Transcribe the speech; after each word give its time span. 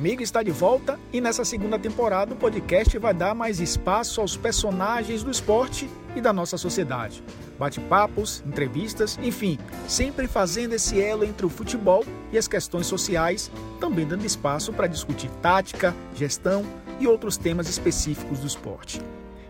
Comigo 0.00 0.22
está 0.22 0.42
de 0.42 0.50
volta 0.50 0.98
e 1.12 1.20
nessa 1.20 1.44
segunda 1.44 1.78
temporada 1.78 2.32
o 2.32 2.36
podcast 2.36 2.96
vai 2.96 3.12
dar 3.12 3.34
mais 3.34 3.60
espaço 3.60 4.22
aos 4.22 4.34
personagens 4.34 5.22
do 5.22 5.30
esporte 5.30 5.90
e 6.16 6.22
da 6.22 6.32
nossa 6.32 6.56
sociedade. 6.56 7.22
Bate-papos, 7.58 8.42
entrevistas, 8.46 9.18
enfim, 9.22 9.58
sempre 9.86 10.26
fazendo 10.26 10.72
esse 10.72 10.98
elo 10.98 11.22
entre 11.22 11.44
o 11.44 11.50
futebol 11.50 12.02
e 12.32 12.38
as 12.38 12.48
questões 12.48 12.86
sociais, 12.86 13.50
também 13.78 14.06
dando 14.06 14.24
espaço 14.24 14.72
para 14.72 14.86
discutir 14.86 15.28
tática, 15.42 15.94
gestão 16.14 16.64
e 16.98 17.06
outros 17.06 17.36
temas 17.36 17.68
específicos 17.68 18.38
do 18.38 18.46
esporte. 18.46 19.02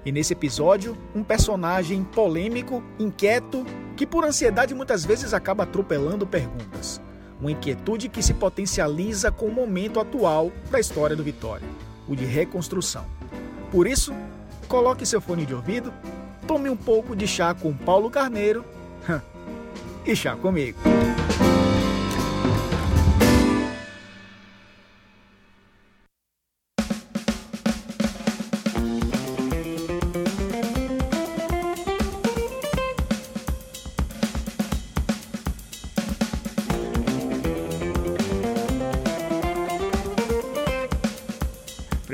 E 0.05 0.10
nesse 0.10 0.32
episódio, 0.32 0.98
um 1.15 1.23
personagem 1.23 2.02
polêmico, 2.02 2.82
inquieto, 2.98 3.65
que 3.96 4.05
por 4.05 4.24
ansiedade 4.24 4.74
muitas 4.74 5.05
vezes 5.05 5.32
acaba 5.32 5.62
atropelando 5.62 6.27
perguntas. 6.27 7.01
Uma 7.41 7.53
inquietude 7.53 8.09
que 8.09 8.23
se 8.23 8.35
potencializa 8.35 9.30
com 9.30 9.47
o 9.47 9.53
momento 9.53 9.99
atual 9.99 10.53
da 10.71 10.79
história 10.79 11.17
do 11.17 11.25
Vitória, 11.25 11.66
o 12.07 12.15
de 12.15 12.25
reconstrução. 12.25 13.07
Por 13.71 13.87
isso, 13.87 14.13
coloque 14.69 15.07
seu 15.07 15.21
fone 15.21 15.47
de 15.47 15.55
ouvido, 15.55 15.93
tome 16.47 16.69
um 16.69 16.77
pouco 16.77 17.16
de 17.16 17.27
chá 17.27 17.55
com 17.55 17.73
Paulo 17.73 18.11
Carneiro 18.11 18.65
e 20.05 20.15
chá 20.15 20.37
comigo. 20.37 20.79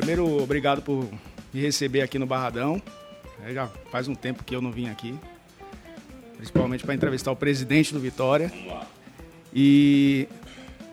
Primeiro, 0.06 0.40
obrigado 0.40 0.82
por 0.82 1.04
me 1.52 1.60
receber 1.60 2.00
aqui 2.00 2.16
no 2.16 2.26
Barradão. 2.26 2.80
É, 3.44 3.52
já 3.52 3.66
faz 3.90 4.06
um 4.06 4.14
tempo 4.14 4.44
que 4.44 4.54
eu 4.54 4.62
não 4.62 4.70
vim 4.70 4.88
aqui, 4.88 5.12
principalmente 6.36 6.84
para 6.84 6.94
entrevistar 6.94 7.32
o 7.32 7.34
presidente 7.34 7.92
do 7.92 7.98
Vitória. 7.98 8.52
E 9.52 10.28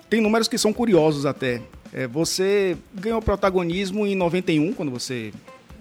tem 0.09 0.19
números 0.19 0.47
que 0.47 0.57
são 0.57 0.73
curiosos 0.73 1.27
até. 1.27 1.61
É, 1.93 2.07
você 2.07 2.75
ganhou 2.91 3.21
protagonismo 3.21 4.03
em 4.07 4.15
91, 4.15 4.73
quando 4.73 4.91
você 4.91 5.31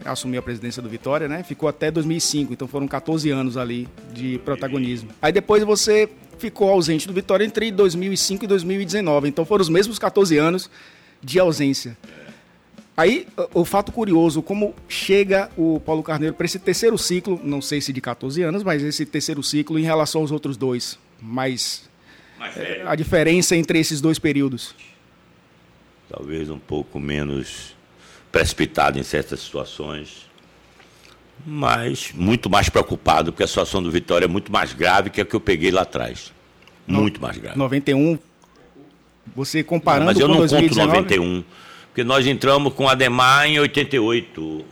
assumiu 0.04 0.40
a 0.40 0.42
presidência 0.42 0.82
do 0.82 0.90
Vitória, 0.90 1.26
né? 1.26 1.42
Ficou 1.42 1.70
até 1.70 1.90
2005, 1.90 2.52
então 2.52 2.68
foram 2.68 2.86
14 2.86 3.30
anos 3.30 3.56
ali 3.56 3.88
de 4.12 4.38
protagonismo. 4.40 5.08
Aí 5.22 5.32
depois 5.32 5.64
você 5.64 6.06
ficou 6.36 6.68
ausente 6.68 7.08
do 7.08 7.14
Vitória 7.14 7.46
entre 7.46 7.72
2005 7.72 8.44
e 8.44 8.46
2019, 8.46 9.26
então 9.26 9.46
foram 9.46 9.62
os 9.62 9.70
mesmos 9.70 9.98
14 9.98 10.36
anos 10.36 10.68
de 11.22 11.40
ausência. 11.40 11.96
Aí, 12.96 13.26
o 13.54 13.64
fato 13.64 13.90
curioso, 13.90 14.42
como 14.42 14.74
chega 14.86 15.50
o 15.56 15.80
Paulo 15.80 16.02
Carneiro 16.02 16.34
para 16.34 16.44
esse 16.44 16.58
terceiro 16.58 16.98
ciclo, 16.98 17.40
não 17.42 17.62
sei 17.62 17.80
se 17.80 17.92
de 17.92 18.00
14 18.02 18.42
anos, 18.42 18.62
mas 18.62 18.82
esse 18.82 19.06
terceiro 19.06 19.42
ciclo 19.42 19.78
em 19.78 19.82
relação 19.82 20.20
aos 20.20 20.30
outros 20.30 20.58
dois, 20.58 20.98
mas 21.20 21.88
é, 22.54 22.82
a 22.84 22.94
diferença 22.94 23.56
entre 23.56 23.78
esses 23.78 24.00
dois 24.00 24.18
períodos? 24.18 24.74
Talvez 26.06 26.50
um 26.50 26.58
pouco 26.58 27.00
menos 27.00 27.74
precipitado 28.30 28.98
em 28.98 29.02
certas 29.02 29.40
situações, 29.40 30.28
mas 31.46 32.12
muito 32.14 32.50
mais 32.50 32.68
preocupado, 32.68 33.32
porque 33.32 33.42
a 33.42 33.48
situação 33.48 33.82
do 33.82 33.90
Vitória 33.90 34.26
é 34.26 34.28
muito 34.28 34.52
mais 34.52 34.74
grave 34.74 35.08
que 35.08 35.20
a 35.20 35.24
que 35.24 35.34
eu 35.34 35.40
peguei 35.40 35.70
lá 35.70 35.82
atrás. 35.82 36.30
Muito 36.86 37.16
no, 37.16 37.26
mais 37.26 37.38
grave. 37.38 37.58
91, 37.58 38.18
você 39.34 39.62
comparando 39.62 40.04
não, 40.04 40.12
mas 40.12 40.20
eu 40.20 40.26
com 40.26 40.32
não 40.34 40.40
2019... 40.40 40.88
conto 40.90 41.02
91 41.02 41.44
porque 41.92 42.02
nós 42.02 42.26
entramos 42.26 42.72
com 42.72 42.88
Ademar 42.88 43.46
em 43.46 43.60
88. 43.60 44.64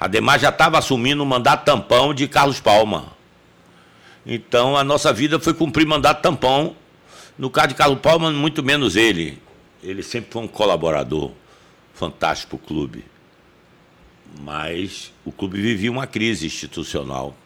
Ademar 0.00 0.36
já 0.36 0.48
estava 0.48 0.78
assumindo 0.78 1.22
o 1.22 1.26
mandato 1.26 1.64
tampão 1.64 2.12
de 2.12 2.26
Carlos 2.26 2.58
Palma. 2.58 3.12
Então 4.26 4.76
a 4.76 4.82
nossa 4.82 5.12
vida 5.12 5.38
foi 5.38 5.54
cumprir 5.54 5.86
mandato 5.86 6.20
tampão. 6.20 6.74
No 7.38 7.50
caso 7.50 7.68
de 7.68 7.74
Carlos 7.76 8.00
Palma, 8.00 8.32
muito 8.32 8.64
menos 8.64 8.96
ele. 8.96 9.38
Ele 9.80 10.02
sempre 10.02 10.32
foi 10.32 10.42
um 10.42 10.48
colaborador 10.48 11.30
fantástico 11.94 12.58
para 12.58 12.64
o 12.64 12.66
clube. 12.66 13.04
Mas 14.40 15.12
o 15.24 15.30
clube 15.30 15.60
vivia 15.60 15.90
uma 15.90 16.06
crise 16.06 16.46
institucional, 16.46 17.36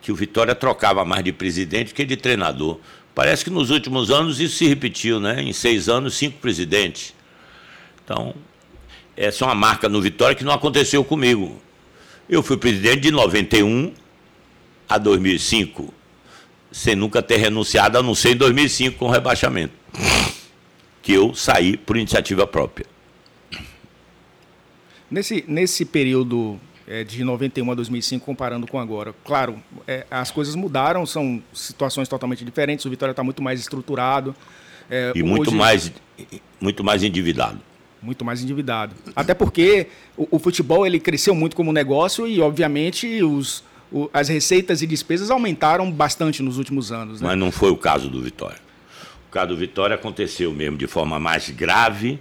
que 0.00 0.10
o 0.10 0.16
Vitória 0.16 0.54
trocava 0.54 1.04
mais 1.04 1.22
de 1.22 1.34
presidente 1.34 1.92
que 1.92 2.02
de 2.02 2.16
treinador. 2.16 2.80
Parece 3.14 3.44
que 3.44 3.50
nos 3.50 3.68
últimos 3.68 4.10
anos 4.10 4.40
isso 4.40 4.56
se 4.56 4.66
repetiu, 4.66 5.20
né? 5.20 5.42
Em 5.42 5.52
seis 5.52 5.86
anos, 5.86 6.14
cinco 6.14 6.38
presidentes. 6.38 7.14
Então, 8.02 8.34
essa 9.16 9.44
é 9.44 9.48
uma 9.48 9.54
marca 9.54 9.88
no 9.88 10.00
Vitória 10.00 10.34
que 10.34 10.44
não 10.44 10.52
aconteceu 10.52 11.04
comigo. 11.04 11.60
Eu 12.28 12.42
fui 12.42 12.56
presidente 12.56 13.00
de 13.00 13.10
91 13.10 13.92
a 14.88 14.98
2005, 14.98 15.92
sem 16.72 16.96
nunca 16.96 17.22
ter 17.22 17.36
renunciado, 17.36 17.98
a 17.98 18.02
não 18.02 18.14
ser 18.14 18.30
em 18.30 18.36
2005 18.36 18.98
com 18.98 19.06
o 19.06 19.10
rebaixamento, 19.10 19.74
que 21.02 21.12
eu 21.12 21.34
saí 21.34 21.76
por 21.76 21.96
iniciativa 21.96 22.46
própria. 22.46 22.86
Nesse, 25.10 25.44
nesse 25.46 25.84
período 25.84 26.58
é, 26.88 27.04
de 27.04 27.22
91 27.22 27.70
a 27.70 27.74
2005, 27.74 28.24
comparando 28.24 28.66
com 28.66 28.78
agora, 28.78 29.14
claro, 29.24 29.62
é, 29.86 30.06
as 30.10 30.30
coisas 30.30 30.54
mudaram, 30.54 31.06
são 31.06 31.42
situações 31.52 32.08
totalmente 32.08 32.44
diferentes, 32.44 32.84
o 32.84 32.90
Vitória 32.90 33.12
está 33.12 33.22
muito 33.22 33.42
mais 33.42 33.60
estruturado. 33.60 34.34
É, 34.90 35.12
e 35.14 35.22
muito, 35.22 35.48
hoje... 35.48 35.56
mais, 35.56 35.92
muito 36.60 36.82
mais 36.82 37.02
endividado 37.02 37.60
muito 38.04 38.24
mais 38.24 38.42
endividado. 38.42 38.94
Até 39.16 39.32
porque 39.32 39.88
o, 40.16 40.36
o, 40.36 40.38
futebol 40.38 40.86
ele 40.86 41.00
cresceu 41.00 41.34
muito 41.34 41.56
como 41.56 41.72
negócio 41.72 42.26
e, 42.26 42.40
obviamente, 42.40 43.22
os, 43.22 43.64
o, 43.90 44.10
as 44.12 44.28
receitas 44.28 44.82
e 44.82 44.86
despesas 44.86 45.30
aumentaram 45.30 45.90
bastante 45.90 46.42
nos 46.42 46.58
últimos 46.58 46.92
anos. 46.92 47.20
Né? 47.20 47.28
Mas 47.28 47.38
não 47.38 47.50
foi 47.50 47.70
o 47.70 47.76
caso 47.76 48.10
do 48.10 48.20
Vitória. 48.22 48.60
O 49.28 49.32
caso 49.32 49.48
do 49.48 49.56
Vitória 49.56 49.94
aconteceu 49.94 50.52
mesmo 50.52 50.76
de 50.76 50.86
forma 50.86 51.18
mais 51.18 51.48
grave 51.50 52.20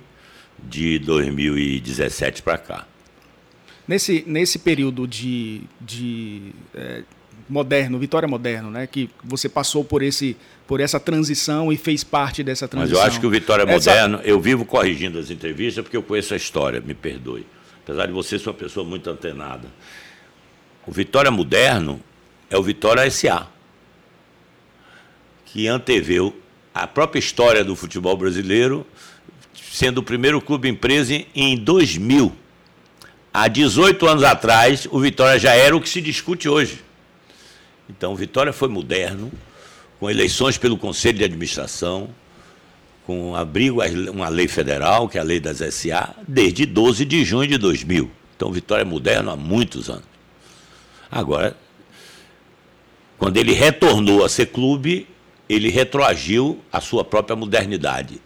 de 0.58 0.98
2017 1.00 2.42
para 2.42 2.58
cá. 2.58 2.88
Nesse, 3.86 4.24
nesse 4.26 4.60
período 4.60 5.06
de, 5.06 5.62
de 5.82 6.54
é, 6.74 7.04
moderno, 7.50 8.00
Vitória 8.00 8.28
moderno, 8.28 8.72
né? 8.72 8.88
Que 8.88 9.10
você 9.24 9.50
passou 9.50 9.84
por 9.84 10.02
esse 10.02 10.38
por 10.68 10.80
essa 10.80 11.00
transição 11.00 11.72
e 11.72 11.78
fez 11.78 12.04
parte 12.04 12.44
dessa 12.44 12.68
transição. 12.68 12.98
Mas 12.98 13.06
eu 13.06 13.08
acho 13.08 13.20
que 13.20 13.28
o 13.28 13.30
Vitória 13.30 13.64
Essa... 13.64 13.92
moderno, 13.92 14.22
eu 14.24 14.40
vivo 14.40 14.66
corrigindo 14.66 15.20
as 15.20 15.30
entrevistas 15.30 15.84
porque 15.84 15.98
eu 15.98 16.04
conheço 16.04 16.34
a 16.34 16.38
história, 16.38 16.82
me 16.82 16.94
perdoe. 16.94 17.46
Apesar 17.84 18.06
de 18.06 18.14
você 18.14 18.40
ser 18.40 18.48
uma 18.50 18.56
pessoa 18.56 18.86
muito 18.86 19.10
antenada. 19.10 19.68
O 20.88 20.92
Vitória 20.92 21.30
moderno 21.30 22.00
é 22.50 22.58
o 22.58 22.64
Vitória 22.64 23.10
SA, 23.12 23.48
que 25.46 25.68
anteveu 25.68 26.36
a 26.74 26.88
própria 26.88 27.20
história 27.20 27.64
do 27.64 27.76
futebol 27.76 28.16
brasileiro, 28.18 28.86
sendo 29.54 30.00
o 30.00 30.04
primeiro 30.04 30.42
clube 30.42 30.70
empresa 30.70 31.24
em 31.36 31.58
2000. 31.58 32.34
Há 33.34 33.48
18 33.48 34.08
anos 34.08 34.24
atrás, 34.24 34.88
o 34.90 35.00
Vitória 35.00 35.40
já 35.40 35.54
era 35.54 35.76
o 35.76 35.82
que 35.82 35.90
se 35.90 36.02
discute 36.02 36.48
hoje. 36.48 36.83
Então, 37.90 38.16
Vitória 38.16 38.54
foi 38.54 38.70
moderno, 38.70 39.32
com 40.00 40.10
eleições 40.10 40.58
pelo 40.58 40.78
Conselho 40.78 41.18
de 41.18 41.24
Administração, 41.24 42.10
com 43.06 43.36
abrigo 43.36 43.82
a 43.82 43.88
uma 44.12 44.30
lei 44.30 44.48
federal, 44.48 45.10
que 45.10 45.18
é 45.18 45.22
a 45.22 45.24
lei 45.24 45.40
das 45.40 45.58
SA, 45.74 46.16
desde 46.28 46.66
12 46.66 47.04
de 47.06 47.24
junho 47.26 47.48
de 47.48 47.58
2000. 47.58 48.10
Então, 48.36 48.52
Vitória 48.52 48.84
é 48.84 48.86
moderno 48.86 49.32
há 49.32 49.36
muitos 49.36 49.90
anos. 49.90 50.06
Agora, 51.12 51.56
quando 53.18 53.38
ele 53.38 53.54
retornou 53.54 54.24
a 54.24 54.30
ser 54.30 54.48
clube, 54.48 55.08
ele 55.48 55.70
retroagiu 55.70 56.60
à 56.72 56.82
sua 56.82 57.04
própria 57.04 57.36
modernidade. 57.36 58.22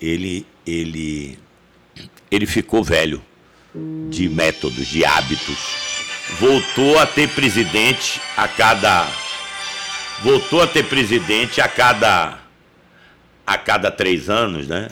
Ele, 0.00 0.46
ele, 0.66 1.38
ele 2.30 2.46
ficou 2.46 2.82
velho 2.82 3.22
de 4.10 4.28
métodos, 4.28 4.86
de 4.86 5.04
hábitos 5.04 5.89
voltou 6.38 6.98
a 6.98 7.06
ter 7.06 7.28
presidente 7.30 8.20
a 8.36 8.46
cada 8.46 9.06
voltou 10.22 10.62
a 10.62 10.66
ter 10.66 10.84
presidente 10.84 11.60
a 11.60 11.68
cada 11.68 12.38
a 13.46 13.58
cada 13.58 13.90
três 13.90 14.28
anos, 14.30 14.68
né? 14.68 14.88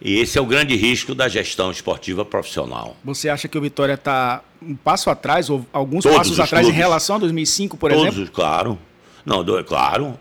E 0.00 0.18
esse 0.18 0.36
é 0.36 0.40
o 0.40 0.46
grande 0.46 0.74
risco 0.74 1.14
da 1.14 1.28
gestão 1.28 1.70
esportiva 1.70 2.24
profissional. 2.24 2.96
Você 3.04 3.28
acha 3.28 3.46
que 3.46 3.56
o 3.56 3.60
Vitória 3.60 3.94
está 3.94 4.42
um 4.60 4.74
passo 4.74 5.08
atrás 5.08 5.48
ou 5.48 5.64
alguns 5.72 6.02
Todos 6.02 6.18
passos 6.18 6.40
atrás 6.40 6.64
clubes. 6.64 6.76
em 6.76 6.76
relação 6.76 7.16
a 7.16 7.18
2005, 7.20 7.76
por 7.76 7.92
Todos, 7.92 8.06
exemplo? 8.08 8.32
Claro. 8.32 8.78
Não, 9.24 9.44
claro. 9.62 10.18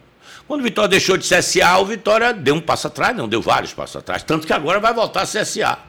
Quando 0.48 0.62
o 0.62 0.64
Vitória 0.64 0.88
deixou 0.88 1.18
de 1.18 1.28
CSA, 1.28 1.78
o 1.80 1.86
Vitória 1.86 2.32
deu 2.32 2.54
um 2.54 2.62
passo 2.62 2.88
atrás, 2.88 3.16
não 3.18 3.28
deu 3.28 3.42
vários 3.42 3.74
passos 3.74 3.96
atrás, 3.96 4.22
tanto 4.22 4.46
que 4.46 4.54
agora 4.54 4.80
vai 4.80 4.94
voltar 4.94 5.22
a 5.22 5.26
CSA. 5.26 5.80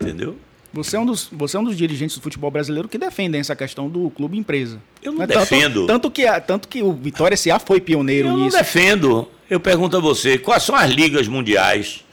Entendeu? 0.00 0.38
Você 0.76 0.96
é, 0.96 1.00
um 1.00 1.06
dos, 1.06 1.28
você 1.32 1.56
é 1.56 1.60
um 1.60 1.64
dos 1.64 1.76
dirigentes 1.76 2.16
do 2.16 2.22
futebol 2.22 2.50
brasileiro 2.50 2.88
que 2.88 2.98
defendem 2.98 3.40
essa 3.40 3.56
questão 3.56 3.88
do 3.88 4.10
clube 4.10 4.36
empresa. 4.36 4.80
Eu 5.02 5.12
não 5.12 5.26
defendo. 5.26 5.86
Tanto, 5.86 5.86
tanto, 5.86 6.10
que, 6.10 6.40
tanto 6.42 6.68
que 6.68 6.82
o 6.82 6.92
Vitória 6.92 7.36
SA 7.36 7.58
foi 7.58 7.80
pioneiro 7.80 8.28
eu 8.28 8.36
nisso. 8.36 8.48
Eu 8.48 8.52
não 8.52 8.58
defendo. 8.58 9.28
Eu 9.48 9.58
pergunto 9.58 9.96
a 9.96 10.00
você, 10.00 10.36
quais 10.36 10.62
são 10.62 10.74
as 10.74 10.90
ligas 10.90 11.28
mundiais 11.28 12.04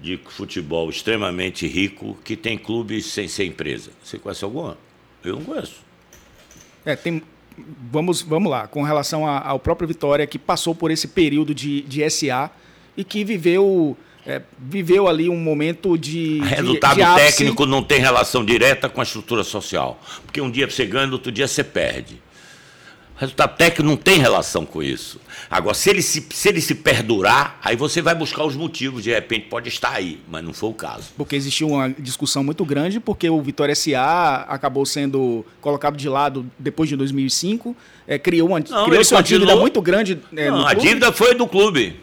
de 0.00 0.18
futebol 0.28 0.88
extremamente 0.88 1.66
rico 1.66 2.16
que 2.24 2.36
tem 2.36 2.56
clubes 2.56 3.06
sem 3.06 3.28
ser 3.28 3.44
empresa. 3.44 3.90
Você 4.02 4.18
conhece 4.18 4.44
alguma? 4.44 4.78
Eu 5.22 5.36
não 5.36 5.44
conheço. 5.44 5.76
É, 6.84 6.96
tem. 6.96 7.22
Vamos, 7.92 8.22
vamos 8.22 8.50
lá, 8.50 8.66
com 8.66 8.82
relação 8.82 9.26
a, 9.26 9.46
ao 9.46 9.58
próprio 9.58 9.86
Vitória, 9.86 10.26
que 10.26 10.38
passou 10.38 10.74
por 10.74 10.90
esse 10.90 11.08
período 11.08 11.54
de, 11.54 11.82
de 11.82 12.08
SA 12.08 12.50
e 12.96 13.04
que 13.04 13.24
viveu. 13.24 13.96
É, 14.26 14.42
viveu 14.58 15.08
ali 15.08 15.28
um 15.28 15.36
momento 15.36 15.96
de. 15.96 16.40
Resultado 16.40 16.96
de, 16.96 17.04
de 17.04 17.14
técnico 17.14 17.66
não 17.66 17.82
tem 17.82 18.00
relação 18.00 18.44
direta 18.44 18.88
com 18.88 19.00
a 19.00 19.04
estrutura 19.04 19.42
social. 19.42 20.00
Porque 20.24 20.40
um 20.40 20.50
dia 20.50 20.68
você 20.70 20.84
ganha, 20.84 21.10
outro 21.10 21.32
dia 21.32 21.48
você 21.48 21.64
perde. 21.64 22.20
Resultado 23.20 23.54
técnico 23.58 23.82
não 23.82 23.98
tem 23.98 24.18
relação 24.18 24.64
com 24.64 24.82
isso. 24.82 25.20
Agora, 25.50 25.74
se 25.74 25.90
ele 25.90 26.00
se, 26.00 26.26
se 26.30 26.48
ele 26.48 26.58
se 26.58 26.74
perdurar, 26.74 27.60
aí 27.62 27.76
você 27.76 28.00
vai 28.00 28.14
buscar 28.14 28.44
os 28.44 28.56
motivos, 28.56 29.04
de 29.04 29.10
repente 29.10 29.46
pode 29.46 29.68
estar 29.68 29.92
aí, 29.92 30.18
mas 30.26 30.42
não 30.42 30.54
foi 30.54 30.70
o 30.70 30.72
caso. 30.72 31.08
Porque 31.18 31.36
existiu 31.36 31.68
uma 31.68 31.90
discussão 31.90 32.42
muito 32.42 32.64
grande, 32.64 32.98
porque 32.98 33.28
o 33.28 33.42
Vitória 33.42 33.74
SA 33.74 34.46
acabou 34.48 34.86
sendo 34.86 35.44
colocado 35.60 35.98
de 35.98 36.08
lado 36.08 36.46
depois 36.58 36.88
de 36.88 36.96
2005, 36.96 37.76
é, 38.08 38.18
criou 38.18 38.48
uma, 38.48 38.58
não, 38.60 38.86
criou 38.86 39.02
uma 39.10 39.22
dívida 39.22 39.54
muito 39.54 39.82
grande. 39.82 40.18
É, 40.34 40.50
não, 40.50 40.66
a 40.66 40.72
dívida 40.72 41.12
foi 41.12 41.34
do 41.34 41.46
clube. 41.46 42.00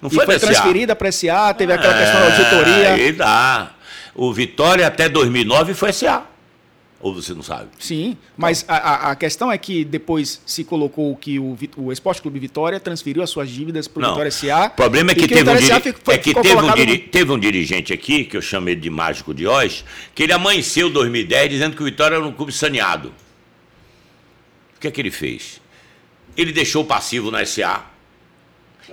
Não 0.00 0.10
foi, 0.10 0.24
e 0.24 0.26
foi 0.26 0.38
transferida 0.38 0.94
para 0.94 1.10
SA, 1.10 1.54
teve 1.54 1.72
aquela 1.72 1.94
é, 1.94 2.02
questão 2.02 2.20
da 2.20 2.26
auditoria. 2.26 2.92
Aí 2.94 3.12
dá. 3.12 3.72
O 4.14 4.32
Vitória 4.32 4.86
até 4.86 5.08
2009 5.08 5.74
foi 5.74 5.92
SA. 5.92 6.26
Ou 6.98 7.14
você 7.14 7.34
não 7.34 7.42
sabe? 7.42 7.68
Sim, 7.78 8.16
mas 8.36 8.64
a, 8.66 9.10
a 9.10 9.16
questão 9.16 9.52
é 9.52 9.58
que 9.58 9.84
depois 9.84 10.40
se 10.46 10.64
colocou 10.64 11.14
que 11.14 11.38
o, 11.38 11.56
o 11.76 11.92
Esporte 11.92 12.22
Clube 12.22 12.38
Vitória 12.38 12.80
transferiu 12.80 13.22
as 13.22 13.28
suas 13.28 13.50
dívidas 13.50 13.86
para 13.86 14.02
o 14.02 14.10
Vitória 14.10 14.30
SA. 14.30 14.66
O 14.66 14.70
problema 14.70 15.12
é 15.12 15.14
que, 15.14 15.28
teve, 15.28 15.50
um, 15.50 15.56
diri 15.56 15.72
é 15.72 16.18
que 16.18 16.34
teve, 16.34 16.54
um 16.54 16.74
diri 16.74 16.92
no... 16.92 17.08
teve 17.10 17.32
um 17.32 17.38
dirigente 17.38 17.92
aqui, 17.92 18.24
que 18.24 18.36
eu 18.36 18.42
chamei 18.42 18.74
de 18.74 18.88
Mágico 18.88 19.34
de 19.34 19.46
Oz, 19.46 19.84
que 20.14 20.22
ele 20.22 20.32
amanheceu 20.32 20.88
em 20.88 20.92
2010 20.92 21.50
dizendo 21.50 21.76
que 21.76 21.82
o 21.82 21.84
Vitória 21.84 22.16
era 22.16 22.24
um 22.24 22.32
clube 22.32 22.50
saneado. 22.50 23.12
O 24.76 24.80
que 24.80 24.88
é 24.88 24.90
que 24.90 25.00
ele 25.00 25.10
fez? 25.10 25.60
Ele 26.34 26.50
deixou 26.50 26.82
o 26.82 26.86
passivo 26.86 27.30
na 27.30 27.44
SA 27.44 27.84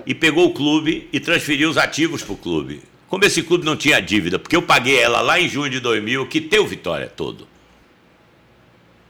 e 0.06 0.14
pegou 0.14 0.46
o 0.46 0.54
clube 0.54 1.08
e 1.12 1.20
transferiu 1.20 1.70
os 1.70 1.76
ativos 1.76 2.22
para 2.22 2.32
o 2.32 2.36
clube. 2.36 2.82
Como 3.08 3.24
esse 3.24 3.42
clube 3.42 3.64
não 3.64 3.76
tinha 3.76 4.00
dívida, 4.00 4.38
porque 4.38 4.56
eu 4.56 4.62
paguei 4.62 4.98
ela 4.98 5.20
lá 5.20 5.40
em 5.40 5.48
junho 5.48 5.70
de 5.70 5.80
2000, 5.80 6.26
que 6.26 6.40
teu 6.40 6.66
Vitória 6.66 7.06
todo. 7.06 7.46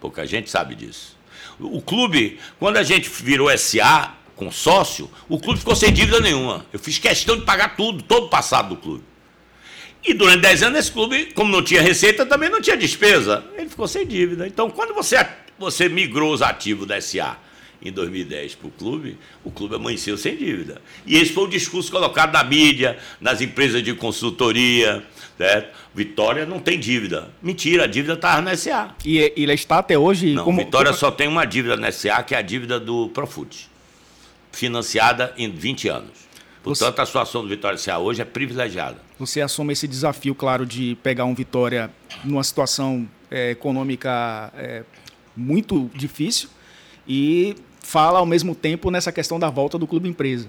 Pouca 0.00 0.26
gente 0.26 0.50
sabe 0.50 0.74
disso. 0.74 1.16
O 1.58 1.80
clube, 1.80 2.38
quando 2.58 2.76
a 2.76 2.82
gente 2.82 3.08
virou 3.08 3.56
SA 3.56 4.14
com 4.36 4.50
sócio, 4.50 5.10
o 5.28 5.38
clube 5.38 5.60
ficou 5.60 5.74
sem 5.74 5.92
dívida 5.92 6.20
nenhuma. 6.20 6.66
Eu 6.72 6.78
fiz 6.78 6.98
questão 6.98 7.36
de 7.36 7.44
pagar 7.44 7.76
tudo, 7.76 8.02
todo 8.02 8.26
o 8.26 8.28
passado 8.28 8.70
do 8.70 8.76
clube. 8.76 9.04
E 10.04 10.12
durante 10.12 10.42
10 10.42 10.62
anos 10.64 10.78
esse 10.80 10.92
clube, 10.92 11.32
como 11.34 11.50
não 11.50 11.62
tinha 11.62 11.80
receita, 11.80 12.26
também 12.26 12.50
não 12.50 12.60
tinha 12.60 12.76
despesa. 12.76 13.42
Ele 13.56 13.70
ficou 13.70 13.88
sem 13.88 14.06
dívida. 14.06 14.46
Então, 14.46 14.68
quando 14.68 14.92
você, 14.92 15.26
você 15.58 15.88
migrou 15.88 16.34
os 16.34 16.42
ativos 16.42 16.86
da 16.86 17.00
SA 17.00 17.38
em 17.84 17.92
2010 17.92 18.54
para 18.54 18.68
o 18.68 18.70
clube, 18.70 19.18
o 19.44 19.50
clube 19.50 19.74
amanheceu 19.74 20.16
sem 20.16 20.36
dívida. 20.36 20.80
E 21.06 21.16
esse 21.16 21.32
foi 21.32 21.44
o 21.44 21.48
discurso 21.48 21.90
colocado 21.90 22.32
na 22.32 22.42
mídia, 22.42 22.98
nas 23.20 23.40
empresas 23.40 23.82
de 23.82 23.94
consultoria, 23.94 25.04
certo? 25.36 25.76
Vitória 25.94 26.46
não 26.46 26.58
tem 26.58 26.78
dívida. 26.78 27.30
Mentira, 27.42 27.84
a 27.84 27.86
dívida 27.86 28.14
estava 28.14 28.40
na 28.40 28.56
SA. 28.56 28.94
E 29.04 29.18
ele 29.36 29.52
está 29.52 29.78
até 29.78 29.98
hoje. 29.98 30.32
Não, 30.32 30.44
como... 30.44 30.58
Vitória 30.58 30.92
só 30.92 31.10
tem 31.10 31.28
uma 31.28 31.44
dívida 31.44 31.76
na 31.76 31.92
SA, 31.92 32.22
que 32.22 32.34
é 32.34 32.38
a 32.38 32.42
dívida 32.42 32.80
do 32.80 33.08
Profut, 33.10 33.68
financiada 34.50 35.34
em 35.36 35.50
20 35.50 35.88
anos. 35.88 36.24
Portanto, 36.62 36.96
Você... 36.96 37.02
a 37.02 37.06
situação 37.06 37.42
do 37.42 37.48
Vitória 37.48 37.76
SA 37.76 37.98
hoje 37.98 38.22
é 38.22 38.24
privilegiada. 38.24 38.96
Você 39.18 39.42
assume 39.42 39.74
esse 39.74 39.86
desafio, 39.86 40.34
claro, 40.34 40.64
de 40.64 40.96
pegar 41.02 41.26
um 41.26 41.34
Vitória 41.34 41.90
numa 42.24 42.42
situação 42.42 43.06
é, 43.30 43.50
econômica 43.50 44.50
é, 44.56 44.82
muito 45.36 45.90
difícil 45.94 46.48
e 47.06 47.54
fala 47.84 48.18
ao 48.18 48.26
mesmo 48.26 48.54
tempo 48.54 48.90
nessa 48.90 49.12
questão 49.12 49.38
da 49.38 49.50
volta 49.50 49.78
do 49.78 49.86
clube 49.86 50.08
empresa. 50.08 50.48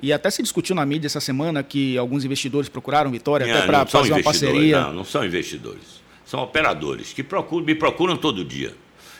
E 0.00 0.12
até 0.12 0.30
se 0.30 0.42
discutiu 0.42 0.74
na 0.74 0.84
mídia 0.86 1.06
essa 1.06 1.20
semana 1.20 1.62
que 1.62 1.98
alguns 1.98 2.24
investidores 2.24 2.68
procuraram 2.68 3.10
Vitória 3.10 3.46
até 3.46 3.66
para 3.66 3.86
fazer 3.86 4.12
uma 4.12 4.22
parceria. 4.22 4.80
Não, 4.82 4.92
não 4.92 5.04
são 5.04 5.24
investidores. 5.24 6.02
São 6.24 6.40
operadores 6.40 7.12
que 7.12 7.22
procuram, 7.22 7.66
me 7.66 7.74
procuram 7.74 8.16
todo 8.16 8.44
dia. 8.44 8.74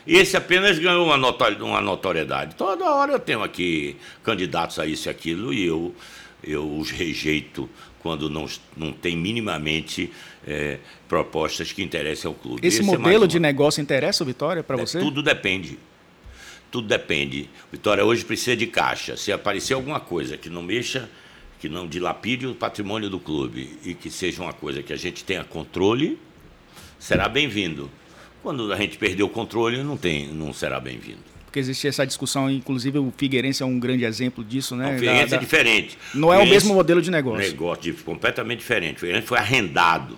E 0.06 0.16
esse 0.16 0.36
apenas 0.36 0.78
ganhou 0.78 1.06
uma, 1.06 1.16
uma 1.16 1.80
notoriedade. 1.80 2.54
Toda 2.54 2.90
hora 2.90 3.12
eu 3.12 3.18
tenho 3.18 3.42
aqui 3.42 3.96
candidatos 4.22 4.78
a 4.78 4.86
isso 4.86 5.08
e 5.08 5.10
aquilo 5.10 5.52
e 5.52 5.64
eu, 5.64 5.94
eu 6.42 6.76
os 6.76 6.90
rejeito 6.90 7.68
quando 8.00 8.28
não, 8.28 8.46
não 8.76 8.92
tem 8.92 9.16
minimamente 9.16 10.12
é, 10.46 10.78
propostas 11.08 11.72
que 11.72 11.82
interessem 11.82 12.28
ao 12.28 12.34
clube. 12.34 12.66
Esse, 12.66 12.80
esse 12.80 12.88
é 12.88 12.98
modelo 12.98 13.24
é 13.24 13.26
de 13.26 13.40
negócio 13.40 13.80
interessa 13.80 14.22
o 14.22 14.26
Vitória 14.26 14.62
para 14.62 14.76
é, 14.76 14.80
você? 14.80 14.98
Tudo 14.98 15.22
depende 15.22 15.78
tudo 16.74 16.88
depende. 16.88 17.48
Vitória 17.70 18.04
hoje 18.04 18.24
precisa 18.24 18.56
de 18.56 18.66
caixa. 18.66 19.16
Se 19.16 19.30
aparecer 19.30 19.74
alguma 19.74 20.00
coisa 20.00 20.36
que 20.36 20.50
não 20.50 20.60
mexa, 20.60 21.08
que 21.60 21.68
não 21.68 21.86
dilapide 21.86 22.48
o 22.48 22.54
patrimônio 22.56 23.08
do 23.08 23.20
clube 23.20 23.78
e 23.84 23.94
que 23.94 24.10
seja 24.10 24.42
uma 24.42 24.52
coisa 24.52 24.82
que 24.82 24.92
a 24.92 24.96
gente 24.96 25.22
tenha 25.22 25.44
controle, 25.44 26.18
será 26.98 27.28
bem-vindo. 27.28 27.88
Quando 28.42 28.72
a 28.72 28.76
gente 28.76 28.98
perder 28.98 29.22
o 29.22 29.28
controle, 29.28 29.84
não, 29.84 29.96
tem, 29.96 30.26
não 30.26 30.52
será 30.52 30.80
bem-vindo. 30.80 31.20
Porque 31.44 31.60
existe 31.60 31.86
essa 31.86 32.04
discussão, 32.04 32.50
inclusive 32.50 32.98
o 32.98 33.14
Figueirense 33.16 33.62
é 33.62 33.66
um 33.66 33.78
grande 33.78 34.04
exemplo 34.04 34.42
disso, 34.42 34.74
né? 34.74 34.96
o 34.96 34.98
Figueirense 34.98 35.30
da, 35.30 35.36
é 35.36 35.38
diferente. 35.38 35.96
Não 36.12 36.34
é 36.34 36.38
o 36.38 36.44
mesmo 36.44 36.74
modelo 36.74 37.00
de 37.00 37.08
negócio. 37.08 37.38
Negócio 37.38 37.94
completamente 38.04 38.58
diferente. 38.58 38.96
O 38.96 38.98
Figueirense 38.98 39.28
foi 39.28 39.38
arrendado. 39.38 40.14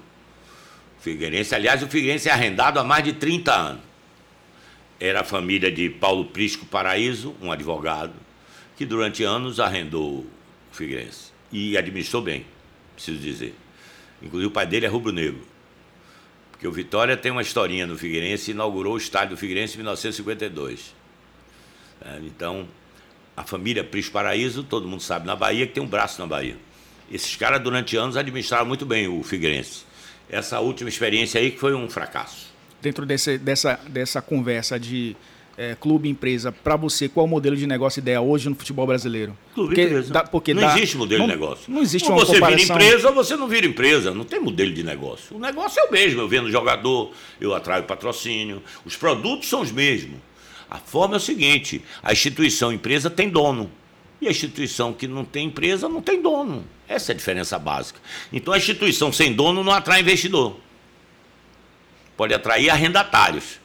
O 0.99 1.02
Figueirense, 1.02 1.55
aliás, 1.55 1.82
o 1.82 1.87
Figueirense 1.87 2.31
é 2.31 2.32
arrendado 2.32 2.81
há 2.81 2.85
mais 2.85 3.05
de 3.05 3.12
30 3.12 3.52
anos 3.52 3.95
era 4.98 5.20
a 5.20 5.25
família 5.25 5.70
de 5.70 5.90
Paulo 5.90 6.25
Prisco 6.26 6.64
Paraíso, 6.66 7.34
um 7.40 7.52
advogado, 7.52 8.14
que 8.76 8.87
durante 8.87 9.22
anos 9.22 9.60
arrendou 9.60 10.20
o 10.20 10.26
Figueirense 10.72 11.32
e 11.52 11.76
administrou 11.76 12.22
bem, 12.22 12.46
preciso 12.94 13.19
dizer. 13.19 13.54
Inclusive 14.22 14.48
o 14.48 14.50
pai 14.50 14.66
dele 14.66 14.87
é 14.87 14.88
rubro-negro. 14.88 15.46
Porque 16.50 16.66
o 16.66 16.72
Vitória 16.72 17.16
tem 17.16 17.30
uma 17.30 17.42
historinha 17.42 17.87
no 17.87 17.99
Figueirense, 17.99 18.50
inaugurou 18.50 18.94
o 18.94 18.99
estádio 18.99 19.37
do 19.37 19.38
Figueirense 19.38 19.75
em 19.75 19.78
1952. 19.78 20.94
É, 22.00 22.18
então, 22.25 22.66
a 23.37 23.44
família 23.44 23.85
Prisco 23.85 24.12
Paraíso, 24.12 24.64
todo 24.64 24.88
mundo 24.88 25.02
sabe, 25.02 25.26
na 25.26 25.37
Bahia, 25.37 25.66
que 25.66 25.75
tem 25.75 25.82
um 25.82 25.87
braço 25.87 26.18
na 26.18 26.26
Bahia. 26.26 26.56
Esses 27.11 27.37
caras, 27.37 27.61
durante 27.61 27.97
anos, 27.97 28.16
administraram 28.16 28.64
muito 28.64 28.87
bem 28.87 29.06
o 29.06 29.23
Figueirense. 29.23 29.85
Essa 30.30 30.59
última 30.61 30.88
experiência 30.88 31.38
aí 31.38 31.50
que 31.50 31.59
foi 31.59 31.75
um 31.75 31.88
fracasso 31.88 32.55
dentro 32.87 33.05
desse, 33.05 33.37
dessa, 33.37 33.81
dessa 33.88 34.23
conversa 34.23 34.78
de 34.78 35.16
é, 35.59 35.75
clube 35.75 36.09
empresa, 36.09 36.52
para 36.52 36.76
você, 36.76 37.09
qual 37.09 37.26
o 37.26 37.28
modelo 37.28 37.57
de 37.57 37.66
negócio 37.66 37.99
ideal 37.99 38.28
hoje 38.28 38.49
no 38.49 38.55
futebol 38.55 38.87
brasileiro? 38.87 39.37
Clube 39.55 39.71
porque 39.71 39.83
empresa. 39.83 40.12
Dá, 40.12 40.23
porque 40.23 40.55
não 40.55 40.62
dá, 40.62 40.76
existe 40.76 40.97
modelo 40.97 41.23
não, 41.23 41.26
de 41.26 41.33
negócio. 41.33 41.64
Não 41.73 41.83
existe 41.83 42.09
ou 42.09 42.16
uma 42.16 42.25
você 42.25 42.35
comparação... 42.35 42.76
vira 42.76 42.85
empresa 42.85 43.09
ou 43.09 43.14
você 43.14 43.37
não 43.37 43.49
vira 43.49 43.66
empresa. 43.66 44.14
Não 44.14 44.25
tem 44.25 44.38
modelo 44.38 44.73
de 44.73 44.85
negócio. 44.85 45.37
O 45.37 45.40
negócio 45.40 45.81
é 45.81 45.85
o 45.85 45.90
mesmo. 45.90 46.21
Eu 46.21 46.28
vendo 46.28 46.49
jogador, 46.49 47.11
eu 47.40 47.55
atraio 47.55 47.83
patrocínio. 47.83 48.62
Os 48.85 48.95
produtos 48.95 49.49
são 49.49 49.62
os 49.62 49.73
mesmos. 49.73 50.19
A 50.71 50.78
forma 50.78 51.14
é 51.14 51.16
o 51.16 51.21
seguinte: 51.21 51.83
a 52.05 52.12
instituição 52.12 52.73
empresa 52.73 53.11
tem 53.11 53.28
dono. 53.28 53.69
E 54.21 54.28
a 54.28 54.31
instituição 54.31 54.93
que 54.93 55.09
não 55.09 55.25
tem 55.25 55.49
empresa 55.49 55.88
não 55.88 56.00
tem 56.00 56.23
dono. 56.23 56.64
Essa 56.87 57.11
é 57.11 57.14
a 57.14 57.16
diferença 57.16 57.59
básica. 57.59 57.99
Então 58.33 58.55
a 58.55 58.59
instituição 58.59 59.12
sem 59.12 59.33
dono 59.33 59.64
não 59.64 59.73
atrai 59.73 60.00
investidor 60.02 60.57
pode 62.16 62.35
atrair 62.35 62.70
arrendatários, 62.70 63.61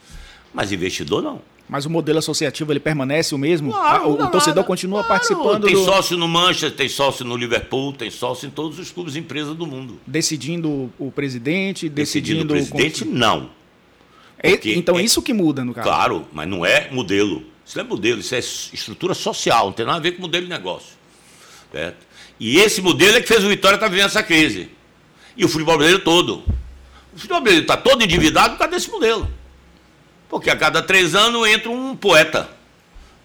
mas 0.53 0.71
investidor 0.71 1.21
não. 1.21 1.41
Mas 1.71 1.85
o 1.85 1.89
modelo 1.89 2.19
associativo 2.19 2.73
ele 2.73 2.81
permanece 2.81 3.33
o 3.33 3.37
mesmo? 3.37 3.71
Claro, 3.71 4.09
o, 4.09 4.13
o 4.13 4.27
torcedor 4.27 4.57
nada. 4.57 4.67
continua 4.67 5.05
claro, 5.05 5.07
participando. 5.07 5.65
Tem 5.65 5.73
do... 5.73 5.85
sócio 5.85 6.17
no 6.17 6.27
Manchester, 6.27 6.71
tem 6.71 6.89
sócio 6.89 7.23
no 7.23 7.37
Liverpool, 7.37 7.93
tem 7.93 8.11
sócio 8.11 8.45
em 8.45 8.49
todos 8.49 8.77
os 8.77 8.91
clubes 8.91 9.15
empresas 9.15 9.55
do 9.55 9.65
mundo. 9.65 9.97
Decidindo 10.05 10.91
o 10.99 11.09
presidente, 11.09 11.87
decidindo, 11.87 12.43
decidindo 12.43 12.75
o 12.75 12.77
presidente, 12.77 13.03
o... 13.03 13.07
não. 13.07 13.49
É, 14.43 14.59
então 14.71 14.99
é 14.99 15.03
isso 15.03 15.21
que 15.21 15.31
muda 15.31 15.63
no 15.63 15.73
caso. 15.73 15.87
Claro, 15.87 16.27
mas 16.33 16.45
não 16.45 16.65
é 16.65 16.89
modelo. 16.91 17.43
Isso 17.65 17.77
não 17.77 17.85
é 17.85 17.87
modelo, 17.87 18.19
isso 18.19 18.35
é 18.35 18.39
estrutura 18.39 19.13
social, 19.13 19.67
não 19.67 19.73
tem 19.73 19.85
nada 19.85 19.99
a 19.99 20.01
ver 20.01 20.11
com 20.11 20.21
modelo 20.21 20.43
de 20.43 20.51
negócio. 20.51 20.97
Certo? 21.71 22.05
E 22.37 22.57
esse 22.57 22.81
modelo 22.81 23.15
é 23.15 23.21
que 23.21 23.27
fez 23.27 23.45
o 23.45 23.47
Vitória 23.47 23.75
estar 23.75 23.85
tá 23.85 23.89
vivendo 23.89 24.07
essa 24.07 24.23
crise. 24.23 24.69
E 25.37 25.45
o 25.45 25.47
futebol 25.47 25.77
brasileiro 25.77 26.03
todo. 26.03 26.43
O 27.13 27.27
brasileiro 27.27 27.61
está 27.61 27.77
todo 27.77 28.03
endividado 28.03 28.51
por 28.51 28.59
causa 28.59 28.73
desse 28.73 28.89
modelo. 28.89 29.29
Porque 30.29 30.49
a 30.49 30.55
cada 30.55 30.81
três 30.81 31.13
anos 31.13 31.47
entra 31.47 31.69
um 31.69 31.95
poeta 31.95 32.49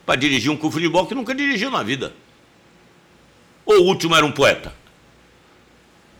para 0.04 0.16
dirigir 0.16 0.50
um 0.50 0.56
clube 0.56 0.74
de 0.76 0.82
futebol 0.82 1.06
que 1.06 1.14
nunca 1.14 1.34
dirigiu 1.34 1.70
na 1.70 1.82
vida. 1.82 2.12
Ou 3.64 3.82
o 3.82 3.84
último 3.84 4.14
era 4.14 4.26
um 4.26 4.32
poeta? 4.32 4.74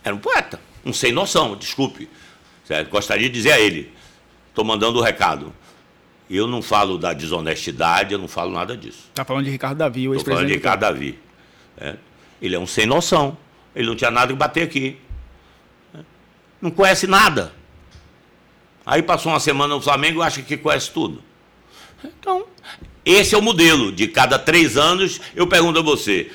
Era 0.02 0.14
um 0.14 0.18
poeta, 0.18 0.61
um 0.85 0.92
sem 0.92 1.11
noção, 1.11 1.56
desculpe. 1.56 2.08
Gostaria 2.90 3.28
de 3.28 3.35
dizer 3.35 3.52
a 3.52 3.61
ele, 3.61 3.92
estou 4.49 4.64
mandando 4.64 4.99
o 4.99 5.02
recado. 5.02 5.52
Eu 6.28 6.46
não 6.49 6.61
falo 6.61 6.99
da 6.99 7.12
desonestidade, 7.12 8.12
eu 8.12 8.18
não 8.18 8.26
falo 8.26 8.52
nada 8.52 8.76
disso. 8.76 9.04
Está 9.08 9.25
falando 9.25 9.44
de 9.44 9.50
Ricardo 9.50 9.78
Davi, 9.78 10.08
o 10.08 10.14
ex-presidente. 10.14 10.18
Estou 10.18 10.35
falando 10.35 10.49
de 10.49 10.54
Ricardo 10.54 10.80
Davi. 10.80 11.18
É. 11.78 11.96
Ele 12.42 12.54
é 12.56 12.58
um 12.58 12.66
sem 12.66 12.87
noção. 12.87 13.37
Ele 13.75 13.87
não 13.87 13.94
tinha 13.94 14.11
nada 14.11 14.32
que 14.32 14.38
bater 14.38 14.62
aqui. 14.62 14.99
Não 16.60 16.70
conhece 16.70 17.06
nada. 17.06 17.52
Aí 18.84 19.02
passou 19.02 19.32
uma 19.32 19.40
semana 19.40 19.75
no 19.75 19.80
Flamengo 19.80 20.22
e 20.22 20.26
acha 20.26 20.42
que 20.42 20.56
conhece 20.56 20.90
tudo. 20.90 21.22
Então, 22.04 22.46
esse 23.04 23.34
é 23.34 23.38
o 23.38 23.42
modelo. 23.42 23.90
De 23.90 24.06
cada 24.08 24.38
três 24.38 24.76
anos, 24.76 25.20
eu 25.34 25.46
pergunto 25.46 25.78
a 25.78 25.82
você: 25.82 26.30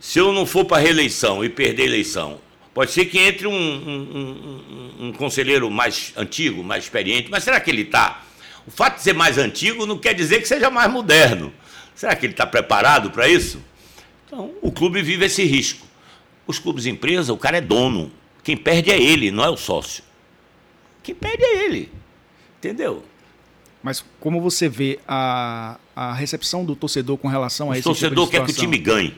se 0.00 0.18
eu 0.18 0.32
não 0.32 0.46
for 0.46 0.64
para 0.64 0.78
a 0.78 0.80
reeleição 0.80 1.44
e 1.44 1.48
perder 1.48 1.82
a 1.82 1.86
eleição, 1.86 2.40
pode 2.72 2.90
ser 2.90 3.06
que 3.06 3.18
entre 3.18 3.46
um, 3.46 3.52
um, 3.52 4.94
um, 5.00 5.06
um, 5.06 5.12
conselheiro 5.12 5.70
mais 5.70 6.12
antigo, 6.16 6.62
mais 6.62 6.84
experiente, 6.84 7.30
mas 7.30 7.44
será 7.44 7.60
que 7.60 7.70
ele 7.70 7.82
está? 7.82 8.22
O 8.66 8.70
fato 8.70 8.96
de 8.96 9.02
ser 9.02 9.12
mais 9.12 9.36
antigo 9.36 9.86
não 9.86 9.98
quer 9.98 10.14
dizer 10.14 10.40
que 10.40 10.48
seja 10.48 10.70
mais 10.70 10.90
moderno. 10.90 11.52
Será 11.94 12.16
que 12.16 12.26
ele 12.26 12.32
está 12.32 12.46
preparado 12.46 13.10
para 13.10 13.28
isso? 13.28 13.62
Então, 14.26 14.52
o 14.60 14.72
clube 14.72 15.00
vive 15.02 15.26
esse 15.26 15.44
risco. 15.44 15.86
Os 16.46 16.58
clubes 16.58 16.86
empresa, 16.86 17.32
o 17.32 17.38
cara 17.38 17.58
é 17.58 17.60
dono. 17.60 18.10
Quem 18.44 18.56
perde 18.56 18.90
é 18.90 19.02
ele, 19.02 19.30
não 19.30 19.42
é 19.42 19.48
o 19.48 19.56
sócio. 19.56 20.04
Quem 21.02 21.14
perde 21.14 21.42
é 21.42 21.64
ele. 21.64 21.90
Entendeu? 22.58 23.02
Mas 23.82 24.04
como 24.20 24.40
você 24.40 24.68
vê 24.68 25.00
a, 25.08 25.78
a 25.96 26.12
recepção 26.12 26.64
do 26.64 26.76
torcedor 26.76 27.16
com 27.16 27.26
relação 27.26 27.68
a 27.68 27.70
o 27.70 27.72
esse 27.72 27.82
tipo 27.82 27.90
torcedor 27.94 28.24
tipo 28.26 28.38
quer 28.38 28.44
que 28.46 28.52
o 28.52 28.54
time 28.54 28.78
ganhe. 28.78 29.14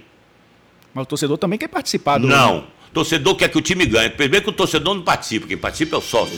Mas 0.95 1.03
o 1.03 1.07
torcedor 1.07 1.39
também 1.39 1.59
quer 1.59 1.69
participar 1.69 2.19
do. 2.19 2.27
Não. 2.27 2.69
O 2.89 2.93
torcedor 2.93 3.35
quer 3.37 3.49
que 3.49 3.59
o 3.59 3.61
time 3.61 3.85
ganhe. 3.85 4.11
Primeiro 4.11 4.45
que 4.45 4.51
o 4.51 4.55
torcedor 4.55 4.95
não 4.95 5.03
participa. 5.03 5.47
Quem 5.47 5.59
participa 5.59 5.97
é 5.97 5.99
o 5.99 6.03
sócio. 6.03 6.37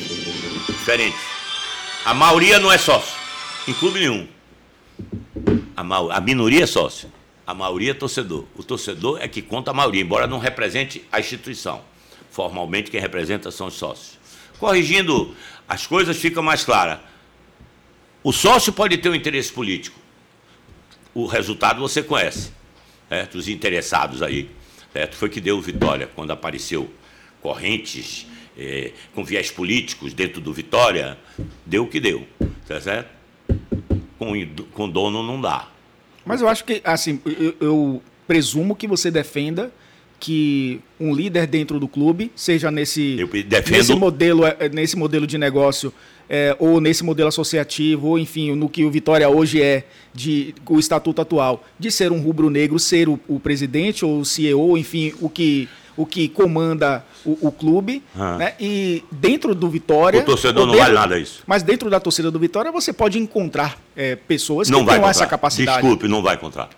Diferente. 0.67 1.17
A 2.05 2.15
maioria 2.15 2.59
não 2.59 2.73
é 2.73 2.79
sócio. 2.79 3.15
Em 3.67 3.75
clube 3.75 4.01
nenhum. 4.01 4.27
A, 5.77 5.85
ma... 5.85 6.15
a 6.15 6.21
minoria 6.21 6.65
é 6.65 6.67
sócio. 6.67 7.11
A 7.47 7.55
maioria 7.55 7.93
é 7.93 7.95
torcedor. 7.95 8.45
O 8.57 8.63
torcedor 8.63 9.19
é 9.21 9.29
que 9.29 9.41
conta 9.41 9.71
a 9.71 9.75
maioria, 9.75 10.03
embora 10.03 10.27
não 10.27 10.39
represente 10.39 11.05
a 11.13 11.21
instituição. 11.21 11.83
Formalmente, 12.31 12.91
quem 12.91 13.01
representa 13.01 13.51
são 13.51 13.69
os 13.69 13.75
sócios. 13.75 14.19
Corrigindo 14.59 15.35
as 15.69 15.87
coisas, 15.87 16.17
fica 16.17 16.43
mais 16.43 16.65
clara. 16.65 17.03
O 18.23 18.33
sócio 18.33 18.73
pode 18.73 18.99
ter 18.99 19.09
um 19.09 19.15
interesse 19.15 19.53
político. 19.53 19.99
O 21.15 21.27
resultado 21.27 21.81
você 21.81 22.03
conhece. 22.03 22.53
Certo? 23.09 23.39
Os 23.39 23.49
interessados 23.49 24.23
aí. 24.23 24.51
Certo? 24.93 25.17
Foi 25.17 25.29
que 25.29 25.41
deu 25.41 25.61
Vitória 25.61 26.09
quando 26.15 26.31
apareceu 26.31 26.91
correntes 27.41 28.27
eh, 28.57 28.93
com 29.15 29.25
viés 29.25 29.51
políticos 29.51 30.13
dentro 30.13 30.41
do 30.41 30.53
Vitória. 30.53 31.17
Deu 31.65 31.85
o 31.85 31.89
que 31.89 32.01
deu. 32.01 32.27
Tá 32.67 32.81
certo? 32.81 33.11
Com, 34.19 34.33
com 34.73 34.89
dono 34.89 35.23
não 35.23 35.41
dá. 35.41 35.69
Mas 36.25 36.43
eu 36.43 36.49
acho 36.49 36.65
que, 36.65 36.83
assim, 36.85 37.21
eu, 37.25 37.57
eu 37.61 38.03
presumo 38.27 38.77
que 38.77 38.87
você 38.87 39.11
defenda 39.11 39.73
que 40.21 40.81
um 40.99 41.15
líder 41.15 41.47
dentro 41.47 41.79
do 41.79 41.87
clube, 41.87 42.33
seja 42.35 42.71
nesse, 42.71 43.17
nesse, 43.71 43.95
modelo, 43.95 44.45
é, 44.45 44.69
nesse 44.69 44.97
modelo 44.97 45.27
de 45.27 45.39
negócio, 45.39 45.93
é, 46.29 46.55
ou 46.59 46.81
nesse 46.81 47.05
modelo 47.05 47.29
associativo, 47.29 48.09
ou 48.09 48.19
enfim, 48.19 48.55
no 48.55 48.69
que 48.69 48.85
o 48.85 48.91
Vitória 48.91 49.29
hoje 49.29 49.63
é, 49.63 49.85
de 50.13 50.55
o 50.69 50.79
estatuto 50.79 51.23
atual, 51.23 51.65
de 51.79 51.91
ser 51.91 52.11
um 52.11 52.21
rubro-negro, 52.21 52.79
ser 52.79 53.09
o, 53.09 53.19
o, 53.29 53.39
presidente 53.39 54.05
ou 54.05 54.21
o 54.21 54.25
CEO, 54.25 54.77
enfim, 54.77 55.15
o 55.21 55.29
que, 55.29 55.69
o 55.97 56.05
que 56.05 56.29
comanda 56.29 57.05
o, 57.25 57.49
o 57.49 57.53
clube. 57.53 58.03
Ah. 58.17 58.37
Né? 58.37 58.55
E 58.61 59.05
dentro 59.13 59.55
do 59.55 59.69
Vitória. 59.71 60.21
O 60.21 60.25
torcedor 60.25 60.67
não 60.67 60.73
dentro, 60.73 60.87
vale 60.87 60.95
nada 60.99 61.19
isso. 61.19 61.43
Mas 61.47 61.63
dentro 61.63 61.89
da 61.89 62.01
torcida 62.01 62.31
do 62.31 62.39
Vitória 62.39 62.73
você 62.73 62.93
pode 62.93 63.19
encontrar 63.19 63.79
é, 63.97 64.17
pessoas 64.17 64.69
não 64.69 64.85
que 64.85 64.91
tenham 64.91 65.09
essa 65.09 65.27
capacidade. 65.27 65.81
Desculpe, 65.83 66.09
não 66.09 66.23
vai 66.23 66.35
encontrar. 66.35 66.69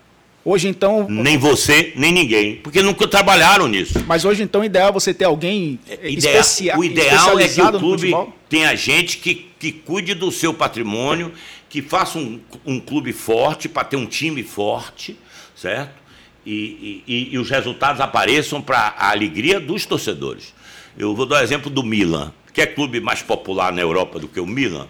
Hoje, 0.45 0.69
então. 0.69 1.07
Nem 1.09 1.37
você, 1.37 1.93
nem 1.97 2.13
ninguém. 2.13 2.57
Porque 2.57 2.83
nunca 2.83 3.07
trabalharam 3.07 3.69
nisso. 3.69 4.03
Mas 4.07 4.25
hoje, 4.25 4.43
então, 4.43 4.63
o 4.63 4.65
ideal 4.65 4.89
é 4.89 4.93
você 4.93 5.13
ter 5.13 5.27
alguém 5.27 5.79
é, 5.89 6.09
especial. 6.09 6.79
O 6.79 6.85
ideal 6.85 7.39
é 7.39 7.47
que 7.47 7.61
o 7.61 7.79
clube 7.79 8.15
tenha 8.49 8.75
gente 8.75 9.19
que, 9.19 9.51
que 9.59 9.71
cuide 9.71 10.15
do 10.15 10.33
seu 10.33 10.55
patrimônio, 10.55 11.33
que 11.69 11.83
faça 11.83 12.19
um, 12.19 12.41
um 12.65 12.81
clube 12.81 13.13
forte, 13.13 13.69
para 13.69 13.85
ter 13.85 13.97
um 13.97 14.07
time 14.07 14.43
forte, 14.43 15.17
certo? 15.55 16.01
E, 16.47 17.05
e, 17.07 17.29
e 17.33 17.39
os 17.39 17.51
resultados 17.51 18.01
apareçam 18.01 18.63
para 18.63 18.95
a 18.97 19.11
alegria 19.11 19.61
dos 19.61 19.85
torcedores. 19.85 20.55
Eu 20.97 21.15
vou 21.15 21.27
dar 21.27 21.41
o 21.41 21.45
exemplo 21.45 21.71
do 21.71 21.83
Milan. 21.83 22.33
Quer 22.55 22.75
clube 22.75 22.99
mais 22.99 23.23
popular 23.23 23.73
na 23.73 23.83
Europa 23.83 24.19
do 24.19 24.27
que 24.27 24.41
o 24.41 24.47
Milan? 24.47 24.89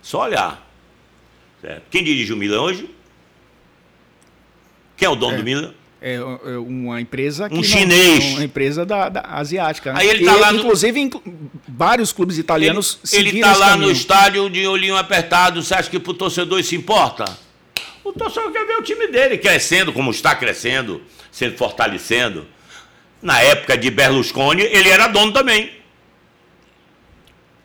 Só 0.00 0.22
olhar. 0.22 0.66
Certo? 1.60 1.82
Quem 1.90 2.02
dirige 2.02 2.32
o 2.32 2.36
Milan 2.36 2.62
hoje? 2.62 2.88
Quem 4.98 5.06
é 5.06 5.08
o 5.08 5.14
dono 5.14 5.34
é, 5.34 5.36
do 5.36 5.44
Milan? 5.44 5.74
É, 6.02 6.14
é 6.14 6.58
uma 6.58 7.00
empresa 7.00 7.48
um 7.50 7.56
não, 7.56 7.62
chinês, 7.62 8.34
uma 8.34 8.44
empresa 8.44 8.84
da, 8.84 9.08
da 9.08 9.20
asiática. 9.20 9.92
Né? 9.92 10.00
Aí 10.00 10.08
ele 10.08 10.24
tá 10.24 10.36
e, 10.36 10.40
lá 10.40 10.52
inclusive 10.52 11.04
no... 11.04 11.22
vários 11.68 12.12
clubes 12.12 12.36
italianos 12.36 12.98
ele, 13.12 13.30
ele 13.30 13.40
tá 13.40 13.56
lá 13.56 13.70
caminho. 13.70 13.86
no 13.86 13.92
estádio 13.92 14.50
de 14.50 14.66
olhinho 14.66 14.96
apertado. 14.96 15.62
Você 15.62 15.72
acha 15.72 15.88
que 15.88 16.00
pro 16.00 16.12
torcedor 16.12 16.58
isso 16.58 16.74
importa? 16.74 17.24
O 18.02 18.12
torcedor 18.12 18.50
quer 18.52 18.66
ver 18.66 18.76
o 18.76 18.82
time 18.82 19.06
dele 19.06 19.38
crescendo, 19.38 19.92
como 19.92 20.10
está 20.10 20.34
crescendo, 20.34 21.00
sendo 21.30 21.56
fortalecendo. 21.56 22.46
Na 23.22 23.40
época 23.40 23.76
de 23.76 23.90
Berlusconi, 23.90 24.62
ele 24.62 24.88
era 24.88 25.06
dono 25.06 25.32
também. 25.32 25.72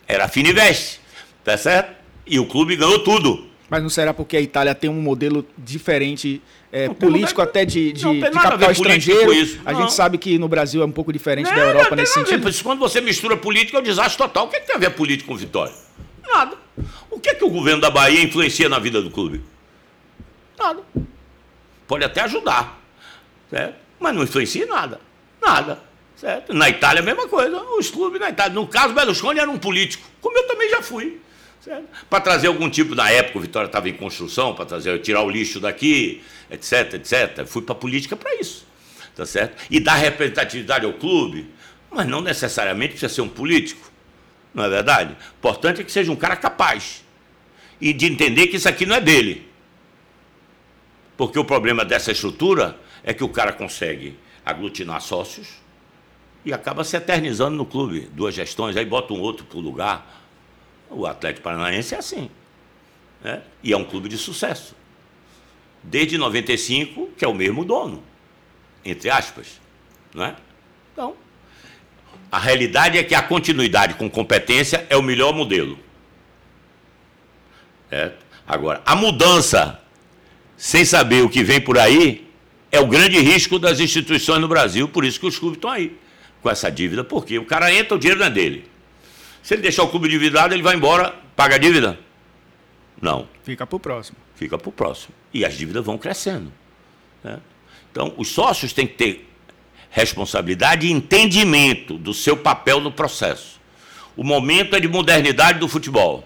Era 0.08 0.28
Fininvest, 0.28 1.00
tá 1.44 1.58
certo? 1.58 1.96
E 2.28 2.40
o 2.40 2.46
clube 2.46 2.76
ganhou 2.76 3.00
tudo. 3.00 3.53
Mas 3.74 3.82
não 3.82 3.90
será 3.90 4.14
porque 4.14 4.38
a 4.38 4.40
Itália 4.40 4.76
tem 4.76 4.88
um 4.88 5.02
modelo 5.02 5.44
diferente 5.58 6.40
é, 6.72 6.90
político 6.90 7.42
até 7.42 7.66
de, 7.66 7.92
de, 7.92 8.04
de 8.04 8.30
capital 8.30 8.72
estrangeiro. 8.72 9.32
A 9.66 9.74
gente 9.74 9.94
sabe 9.94 10.20
que 10.20 10.38
no 10.38 10.48
Brasil 10.48 10.84
é 10.84 10.86
um 10.86 10.92
pouco 10.92 11.12
diferente 11.12 11.50
não, 11.50 11.56
da 11.56 11.62
Europa 11.70 11.96
nesse 11.96 12.14
sentido. 12.14 12.48
Quando 12.62 12.78
você 12.78 13.02
mistura 13.02 13.36
política, 13.36 13.80
é 13.80 13.80
um 13.80 13.84
desastre 13.84 14.16
total. 14.16 14.46
O 14.46 14.50
que, 14.50 14.58
é 14.58 14.60
que 14.60 14.68
tem 14.68 14.76
a 14.76 14.78
ver 14.78 14.92
política 14.92 15.28
com 15.28 15.36
vitória? 15.36 15.74
Nada. 16.22 16.56
O 17.10 17.20
que 17.20 17.30
é 17.30 17.34
que 17.34 17.44
o 17.44 17.50
governo 17.50 17.82
da 17.82 17.90
Bahia 17.90 18.22
influencia 18.22 18.70
na 18.70 18.78
vida 18.78 19.02
do 19.02 19.10
clube? 19.10 19.42
Nada. 20.56 20.84
Pode 21.88 22.06
até 22.06 22.22
ajudar, 22.22 22.80
certo? 23.50 23.76
mas 24.00 24.14
não 24.14 24.22
influencia 24.22 24.68
nada. 24.68 25.02
Nada. 25.42 25.80
Certo? 26.16 26.54
Na 26.54 26.70
Itália, 26.70 27.02
a 27.02 27.04
mesma 27.04 27.28
coisa. 27.28 27.60
Os 27.80 27.90
clubes 27.90 28.20
na 28.20 28.30
Itália. 28.30 28.54
No 28.54 28.68
caso, 28.68 28.94
Berlusconi 28.94 29.40
era 29.40 29.50
um 29.50 29.58
político, 29.58 30.08
como 30.22 30.38
eu 30.38 30.46
também 30.46 30.70
já 30.70 30.84
fui. 30.84 31.20
Para 32.10 32.20
trazer 32.20 32.48
algum 32.48 32.70
tipo, 32.70 32.94
na 32.94 33.10
época, 33.10 33.38
o 33.38 33.42
Vitória 33.42 33.68
estava 33.68 33.88
em 33.88 33.94
construção, 33.94 34.54
para 34.54 34.66
trazer, 34.66 35.00
tirar 35.02 35.24
o 35.24 35.30
lixo 35.30 35.60
daqui, 35.60 36.22
etc, 36.52 36.96
etc. 36.96 37.46
Fui 37.46 37.62
para 37.62 37.74
a 37.74 37.78
política 37.78 38.16
para 38.16 38.36
isso. 38.36 38.66
Tá 39.16 39.26
certo? 39.26 39.62
E 39.70 39.80
dar 39.80 39.96
representatividade 39.96 40.86
ao 40.86 40.94
clube, 40.94 41.48
mas 41.90 42.08
não 42.08 42.20
necessariamente 42.20 42.92
precisa 42.92 43.14
ser 43.14 43.22
um 43.22 43.30
político. 43.30 43.92
Não 44.54 44.64
é 44.64 44.70
verdade? 44.70 45.14
O 45.14 45.38
importante 45.38 45.82
é 45.82 45.84
que 45.84 45.92
seja 45.92 46.12
um 46.12 46.16
cara 46.16 46.36
capaz. 46.36 47.04
E 47.80 47.94
de 47.94 48.08
entender 48.08 48.48
que 48.48 48.58
isso 48.58 48.68
aqui 48.68 48.86
não 48.86 48.96
é 48.96 49.02
dele. 49.02 49.48
Porque 51.16 51.38
o 51.38 51.46
problema 51.46 51.86
dessa 51.86 52.12
estrutura 52.12 52.78
é 53.04 53.14
que 53.14 53.24
o 53.24 53.30
cara 53.30 53.54
consegue 53.54 54.18
aglutinar 54.46 55.00
sócios 55.02 55.48
e 56.44 56.52
acaba 56.52 56.84
se 56.84 56.98
eternizando 56.98 57.56
no 57.56 57.66
clube. 57.66 58.10
Duas 58.12 58.34
gestões, 58.34 58.76
aí 58.76 58.86
bota 58.86 59.14
um 59.14 59.22
outro 59.22 59.46
para 59.46 59.58
o 59.58 59.62
lugar 59.62 60.23
o 60.94 61.06
Atlético 61.06 61.44
Paranaense 61.44 61.96
é 61.96 61.98
assim. 61.98 62.30
Né? 63.24 63.42
E 63.62 63.74
é 63.74 63.78
um 63.78 63.84
clube 63.84 64.10
de 64.10 64.18
sucesso. 64.18 64.76
Desde 65.82 66.18
95, 66.18 67.12
que 67.18 67.26
é 67.26 67.28
o 67.28 67.34
mesmo 67.34 67.66
dono, 67.66 68.04
entre 68.86 69.10
aspas. 69.10 69.60
Não 70.14 70.26
é? 70.26 70.36
Então, 70.94 71.16
a 72.32 72.40
realidade 72.40 72.98
é 72.98 73.04
que 73.04 73.16
a 73.16 73.22
continuidade 73.22 73.96
com 73.96 74.10
competência 74.10 74.88
é 74.90 74.96
o 74.96 75.02
melhor 75.02 75.34
modelo. 75.34 75.78
Agora, 78.48 78.82
a 78.86 78.96
mudança 78.96 79.80
sem 80.58 80.84
saber 80.84 81.24
o 81.24 81.30
que 81.30 81.44
vem 81.44 81.62
por 81.62 81.78
aí 81.78 82.28
é 82.72 82.80
o 82.80 82.88
grande 82.88 83.20
risco 83.20 83.60
das 83.60 83.80
instituições 83.80 84.42
no 84.42 84.48
Brasil, 84.48 84.88
por 84.88 85.06
isso 85.06 85.20
que 85.20 85.28
os 85.28 85.38
clubes 85.38 85.58
estão 85.58 85.70
aí 85.70 85.96
com 86.42 86.50
essa 86.50 86.72
dívida, 86.72 87.04
porque 87.04 87.38
o 87.38 87.46
cara 87.46 87.74
entra, 87.74 87.96
o 87.96 88.00
dinheiro 88.00 88.20
não 88.20 88.28
é 88.28 88.30
dele. 88.30 88.66
Se 89.44 89.54
ele 89.54 89.62
deixar 89.62 89.84
o 89.84 89.90
clube 89.90 90.08
endividado, 90.08 90.54
ele 90.56 90.64
vai 90.64 90.76
embora, 90.76 91.14
paga 91.36 91.56
a 91.56 91.58
dívida? 91.58 92.00
Não. 93.02 93.28
Fica 93.44 93.68
para 93.68 93.76
o 93.76 93.80
próximo. 93.80 94.18
Fica 94.36 94.58
para 94.58 94.70
o 94.70 94.72
próximo. 94.72 95.14
E 95.34 95.44
as 95.44 95.54
dívidas 95.56 95.86
vão 95.86 95.98
crescendo. 95.98 96.52
Né? 97.22 97.40
Então, 97.92 98.14
os 98.18 98.30
sócios 98.30 98.72
têm 98.72 98.88
que 98.88 98.94
ter 98.94 99.30
responsabilidade 99.90 100.88
e 100.88 100.92
entendimento 100.92 101.98
do 101.98 102.14
seu 102.14 102.38
papel 102.38 102.80
no 102.80 102.92
processo. 102.92 103.60
O 104.16 104.24
momento 104.24 104.76
é 104.76 104.80
de 104.80 104.88
modernidade 104.88 105.60
do 105.60 105.68
futebol. 105.68 106.24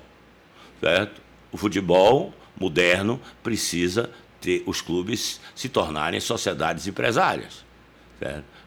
Certo? 0.80 1.20
O 1.52 1.58
futebol 1.58 2.32
moderno 2.60 3.20
precisa 3.42 4.12
ter 4.40 4.62
os 4.68 4.80
clubes 4.80 5.42
se 5.56 5.68
tornarem 5.68 6.20
sociedades 6.20 6.86
empresárias. 6.86 7.66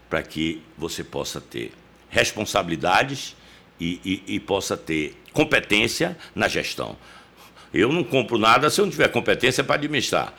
Para 0.09 0.23
que 0.23 0.61
você 0.77 1.05
possa 1.05 1.41
ter 1.41 1.73
responsabilidades 2.09 3.37
e, 3.81 4.01
e, 4.05 4.35
e 4.35 4.41
possa 4.41 4.77
ter 4.77 5.17
competência 5.33 6.17
na 6.35 6.47
gestão. 6.47 6.97
Eu 7.73 7.93
não 7.93 8.05
compro 8.05 8.37
nada 8.37 8.69
se 8.69 8.81
eu 8.81 8.85
não 8.85 8.91
tiver 8.91 9.09
competência 9.09 9.65
para 9.65 9.77
administrar. 9.77 10.35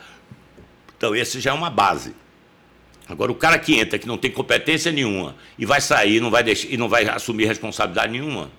Então, 0.96 1.16
esse 1.16 1.40
já 1.40 1.50
é 1.50 1.54
uma 1.54 1.70
base. 1.70 2.14
Agora, 3.08 3.32
o 3.32 3.34
cara 3.34 3.58
que 3.58 3.74
entra, 3.78 3.98
que 3.98 4.06
não 4.06 4.16
tem 4.16 4.30
competência 4.30 4.92
nenhuma, 4.92 5.34
e 5.58 5.66
vai 5.66 5.80
sair 5.80 6.20
não 6.20 6.30
vai 6.30 6.42
deixar, 6.42 6.68
e 6.68 6.76
não 6.76 6.88
vai 6.88 7.08
assumir 7.08 7.46
responsabilidade 7.46 8.12
nenhuma, 8.12 8.50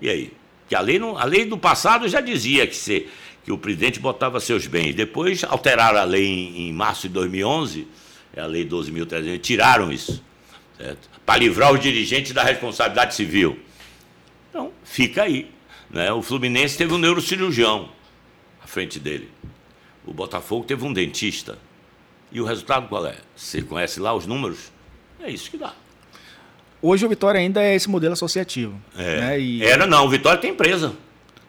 e 0.00 0.08
aí? 0.08 0.32
Que 0.68 0.74
a 0.74 0.80
lei, 0.80 0.98
não, 0.98 1.18
a 1.18 1.24
lei 1.24 1.44
do 1.44 1.58
passado 1.58 2.08
já 2.08 2.20
dizia 2.20 2.66
que, 2.66 2.76
se, 2.76 3.08
que 3.44 3.52
o 3.52 3.58
presidente 3.58 3.98
botava 3.98 4.40
seus 4.40 4.66
bens. 4.66 4.94
Depois 4.94 5.44
alteraram 5.44 5.98
a 5.98 6.04
lei 6.04 6.24
em, 6.24 6.68
em 6.68 6.72
março 6.72 7.02
de 7.08 7.14
2011, 7.14 7.86
é 8.34 8.40
a 8.40 8.46
lei 8.46 8.66
12.300, 8.66 9.40
tiraram 9.40 9.92
isso, 9.92 10.22
para 11.26 11.38
livrar 11.38 11.72
os 11.72 11.80
dirigentes 11.80 12.32
da 12.32 12.42
responsabilidade 12.42 13.14
civil. 13.14 13.58
Então, 14.54 14.70
fica 14.84 15.24
aí. 15.24 15.50
Né? 15.90 16.12
O 16.12 16.22
Fluminense 16.22 16.78
teve 16.78 16.94
um 16.94 16.98
neurocirurgião 16.98 17.88
à 18.62 18.68
frente 18.68 19.00
dele. 19.00 19.28
O 20.06 20.14
Botafogo 20.14 20.64
teve 20.64 20.84
um 20.84 20.92
dentista. 20.92 21.58
E 22.30 22.40
o 22.40 22.44
resultado 22.44 22.86
qual 22.88 23.04
é? 23.04 23.16
Você 23.34 23.62
conhece 23.62 23.98
lá 23.98 24.14
os 24.14 24.26
números? 24.26 24.70
É 25.20 25.28
isso 25.28 25.50
que 25.50 25.56
dá. 25.58 25.74
Hoje 26.80 27.04
o 27.04 27.08
Vitória 27.08 27.40
ainda 27.40 27.60
é 27.64 27.74
esse 27.74 27.90
modelo 27.90 28.12
associativo. 28.12 28.80
É. 28.96 29.20
Né? 29.20 29.40
E... 29.40 29.64
Era 29.64 29.88
não, 29.88 30.06
o 30.06 30.08
Vitória 30.08 30.40
tem 30.40 30.50
empresa. 30.52 30.92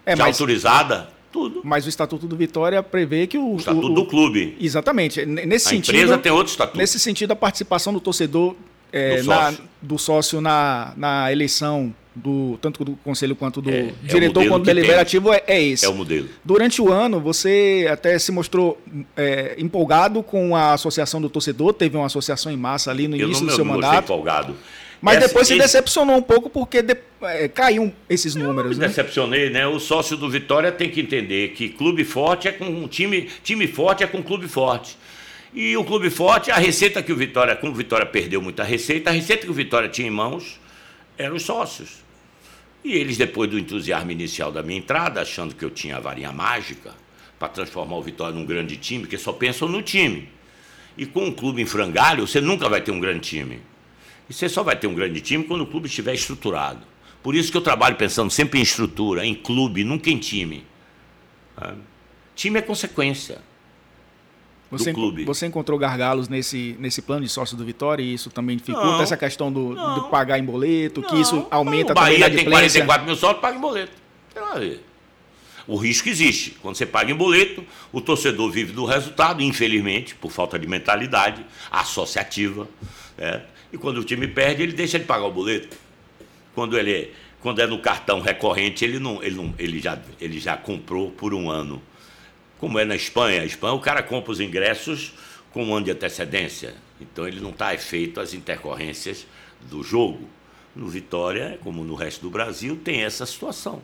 É, 0.03 0.15
mas, 0.15 0.35
autorizada, 0.39 1.09
tudo. 1.31 1.61
mas 1.63 1.85
o 1.85 1.89
Estatuto 1.89 2.25
do 2.25 2.35
Vitória 2.35 2.81
prevê 2.81 3.27
que 3.27 3.37
o. 3.37 3.53
O 3.53 3.57
estatuto 3.57 3.87
o- 3.91 3.93
do 3.93 4.05
clube. 4.07 4.57
Exatamente. 4.59 5.23
Nesse 5.27 5.67
A 5.67 5.69
sentido. 5.71 5.95
empresa 5.95 6.17
tem 6.17 6.31
outro 6.31 6.49
estatuto. 6.51 6.77
Nesse 6.77 6.99
sentido, 6.99 7.31
a 7.33 7.35
participação 7.35 7.93
do 7.93 7.99
torcedor 7.99 8.55
é, 8.91 9.17
Do 9.21 9.27
na- 9.27 9.35
sócio. 9.51 9.63
do 9.81 9.97
sócio 9.99 10.41
na, 10.41 10.93
na 10.97 11.31
eleição 11.31 11.93
do 12.15 12.57
tanto 12.61 12.85
do 12.85 12.93
conselho 13.03 13.35
quanto 13.35 13.61
do 13.61 13.69
É, 13.69 13.79
é 13.79 13.93
diretor 14.03 14.35
modelo 14.39 14.49
quanto 14.49 14.63
do 14.63 14.65
deliberativo 14.65 15.33
é, 15.33 15.43
é 15.47 15.61
esse. 15.61 15.85
É 15.85 15.89
o 15.89 15.93
modelo. 15.93 16.29
Durante 16.43 16.81
o 16.81 16.91
ano, 16.91 17.19
você 17.19 17.87
até 17.91 18.17
se 18.17 18.31
mostrou 18.31 18.81
é, 19.17 19.55
empolgado 19.57 20.23
com 20.23 20.55
a 20.55 20.73
associação 20.73 21.21
do 21.21 21.29
torcedor, 21.29 21.73
teve 21.73 21.97
uma 21.97 22.05
associação 22.05 22.51
em 22.51 22.57
massa 22.57 22.89
ali 22.91 23.07
no 23.07 23.15
Eu 23.17 23.25
início 23.27 23.43
não, 23.43 23.51
do 23.51 23.55
seu 23.55 23.65
me 23.65 23.71
mandato, 23.71 24.05
empolgado. 24.05 24.55
mas 25.01 25.17
Essa- 25.17 25.27
depois 25.27 25.47
se 25.47 25.53
esse- 25.53 25.61
decepcionou 25.61 26.15
um 26.15 26.21
pouco 26.21 26.49
porque 26.49 26.81
de, 26.81 26.95
é, 27.21 27.47
caíam 27.49 27.91
esses 28.09 28.33
Me 28.35 28.43
números, 28.43 28.77
né? 28.77 28.87
decepcionei, 28.87 29.49
né? 29.49 29.67
O 29.67 29.77
sócio 29.79 30.15
do 30.15 30.29
Vitória 30.29 30.71
tem 30.71 30.89
que 30.89 31.01
entender 31.01 31.49
que 31.49 31.67
clube 31.69 32.05
forte 32.05 32.47
é 32.47 32.51
com 32.53 32.65
um 32.65 32.87
time, 32.87 33.27
time 33.43 33.67
forte 33.67 34.03
é 34.03 34.07
com 34.07 34.23
clube 34.23 34.47
forte. 34.47 34.97
E 35.53 35.75
o 35.77 35.83
clube 35.83 36.09
forte, 36.09 36.49
a 36.51 36.55
receita 36.57 37.01
que 37.03 37.11
o 37.13 37.15
Vitória, 37.15 37.55
como 37.55 37.71
o 37.71 37.75
Vitória 37.75 38.05
perdeu 38.05 38.41
muita 38.41 38.63
receita, 38.63 39.09
a 39.09 39.13
receita 39.13 39.45
que 39.45 39.51
o 39.51 39.53
Vitória 39.53 39.87
tinha 39.89 40.07
em 40.07 40.11
mãos 40.11 40.59
eram 41.17 41.35
os 41.37 41.43
sócios. 41.43 42.03
E 42.85 42.93
eles, 42.93 43.17
depois 43.17 43.49
do 43.49 43.57
entusiasmo 43.57 44.11
inicial 44.11 44.51
da 44.51 44.61
minha 44.61 44.77
entrada, 44.77 45.19
achando 45.19 45.55
que 45.55 45.65
eu 45.65 45.71
tinha 45.71 45.97
a 45.97 45.99
varinha 45.99 46.31
mágica 46.31 46.93
para 47.39 47.47
transformar 47.47 47.95
o 47.95 48.03
Vitória 48.03 48.35
num 48.35 48.45
grande 48.45 48.77
time, 48.77 49.01
porque 49.01 49.17
só 49.17 49.33
pensam 49.33 49.67
no 49.67 49.81
time. 49.81 50.29
E 50.95 51.03
com 51.03 51.25
um 51.25 51.31
clube 51.31 51.63
em 51.63 51.65
frangalho, 51.65 52.27
você 52.27 52.39
nunca 52.39 52.69
vai 52.69 52.81
ter 52.81 52.91
um 52.91 52.99
grande 52.99 53.21
time. 53.21 53.59
E 54.29 54.33
você 54.35 54.47
só 54.47 54.61
vai 54.61 54.75
ter 54.75 54.85
um 54.85 54.93
grande 54.93 55.19
time 55.19 55.43
quando 55.43 55.61
o 55.61 55.65
clube 55.65 55.87
estiver 55.87 56.13
estruturado. 56.13 56.85
Por 57.23 57.33
isso 57.33 57.51
que 57.51 57.57
eu 57.57 57.61
trabalho 57.61 57.95
pensando 57.95 58.29
sempre 58.29 58.59
em 58.59 58.61
estrutura, 58.61 59.25
em 59.25 59.33
clube, 59.33 59.83
nunca 59.83 60.11
em 60.11 60.19
time. 60.19 60.63
Time 62.35 62.59
é 62.59 62.61
consequência. 62.61 63.41
Você, 64.77 64.93
clube. 64.93 65.25
você 65.25 65.45
encontrou 65.45 65.77
gargalos 65.77 66.27
nesse, 66.27 66.75
nesse 66.79 67.01
plano 67.01 67.23
de 67.23 67.29
sócio 67.29 67.55
do 67.55 67.65
Vitória 67.65 68.03
e 68.03 68.13
isso 68.13 68.29
também 68.29 68.57
dificulta 68.57 68.87
Não, 68.87 69.01
essa 69.01 69.17
questão 69.17 69.51
do, 69.51 69.73
não. 69.73 69.95
do 69.95 70.03
pagar 70.09 70.39
em 70.39 70.43
boleto, 70.43 71.01
que 71.01 71.13
Não, 71.13 71.21
isso 71.21 71.47
aumenta 71.49 71.91
o 71.91 71.95
Bahia 71.95 72.15
tem 72.15 72.23
adimplência. 72.25 72.81
44 72.85 73.05
mil 73.05 73.15
sócios, 73.15 73.41
paga 73.41 73.57
em 73.57 73.61
boleto. 73.61 73.91
Tem 74.33 74.41
nada 74.43 74.55
a 74.55 74.59
ver. 74.59 74.85
O 75.67 75.77
risco 75.77 76.07
existe. 76.09 76.51
Quando 76.61 76.75
você 76.75 76.85
paga 76.85 77.11
em 77.11 77.15
boleto, 77.15 77.63
o 77.91 77.99
torcedor 77.99 78.51
vive 78.51 78.71
do 78.71 78.85
resultado, 78.85 79.41
infelizmente, 79.41 80.13
por 80.15 80.31
falta 80.31 80.59
de 80.59 80.67
mentalidade 80.67 81.43
associativa. 81.71 82.67
né? 83.17 83.41
E 83.73 83.77
quando 83.77 83.97
o 83.97 84.03
time 84.03 84.27
perde, 84.27 84.61
ele 84.63 84.73
deixa 84.73 84.99
de 84.99 85.05
pagar 85.05 85.25
o 85.25 85.31
boleto. 85.31 85.75
Quando 86.53 86.77
ele 86.77 86.93
é, 86.93 87.09
quando 87.41 87.59
é 87.59 87.67
no 87.67 87.79
cartão 87.79 88.21
recorrente, 88.21 88.85
ele, 88.85 88.99
não, 88.99 89.21
ele, 89.21 89.35
não, 89.35 89.53
ele, 89.57 89.79
já, 89.79 89.99
ele 90.21 90.39
já 90.39 90.55
comprou 90.55 91.11
por 91.11 91.33
um 91.33 91.49
ano. 91.49 91.81
Como 92.65 92.79
é 92.79 92.83
na 92.83 92.95
Espanha, 92.95 93.43
a 93.43 93.45
Espanha 93.45 93.75
o 93.75 93.79
cara 93.79 94.01
compra 94.01 94.31
os 94.31 94.39
ingressos 94.39 95.13
com 95.53 95.63
um 95.65 95.75
ano 95.75 95.85
de 95.85 95.91
antecedência. 95.91 96.73
Então 96.99 97.27
ele 97.27 97.39
não 97.39 97.51
está 97.51 97.75
efeito 97.75 98.19
às 98.19 98.33
intercorrências 98.33 99.27
do 99.69 99.83
jogo. 99.83 100.27
No 100.75 100.87
Vitória, 100.87 101.59
como 101.61 101.83
no 101.83 101.93
resto 101.93 102.21
do 102.23 102.29
Brasil, 102.31 102.75
tem 102.75 103.03
essa 103.03 103.23
situação. 103.27 103.83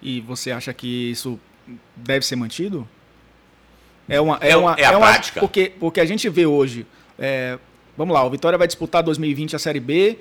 E 0.00 0.18
você 0.22 0.50
acha 0.50 0.72
que 0.72 1.10
isso 1.10 1.38
deve 1.94 2.24
ser 2.24 2.36
mantido? 2.36 2.88
É 4.08 4.18
uma 4.18 4.38
É 4.40 4.56
o- 4.56 4.60
uma 4.60 4.74
é 4.78 4.84
a 4.86 4.96
uma- 4.96 5.08
prática. 5.08 5.38
porque 5.40 5.70
porque 5.78 6.00
a 6.00 6.06
gente 6.06 6.26
vê 6.30 6.46
hoje, 6.46 6.86
é, 7.18 7.58
vamos 7.98 8.14
lá, 8.14 8.24
o 8.24 8.30
Vitória 8.30 8.56
vai 8.56 8.66
disputar 8.66 9.02
2020 9.02 9.54
a 9.54 9.58
Série 9.58 9.78
B, 9.78 10.18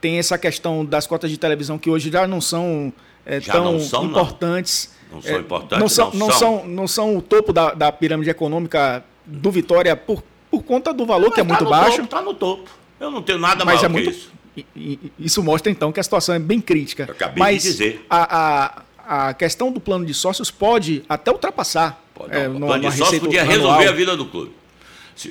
tem 0.00 0.18
essa 0.18 0.38
questão 0.38 0.82
das 0.82 1.06
cotas 1.06 1.30
de 1.30 1.36
televisão 1.36 1.76
que 1.78 1.90
hoje 1.90 2.10
já 2.10 2.26
não 2.26 2.40
são 2.40 2.90
é, 3.26 3.38
Já 3.38 3.52
tão 3.52 3.64
não 3.72 3.80
são, 3.80 4.06
importantes. 4.06 4.90
Não 4.92 4.97
são 5.22 5.36
É, 5.36 5.38
importantes, 5.38 5.78
não 5.80 5.88
são, 5.88 6.10
não 6.12 6.18
não 6.18 6.30
são. 6.30 6.38
são 6.38 6.66
não 6.68 6.88
são 6.88 7.16
o 7.16 7.22
topo 7.22 7.52
da, 7.52 7.72
da 7.72 7.90
pirâmide 7.92 8.30
econômica 8.30 9.02
do 9.24 9.50
Vitória 9.50 9.96
por, 9.96 10.22
por 10.50 10.62
conta 10.62 10.92
do 10.92 11.04
valor 11.06 11.32
que 11.32 11.40
é 11.40 11.44
muito 11.44 11.64
baixo. 11.64 12.02
Está 12.02 12.20
no 12.22 12.34
topo. 12.34 12.68
Eu 13.00 13.10
não 13.10 13.22
tenho 13.22 13.38
nada 13.38 13.64
Mas 13.64 13.76
maior 13.82 13.84
é 13.84 13.86
que 13.86 13.92
muito. 13.92 14.10
isso. 14.10 15.08
Isso 15.18 15.42
mostra 15.42 15.70
então 15.70 15.92
que 15.92 16.00
a 16.00 16.02
situação 16.02 16.34
é 16.34 16.38
bem 16.38 16.60
crítica. 16.60 17.04
Eu 17.08 17.12
acabei 17.12 17.34
de 17.34 17.40
Mas 17.40 17.62
dizer. 17.62 18.04
A, 18.10 18.82
a, 19.06 19.28
a 19.28 19.34
questão 19.34 19.70
do 19.70 19.78
plano 19.80 20.04
de 20.04 20.12
sócios 20.12 20.50
pode 20.50 21.04
até 21.08 21.30
ultrapassar. 21.30 22.02
Pode, 22.14 22.34
é, 22.36 22.48
não, 22.48 22.56
o 22.56 22.58
no- 22.58 22.66
plano 22.66 22.82
de 22.82 22.88
sócio 22.90 23.04
receita 23.04 23.24
podia 23.26 23.42
anual. 23.42 23.56
resolver 23.56 23.86
a 23.88 23.92
vida 23.92 24.16
do 24.16 24.26
clube. 24.26 24.52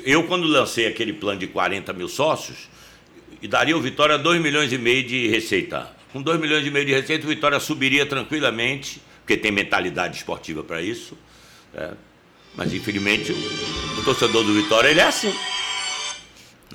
Eu, 0.05 0.23
quando 0.27 0.45
lancei 0.47 0.87
aquele 0.87 1.13
plano 1.13 1.39
de 1.39 1.47
40 1.47 1.91
mil 1.93 2.07
sócios, 2.07 2.69
daria 3.49 3.75
o 3.77 3.81
Vitória 3.81 4.17
2 4.17 4.41
milhões 4.41 4.71
e 4.71 4.77
meio 4.77 5.03
de 5.03 5.27
receita. 5.27 5.89
Com 6.13 6.21
2 6.21 6.39
milhões 6.39 6.65
e 6.65 6.71
meio 6.71 6.85
de 6.85 6.93
receita, 6.93 7.25
o 7.25 7.29
Vitória 7.29 7.59
subiria 7.59 8.05
tranquilamente, 8.05 9.01
porque 9.27 9.35
tem 9.35 9.51
mentalidade 9.51 10.15
esportiva 10.15 10.63
para 10.63 10.81
isso. 10.81 11.17
né? 11.73 11.91
Mas, 12.55 12.73
infelizmente, 12.73 13.33
o, 13.33 13.99
o 13.99 14.03
torcedor 14.05 14.45
do 14.45 14.53
Vitória 14.53 14.87
ele 14.87 15.01
é 15.01 15.03
assim. 15.03 15.35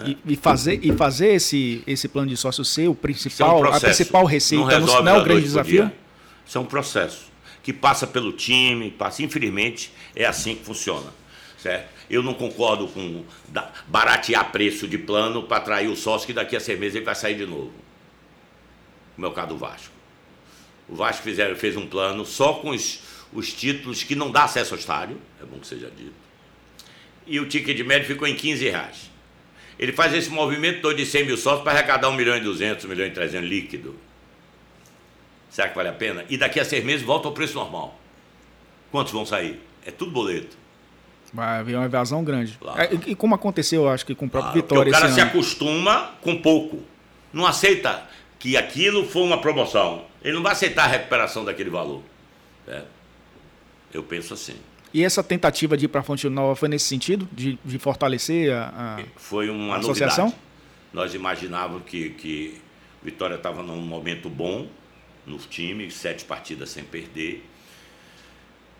E, 0.05 0.19
e 0.27 0.37
fazer, 0.37 0.79
e 0.83 0.93
fazer 0.93 1.29
esse, 1.29 1.83
esse 1.87 2.09
plano 2.09 2.29
de 2.29 2.37
sócios 2.37 2.69
ser 2.69 2.89
o 2.89 2.93
Isso 2.93 3.43
é 3.43 3.47
um 3.47 3.61
principal, 3.61 3.73
a 3.73 3.81
principal 3.81 4.25
receita, 4.27 4.65
não, 4.65 4.71
resolve 4.71 5.03
não 5.03 5.17
é 5.17 5.21
o 5.21 5.25
grande 5.25 5.43
desafio? 5.43 5.85
dia. 5.87 5.95
Isso 6.47 6.59
é 6.59 6.61
um 6.61 6.67
processo 6.67 7.33
que 7.63 7.73
passa 7.73 8.07
pelo 8.07 8.33
time, 8.33 8.91
passa, 8.91 9.23
infelizmente, 9.23 9.91
é 10.15 10.27
assim 10.27 10.55
que 10.55 10.65
funciona. 10.65 11.11
Certo? 11.57 11.89
Eu 12.11 12.23
não 12.23 12.35
concordo 12.35 12.87
com 12.89 13.25
baratear 13.89 14.53
preço 14.53 14.87
de 14.87 14.99
plano 14.99 15.45
para 15.45 15.57
atrair 15.57 15.89
o 15.89 15.97
sócio 15.97 16.27
que 16.27 16.35
daqui 16.35 16.55
a 16.55 16.61
seis 16.61 16.79
meses 16.79 16.97
ele 16.97 17.05
vai 17.05 17.15
sair 17.15 17.35
de 17.35 17.47
novo. 17.47 17.73
Como 19.15 19.27
é 19.27 19.31
o 19.31 19.33
caso 19.33 19.49
do 19.49 19.57
Vasco. 19.57 20.02
O 20.93 20.95
Vasco 20.95 21.23
fizeram, 21.23 21.57
fez 21.57 21.75
um 21.75 21.87
plano 21.87 22.23
só 22.27 22.53
com 22.53 22.69
os, 22.69 23.01
os 23.33 23.51
títulos 23.51 24.03
que 24.03 24.15
não 24.15 24.31
dá 24.31 24.45
acesso 24.45 24.75
ao 24.75 24.79
estádio, 24.79 25.17
é 25.41 25.45
bom 25.47 25.59
que 25.59 25.67
seja 25.67 25.91
dito. 25.97 26.13
E 27.27 27.41
o 27.41 27.49
ticket 27.49 27.81
médio 27.87 28.07
ficou 28.07 28.29
em 28.29 28.37
15 28.37 28.69
reais. 28.69 29.11
Ele 29.79 29.91
faz 29.91 30.13
esse 30.13 30.29
movimento 30.29 30.83
todo 30.83 30.95
de 30.95 31.07
100 31.07 31.25
mil 31.25 31.37
sócios 31.39 31.65
para 31.65 31.73
arrecadar 31.73 32.11
1 32.11 32.13
milhão 32.13 32.37
e 32.37 32.41
200, 32.41 32.85
1 32.85 32.89
milhão 32.89 33.07
e 33.07 33.11
300 33.11 33.49
líquido. 33.49 33.97
Será 35.49 35.71
que 35.71 35.75
vale 35.75 35.89
a 35.89 35.95
pena? 35.95 36.27
E 36.29 36.37
daqui 36.37 36.61
a 36.61 36.65
seis 36.65 36.85
meses 36.85 37.07
volta 37.07 37.27
ao 37.27 37.33
preço 37.33 37.55
normal. 37.55 37.99
Quantos 38.91 39.15
vão 39.15 39.25
sair? 39.25 39.59
É 39.87 39.91
tudo 39.91 40.11
boleto. 40.11 40.59
Vai 41.33 41.61
haver 41.61 41.77
uma 41.77 41.87
evasão 41.87 42.23
grande. 42.23 42.59
Claro. 42.61 42.83
É, 42.83 42.91
e, 43.07 43.15
como 43.15 43.35
aconteceu, 43.35 43.85
eu 43.85 43.89
acho 43.89 44.05
que 44.05 44.15
com 44.15 44.27
o 44.27 44.31
próprio 44.31 44.63
Claro, 44.63 44.69
Vitória 44.69 44.91
o 44.91 44.93
cara 44.93 45.11
se 45.11 45.21
ano. 45.21 45.31
acostuma 45.31 46.11
com 46.21 46.37
pouco. 46.37 46.83
Não 47.33 47.47
aceita 47.47 48.07
que 48.39 48.59
aquilo 48.59 49.07
foi 49.07 49.23
uma 49.23 49.41
promoção. 49.41 50.12
Ele 50.23 50.35
não 50.35 50.43
vai 50.43 50.53
aceitar 50.53 50.85
a 50.85 50.89
recuperação 50.89 51.45
daquele 51.45 51.71
valor. 51.71 52.03
É. 52.67 52.83
Eu 53.93 54.03
penso 54.03 54.35
assim. 54.35 54.55
E 54.95 55.03
essa 55.03 55.23
tentativa 55.23 55.77
de 55.77 55.87
ir 55.87 55.89
para 55.89 56.01
a 56.01 56.05
Fonte 56.05 56.29
Nova 56.29 56.55
foi 56.55 56.69
nesse 56.69 56.87
sentido? 56.87 57.29
De, 57.33 57.59
de 57.65 57.79
fortalecer 57.79 58.53
a, 58.53 58.99
a- 58.99 59.03
Foi 59.17 59.49
uma 59.51 59.77
Associação? 59.79 60.27
novidade. 60.27 60.43
Nós 60.93 61.15
imaginávamos 61.15 61.83
que, 61.87 62.11
que 62.11 62.61
Vitória 63.03 63.35
estava 63.37 63.63
num 63.63 63.81
momento 63.81 64.29
bom 64.29 64.69
no 65.27 65.39
time, 65.39 65.91
sete 65.91 66.25
partidas 66.25 66.69
sem 66.71 66.85
perder. 66.85 67.45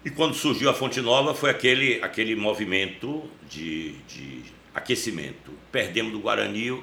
E 0.05 0.11
quando 0.11 0.35
surgiu 0.35 0.69
a 0.69 0.75
Fonte 0.75 1.01
Nova 1.01 1.35
foi 1.35 1.49
aquele, 1.51 2.03
aquele 2.03 2.35
movimento 2.37 3.25
de, 3.49 3.93
de 4.09 4.43
aquecimento. 4.75 5.53
Perdemos 5.71 6.13
do 6.13 6.19
Guarani, 6.21 6.83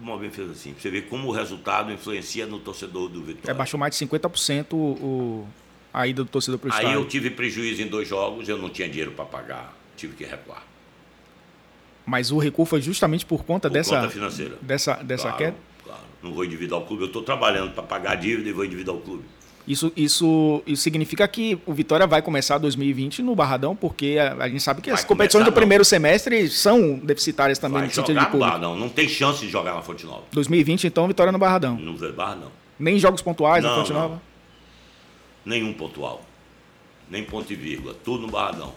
o 0.00 0.02
movimento 0.02 0.34
fez 0.34 0.50
assim. 0.50 0.74
Você 0.78 0.90
vê 0.90 1.02
como 1.02 1.28
o 1.28 1.32
resultado 1.32 1.92
influencia 1.92 2.46
no 2.46 2.58
torcedor 2.58 3.08
do 3.08 3.20
é, 3.20 3.24
Vitória. 3.24 3.54
baixou 3.54 3.78
mais 3.78 3.96
de 3.96 4.06
50% 4.06 4.72
o, 4.72 4.76
o- 4.76 5.48
a 5.92 6.06
ida 6.06 6.22
do 6.24 6.30
torcedor 6.30 6.58
para 6.60 6.68
o 6.70 6.72
Aí 6.72 6.78
estádio. 6.80 7.00
eu 7.00 7.08
tive 7.08 7.30
prejuízo 7.30 7.82
em 7.82 7.86
dois 7.86 8.06
jogos, 8.08 8.48
eu 8.48 8.58
não 8.58 8.68
tinha 8.70 8.88
dinheiro 8.88 9.12
para 9.12 9.24
pagar, 9.24 9.74
tive 9.96 10.14
que 10.14 10.24
recuar. 10.24 10.62
Mas 12.06 12.30
o 12.30 12.38
recuo 12.38 12.64
foi 12.64 12.80
justamente 12.80 13.26
por 13.26 13.44
conta 13.44 13.68
Por 13.68 13.74
dessa, 13.74 13.96
conta 13.96 14.10
financeira. 14.10 14.56
dessa, 14.62 14.94
dessa 15.02 15.24
Claro, 15.24 15.36
queda. 15.38 15.56
claro. 15.84 16.00
Não 16.22 16.32
vou 16.32 16.44
endividar 16.44 16.78
o 16.78 16.86
clube. 16.86 17.02
Eu 17.02 17.06
estou 17.08 17.22
trabalhando 17.22 17.72
para 17.72 17.82
pagar 17.82 18.12
a 18.12 18.14
dívida 18.14 18.48
e 18.48 18.52
vou 18.52 18.64
endividar 18.64 18.94
o 18.94 19.00
clube. 19.00 19.24
Isso, 19.68 19.92
isso, 19.94 20.62
isso 20.66 20.82
significa 20.82 21.28
que 21.28 21.58
o 21.66 21.74
Vitória 21.74 22.06
vai 22.06 22.22
começar 22.22 22.56
2020 22.56 23.22
no 23.22 23.34
Barradão, 23.34 23.76
porque 23.76 24.16
a, 24.18 24.44
a 24.44 24.48
gente 24.48 24.62
sabe 24.62 24.80
que 24.80 24.88
vai 24.88 24.98
as 24.98 25.04
competições 25.04 25.44
do 25.44 25.52
primeiro 25.52 25.84
semestre 25.84 26.48
são 26.48 26.98
deficitárias 26.98 27.58
também 27.58 27.80
vai 27.80 27.88
no 27.88 27.94
sentido 27.94 28.18
de 28.18 28.24
público. 28.24 28.46
Barradão, 28.46 28.74
não 28.74 28.88
tem 28.88 29.06
chance 29.06 29.44
de 29.44 29.50
jogar 29.50 29.74
na 29.74 29.82
Fonte 29.82 30.06
Nova. 30.06 30.22
2020, 30.32 30.86
então, 30.86 31.06
Vitória 31.06 31.30
no 31.30 31.38
Barradão. 31.38 31.76
No 31.76 31.92
Barradão. 32.14 32.50
Nem 32.78 32.98
jogos 32.98 33.20
pontuais 33.20 33.62
não, 33.62 33.70
na 33.70 33.76
Fonte 33.76 33.92
Nova? 33.92 34.22
Nenhum 35.44 35.74
pontual. 35.74 36.22
Nem 37.10 37.22
ponto 37.24 37.52
e 37.52 37.56
vírgula. 37.56 37.94
Tudo 38.02 38.22
no 38.22 38.32
Barradão. 38.32 38.72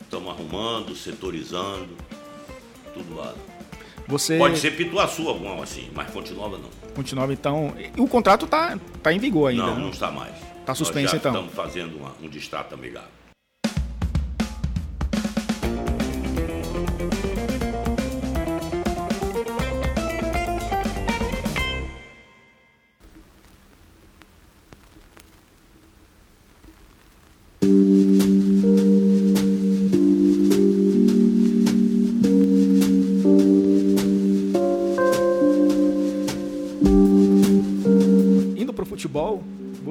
Estamos 0.00 0.28
arrumando, 0.28 0.96
setorizando, 0.96 1.90
tudo 2.92 3.08
no 3.10 3.16
Barradão. 3.16 3.51
Você... 4.06 4.38
Pode 4.38 4.58
ser 4.58 4.72
Pituaçu 4.72 5.28
algum 5.28 5.62
assim, 5.62 5.88
mas 5.94 6.10
Fonte 6.10 6.32
Nova 6.32 6.58
não. 6.58 6.68
Fonte 6.94 7.14
Nova, 7.14 7.32
então. 7.32 7.74
O 7.96 8.06
contrato 8.06 8.44
está 8.44 8.78
tá 9.02 9.12
em 9.12 9.18
vigor 9.18 9.50
ainda. 9.50 9.62
Não, 9.66 9.74
né? 9.76 9.82
não 9.82 9.90
está 9.90 10.10
mais. 10.10 10.34
Está 10.60 10.74
suspenso, 10.74 11.16
então. 11.16 11.32
Estamos 11.32 11.54
fazendo 11.54 11.96
uma, 11.96 12.12
um 12.22 12.28
distrato 12.28 12.74
amigável. 12.74 13.08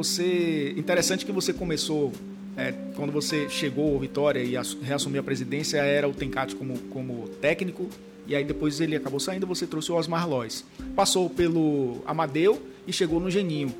Você, 0.02 0.74
interessante 0.76 1.24
que 1.24 1.32
você 1.32 1.54
começou 1.54 2.12
é, 2.58 2.74
quando 2.96 3.12
você 3.12 3.48
chegou 3.50 3.94
ao 3.94 4.00
Vitória 4.00 4.40
e 4.40 4.56
reassumiu 4.82 5.22
a 5.22 5.24
presidência, 5.24 5.78
era 5.78 6.10
o 6.10 6.12
Tencate 6.12 6.56
como, 6.56 6.76
como 6.90 7.28
técnico, 7.40 7.88
e 8.26 8.36
aí 8.36 8.44
depois 8.44 8.82
ele 8.82 8.96
acabou 8.96 9.20
saindo, 9.20 9.46
você 9.46 9.68
trouxe 9.68 9.92
o 9.92 9.96
Osmar 9.96 10.28
Lois. 10.28 10.66
Passou 10.96 11.30
pelo 11.30 12.02
Amadeu 12.04 12.60
e 12.88 12.92
chegou 12.92 13.20
no 13.20 13.30
Geninho. 13.30 13.76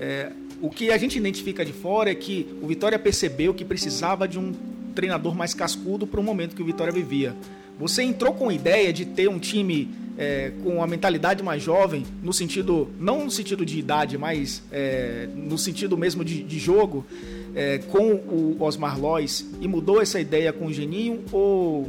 É, 0.00 0.32
o 0.62 0.70
que 0.70 0.90
a 0.90 0.96
gente 0.96 1.18
identifica 1.18 1.62
de 1.66 1.74
fora 1.74 2.10
é 2.10 2.14
que 2.14 2.48
o 2.62 2.66
Vitória 2.66 2.98
percebeu 2.98 3.52
que 3.52 3.62
precisava 3.62 4.26
de 4.26 4.38
um 4.38 4.54
treinador 4.94 5.34
mais 5.34 5.52
cascudo 5.52 6.06
para 6.06 6.18
o 6.18 6.22
momento 6.22 6.56
que 6.56 6.62
o 6.62 6.64
Vitória 6.64 6.94
vivia. 6.94 7.36
Você 7.78 8.02
entrou 8.02 8.32
com 8.32 8.48
a 8.48 8.54
ideia 8.54 8.90
de 8.90 9.04
ter 9.04 9.28
um 9.28 9.38
time 9.38 9.86
é, 10.18 10.50
com 10.64 10.82
a 10.82 10.86
mentalidade 10.86 11.44
mais 11.44 11.62
jovem, 11.62 12.04
no 12.22 12.32
sentido, 12.32 12.90
não 12.98 13.24
no 13.24 13.30
sentido 13.30 13.64
de 13.64 13.78
idade, 13.78 14.18
mas 14.18 14.64
é, 14.72 15.28
no 15.32 15.56
sentido 15.56 15.96
mesmo 15.96 16.24
de, 16.24 16.42
de 16.42 16.58
jogo, 16.58 17.06
é, 17.54 17.78
com 17.78 18.14
o 18.14 18.56
Osmar 18.58 19.00
Lois, 19.00 19.46
e 19.60 19.68
mudou 19.68 20.02
essa 20.02 20.18
ideia 20.18 20.52
com 20.52 20.66
o 20.66 20.72
Geninho? 20.72 21.24
Ou 21.30 21.82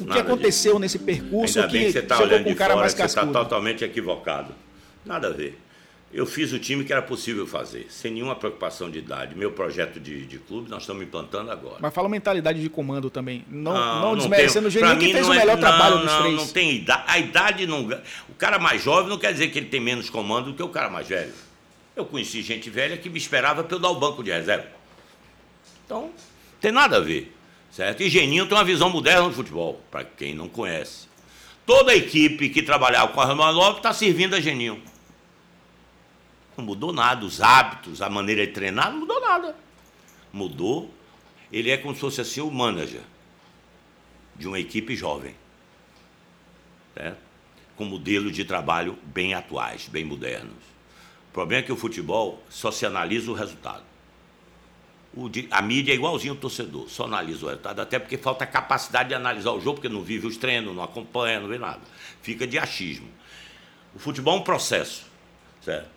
o 0.00 0.06
que 0.08 0.18
aconteceu 0.18 0.72
disso. 0.72 0.80
nesse 0.80 0.98
percurso 1.00 1.58
Ainda 1.58 1.70
que, 1.70 1.84
que 1.86 1.92
você 1.92 2.02
tá 2.02 2.16
chegou 2.16 2.44
com 2.44 2.50
um 2.50 2.54
cara 2.54 2.74
fora, 2.74 2.80
mais 2.82 2.94
cascudo? 2.94 3.26
Você 3.26 3.30
está 3.30 3.44
totalmente 3.44 3.84
equivocado. 3.84 4.54
Nada 5.04 5.28
a 5.28 5.30
ver. 5.30 5.58
Eu 6.14 6.26
fiz 6.26 6.52
o 6.52 6.60
time 6.60 6.84
que 6.84 6.92
era 6.92 7.02
possível 7.02 7.44
fazer, 7.44 7.86
sem 7.90 8.12
nenhuma 8.12 8.36
preocupação 8.36 8.88
de 8.88 9.00
idade. 9.00 9.34
Meu 9.34 9.50
projeto 9.50 9.98
de, 9.98 10.24
de 10.24 10.38
clube 10.38 10.70
nós 10.70 10.84
estamos 10.84 11.02
implantando 11.02 11.50
agora. 11.50 11.78
Mas 11.80 11.92
fala 11.92 12.08
mentalidade 12.08 12.62
de 12.62 12.68
comando 12.68 13.10
também. 13.10 13.44
Não, 13.50 13.74
não, 13.74 14.00
não 14.00 14.16
desmerecendo 14.16 14.68
o 14.68 14.70
Geninho 14.70 14.96
que 14.96 15.12
fez 15.12 15.26
o 15.26 15.30
melhor 15.30 15.58
é, 15.58 15.60
trabalho 15.60 15.96
não, 15.96 16.04
dos 16.04 16.14
três. 16.14 16.36
Não 16.36 16.46
tem 16.46 16.76
idade. 16.76 17.02
A 17.08 17.18
idade 17.18 17.66
não. 17.66 17.88
O 18.28 18.34
cara 18.38 18.60
mais 18.60 18.80
jovem 18.80 19.10
não 19.10 19.18
quer 19.18 19.32
dizer 19.32 19.48
que 19.48 19.58
ele 19.58 19.66
tem 19.66 19.80
menos 19.80 20.08
comando 20.08 20.52
do 20.52 20.54
que 20.54 20.62
o 20.62 20.68
cara 20.68 20.88
mais 20.88 21.08
velho. 21.08 21.32
Eu 21.96 22.04
conheci 22.04 22.42
gente 22.42 22.70
velha 22.70 22.96
que 22.96 23.10
me 23.10 23.18
esperava 23.18 23.64
para 23.64 23.74
eu 23.74 23.80
dar 23.80 23.88
o 23.90 23.96
banco 23.96 24.22
de 24.22 24.30
reserva. 24.30 24.68
Então, 25.84 26.12
tem 26.60 26.70
nada 26.70 26.98
a 26.98 27.00
ver. 27.00 27.34
Certo? 27.72 28.04
E 28.04 28.08
Geninho 28.08 28.46
tem 28.46 28.56
uma 28.56 28.64
visão 28.64 28.88
moderna 28.88 29.28
do 29.28 29.34
futebol, 29.34 29.80
para 29.90 30.04
quem 30.04 30.32
não 30.32 30.48
conhece. 30.48 31.08
Toda 31.66 31.90
a 31.90 31.96
equipe 31.96 32.48
que 32.50 32.62
trabalhava 32.62 33.12
com 33.12 33.20
a 33.20 33.50
Lopes 33.50 33.78
está 33.78 33.92
servindo 33.92 34.36
a 34.36 34.40
Geninho. 34.40 34.80
Não 36.56 36.64
mudou 36.64 36.92
nada, 36.92 37.24
os 37.24 37.40
hábitos, 37.40 38.00
a 38.00 38.08
maneira 38.08 38.46
de 38.46 38.52
treinar, 38.52 38.90
não 38.90 39.00
mudou 39.00 39.20
nada. 39.20 39.56
Mudou. 40.32 40.92
Ele 41.52 41.70
é 41.70 41.76
como 41.76 41.94
se 41.94 42.00
fosse 42.00 42.20
assim 42.20 42.40
o 42.40 42.50
manager 42.50 43.02
de 44.36 44.46
uma 44.46 44.58
equipe 44.58 44.96
jovem. 44.96 45.34
Certo? 46.94 47.18
Com 47.76 47.84
modelos 47.84 48.32
de 48.32 48.44
trabalho 48.44 48.98
bem 49.04 49.34
atuais, 49.34 49.88
bem 49.88 50.04
modernos. 50.04 50.62
O 51.30 51.32
problema 51.32 51.62
é 51.62 51.66
que 51.66 51.72
o 51.72 51.76
futebol 51.76 52.42
só 52.48 52.70
se 52.70 52.86
analisa 52.86 53.30
o 53.30 53.34
resultado. 53.34 53.82
O 55.16 55.30
a 55.50 55.62
mídia 55.62 55.92
é 55.92 55.94
igualzinho 55.94 56.34
o 56.34 56.36
torcedor, 56.36 56.88
só 56.88 57.04
analisa 57.04 57.44
o 57.44 57.48
resultado, 57.48 57.80
até 57.80 58.00
porque 58.00 58.18
falta 58.18 58.44
capacidade 58.44 59.10
de 59.10 59.14
analisar 59.14 59.52
o 59.52 59.60
jogo, 59.60 59.74
porque 59.74 59.88
não 59.88 60.02
vive 60.02 60.26
os 60.26 60.36
treinos, 60.36 60.74
não 60.74 60.82
acompanha, 60.82 61.38
não 61.38 61.48
vê 61.48 61.58
nada. 61.58 61.80
Fica 62.20 62.46
de 62.46 62.58
achismo. 62.58 63.08
O 63.94 63.98
futebol 63.98 64.36
é 64.36 64.40
um 64.40 64.42
processo, 64.42 65.06
certo? 65.62 65.88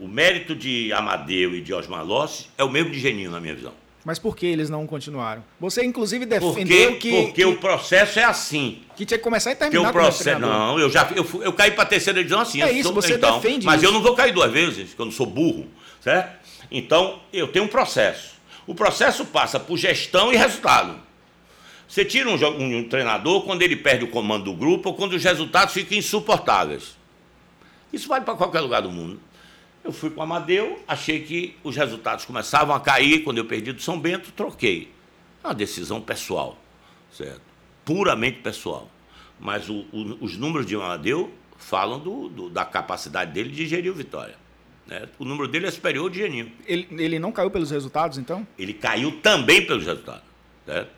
O 0.00 0.08
mérito 0.08 0.56
de 0.56 0.90
Amadeu 0.94 1.54
e 1.54 1.60
de 1.60 1.74
Osmar 1.74 2.02
Lossi 2.02 2.46
é 2.56 2.64
o 2.64 2.70
mesmo 2.70 2.90
de 2.90 2.98
Geninho, 2.98 3.30
na 3.30 3.38
minha 3.38 3.54
visão. 3.54 3.74
Mas 4.02 4.18
por 4.18 4.34
que 4.34 4.46
eles 4.46 4.70
não 4.70 4.86
continuaram? 4.86 5.44
Você, 5.60 5.84
inclusive, 5.84 6.24
defendeu 6.24 6.92
porque, 6.92 7.10
que. 7.10 7.22
Porque 7.26 7.32
que, 7.32 7.44
o 7.44 7.58
processo 7.58 8.18
é 8.18 8.24
assim. 8.24 8.80
Que 8.96 9.04
tinha 9.04 9.18
que 9.18 9.22
começar 9.24 9.52
e 9.52 9.56
terminar 9.56 9.90
o 9.90 9.92
processo, 9.92 10.40
Não, 10.40 10.78
eu 10.78 10.88
já 10.88 11.06
eu, 11.14 11.26
eu 11.42 11.52
caí 11.52 11.72
para 11.72 11.82
a 11.82 11.86
terceira 11.86 12.18
divisão 12.18 12.40
assim. 12.40 12.62
É 12.62 12.72
isso, 12.72 12.84
sou, 12.84 12.94
você 12.94 13.16
então, 13.16 13.38
defende 13.38 13.66
Mas 13.66 13.82
isso. 13.82 13.90
eu 13.90 13.92
não 13.92 14.00
vou 14.00 14.14
cair 14.14 14.32
duas 14.32 14.50
vezes, 14.50 14.88
porque 14.88 15.02
eu 15.02 15.04
não 15.04 15.12
sou 15.12 15.26
burro, 15.26 15.68
certo? 16.00 16.40
Então, 16.70 17.20
eu 17.30 17.48
tenho 17.48 17.66
um 17.66 17.68
processo. 17.68 18.36
O 18.66 18.74
processo 18.74 19.26
passa 19.26 19.60
por 19.60 19.76
gestão 19.76 20.32
e 20.32 20.36
resultado. 20.36 20.98
Você 21.86 22.06
tira 22.06 22.30
um, 22.30 22.36
um, 22.36 22.78
um 22.78 22.88
treinador 22.88 23.42
quando 23.42 23.60
ele 23.60 23.76
perde 23.76 24.04
o 24.04 24.08
comando 24.08 24.44
do 24.44 24.54
grupo 24.54 24.88
ou 24.88 24.94
quando 24.94 25.12
os 25.12 25.22
resultados 25.22 25.74
ficam 25.74 25.98
insuportáveis. 25.98 26.96
Isso 27.92 28.08
vale 28.08 28.24
para 28.24 28.34
qualquer 28.34 28.60
lugar 28.60 28.80
do 28.80 28.90
mundo. 28.90 29.20
Eu 29.82 29.92
fui 29.92 30.10
para 30.10 30.20
o 30.20 30.22
Amadeu, 30.22 30.82
achei 30.86 31.20
que 31.22 31.56
os 31.64 31.74
resultados 31.74 32.24
começavam 32.24 32.74
a 32.74 32.80
cair. 32.80 33.24
Quando 33.24 33.38
eu 33.38 33.44
perdi 33.44 33.72
do 33.72 33.80
São 33.80 33.98
Bento, 33.98 34.30
troquei. 34.32 34.92
É 35.42 35.48
uma 35.48 35.54
decisão 35.54 36.00
pessoal, 36.00 36.58
certo? 37.12 37.40
Puramente 37.84 38.40
pessoal. 38.40 38.90
Mas 39.38 39.70
o, 39.70 39.86
o, 39.90 40.18
os 40.20 40.36
números 40.36 40.66
de 40.66 40.76
Amadeu 40.76 41.32
falam 41.56 41.98
do, 41.98 42.28
do, 42.28 42.50
da 42.50 42.64
capacidade 42.64 43.32
dele 43.32 43.50
de 43.50 43.66
gerir 43.66 43.90
o 43.90 43.94
Vitória. 43.94 44.36
Né? 44.86 45.08
O 45.18 45.24
número 45.24 45.48
dele 45.48 45.66
é 45.66 45.70
superior 45.70 46.04
ao 46.04 46.10
de 46.10 46.18
Geninho. 46.18 46.52
Ele, 46.66 46.86
ele 46.90 47.18
não 47.18 47.32
caiu 47.32 47.50
pelos 47.50 47.70
resultados, 47.70 48.18
então? 48.18 48.46
Ele 48.58 48.74
caiu 48.74 49.20
também 49.22 49.64
pelos 49.64 49.86
resultados. 49.86 50.24
Certo? 50.66 50.90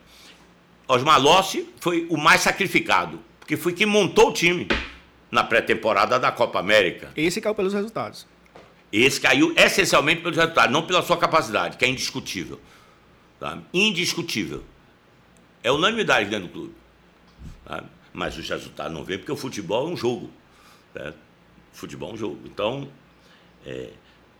Osmar 0.89 1.21
Lossi 1.21 1.69
foi 1.79 2.07
o 2.11 2.17
mais 2.17 2.41
sacrificado, 2.41 3.21
porque 3.39 3.57
foi 3.57 3.73
quem 3.73 3.87
montou 3.87 4.31
o 4.31 4.33
time 4.33 4.67
na 5.31 5.45
pré-temporada 5.45 6.19
da 6.19 6.33
Copa 6.33 6.59
América. 6.59 7.11
Esse 7.17 7.41
caiu 7.41 7.55
pelos 7.55 7.73
resultados. 7.73 8.27
Esse 8.93 9.19
caiu 9.19 9.55
essencialmente 9.57 10.21
pelos 10.21 10.37
resultados, 10.37 10.71
não 10.71 10.87
pela 10.87 11.03
sua 11.03 11.17
capacidade, 11.17 11.79
que 11.79 11.85
é 11.85 11.89
indiscutível. 11.89 12.61
Tá? 13.41 13.59
Indiscutível. 13.73 14.63
É 15.63 15.73
unanimidade 15.73 16.29
dentro 16.29 16.49
do 16.49 16.53
clube. 16.53 16.75
Tá? 17.65 17.85
Mas 18.13 18.37
os 18.37 18.47
resultados 18.47 18.93
não 18.93 19.03
vêm 19.03 19.17
porque 19.17 19.33
o 19.33 19.37
futebol 19.37 19.89
é 19.89 19.93
um 19.93 19.97
jogo. 19.97 20.31
Né? 20.95 21.15
Futebol 21.73 22.11
é 22.11 22.13
um 22.13 22.17
jogo. 22.19 22.41
Então, 22.45 22.87
é, 23.65 23.89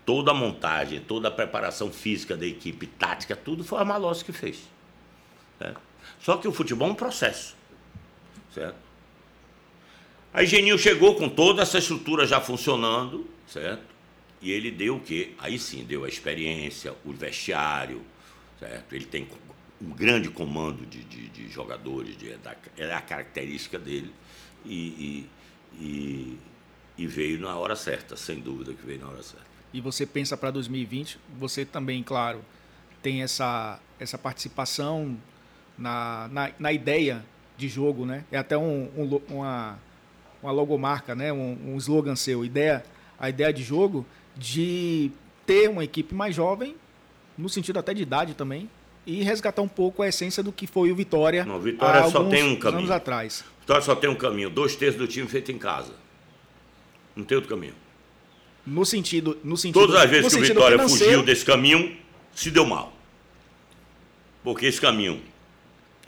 toda 0.05 0.33
a 0.33 0.35
montagem, 0.35 1.01
toda 1.01 1.29
a 1.29 1.31
preparação 1.31 1.91
física 1.91 2.37
da 2.37 2.45
equipe, 2.45 2.87
tática, 2.87 3.35
tudo 3.35 3.65
foi 3.65 3.81
a 3.81 3.85
Malossi 3.87 4.23
que 4.23 4.33
fez. 4.33 4.69
Certo? 5.59 5.81
Só 6.21 6.37
que 6.37 6.47
o 6.47 6.53
futebol 6.53 6.89
é 6.89 6.93
um 6.93 6.95
processo. 6.95 7.57
Certo? 8.53 8.77
Aí 10.35 10.47
Geninho 10.47 10.79
chegou 10.79 11.15
com 11.15 11.29
toda 11.29 11.63
essa 11.63 11.79
estrutura 11.79 12.27
já 12.27 12.41
funcionando, 12.41 13.27
certo? 13.47 13.92
E 14.43 14.51
ele 14.51 14.71
deu 14.73 14.97
o 14.97 15.01
quê? 15.01 15.33
Aí 15.39 15.59
sim, 15.59 15.85
deu 15.85 16.05
a 16.05 16.09
experiência, 16.09 16.93
o 17.05 17.13
vestiário, 17.13 18.03
certo? 18.59 18.93
Ele 18.93 19.05
tem 19.05 19.29
um 19.81 19.91
grande 19.91 20.29
comando 20.31 20.85
de, 20.85 21.05
de, 21.05 21.29
de 21.29 21.49
jogadores, 21.49 22.17
de, 22.17 22.37
da, 22.39 22.57
é 22.77 22.93
a 22.93 23.01
característica 23.01 23.79
dele. 23.79 24.13
E, 24.65 24.75
e, 24.75 25.31
e, 25.81 26.39
e, 26.99 27.07
veio 27.07 27.41
na 27.41 27.57
hora 27.57 27.77
certa, 27.77 28.17
sem 28.17 28.41
dúvida 28.41 28.75
que 28.75 28.85
veio 28.85 29.01
na 29.01 29.09
hora 29.09 29.23
certa. 29.23 29.47
E 29.73 29.81
você 29.81 30.05
pensa 30.05 30.37
para 30.37 30.51
2020, 30.51 31.19
você 31.39 31.65
também, 31.65 32.03
claro, 32.03 32.45
tem 33.01 33.23
essa, 33.23 33.81
essa 33.99 34.19
participação 34.19 35.17
na, 35.79 36.29
na, 36.31 36.51
na 36.59 36.73
ideia 36.73 37.25
de 37.57 37.69
jogo, 37.69 38.05
né? 38.05 38.25
É 38.31 38.39
até 38.39 38.57
um, 38.57 38.89
um, 38.97 39.21
uma, 39.29 39.79
uma 40.43 40.53
logomarca, 40.53 41.15
né? 41.15 41.33
um, 41.33 41.75
um 41.75 41.77
slogan 41.77 42.17
seu, 42.17 42.45
ideia, 42.45 42.85
a 43.19 43.29
ideia 43.29 43.53
de 43.53 43.63
jogo 43.63 44.07
de 44.37 45.11
ter 45.47 45.69
uma 45.69 45.85
equipe 45.85 46.15
mais 46.15 46.35
jovem, 46.35 46.77
no 47.37 47.49
sentido 47.49 47.79
até 47.79 47.93
de 47.93 48.03
idade 48.03 48.35
também, 48.35 48.69
e 49.07 49.23
resgatar 49.23 49.63
um 49.63 49.69
pouco 49.69 50.03
a 50.03 50.09
essência 50.09 50.43
do 50.43 50.53
que 50.53 50.67
foi 50.67 50.93
o 50.93 50.95
Vitória. 50.95 51.45
Não, 51.45 51.61
Vitória 51.61 52.09
só 52.09 52.25
tem 52.25 52.45
um 52.45 52.57
caminho. 52.57 52.79
anos 52.81 52.91
atrás. 52.91 53.45
Vitória 53.61 53.83
só 53.83 53.95
tem 53.95 54.09
um 54.09 54.15
caminho, 54.15 54.49
dois 54.49 54.77
terços 54.77 54.99
do 54.99 55.09
time 55.09 55.27
feito 55.29 55.51
em 55.51 55.59
casa. 55.59 55.95
Não 57.15 57.25
tem 57.25 57.37
outro 57.37 57.51
caminho. 57.51 57.75
No 58.65 58.87
sentido, 58.87 59.39
no 59.43 59.57
sentido 59.57 59.81
Todas 59.81 60.03
as 60.03 60.09
vezes 60.09 60.33
que 60.33 60.41
o 60.41 60.45
Vitória 60.45 60.79
financeiro, 60.79 61.05
fugiu 61.05 61.23
desse 61.25 61.45
caminho, 61.45 61.97
se 62.33 62.51
deu 62.51 62.65
mal. 62.65 62.93
Porque 64.45 64.67
esse 64.67 64.81
caminho 64.81 65.21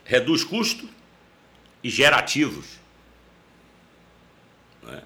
reduz 0.05 0.45
custo 0.45 0.89
e 1.83 1.91
gera 1.91 2.17
ativos. 2.17 2.79
Não 4.83 4.95
é? 4.95 5.03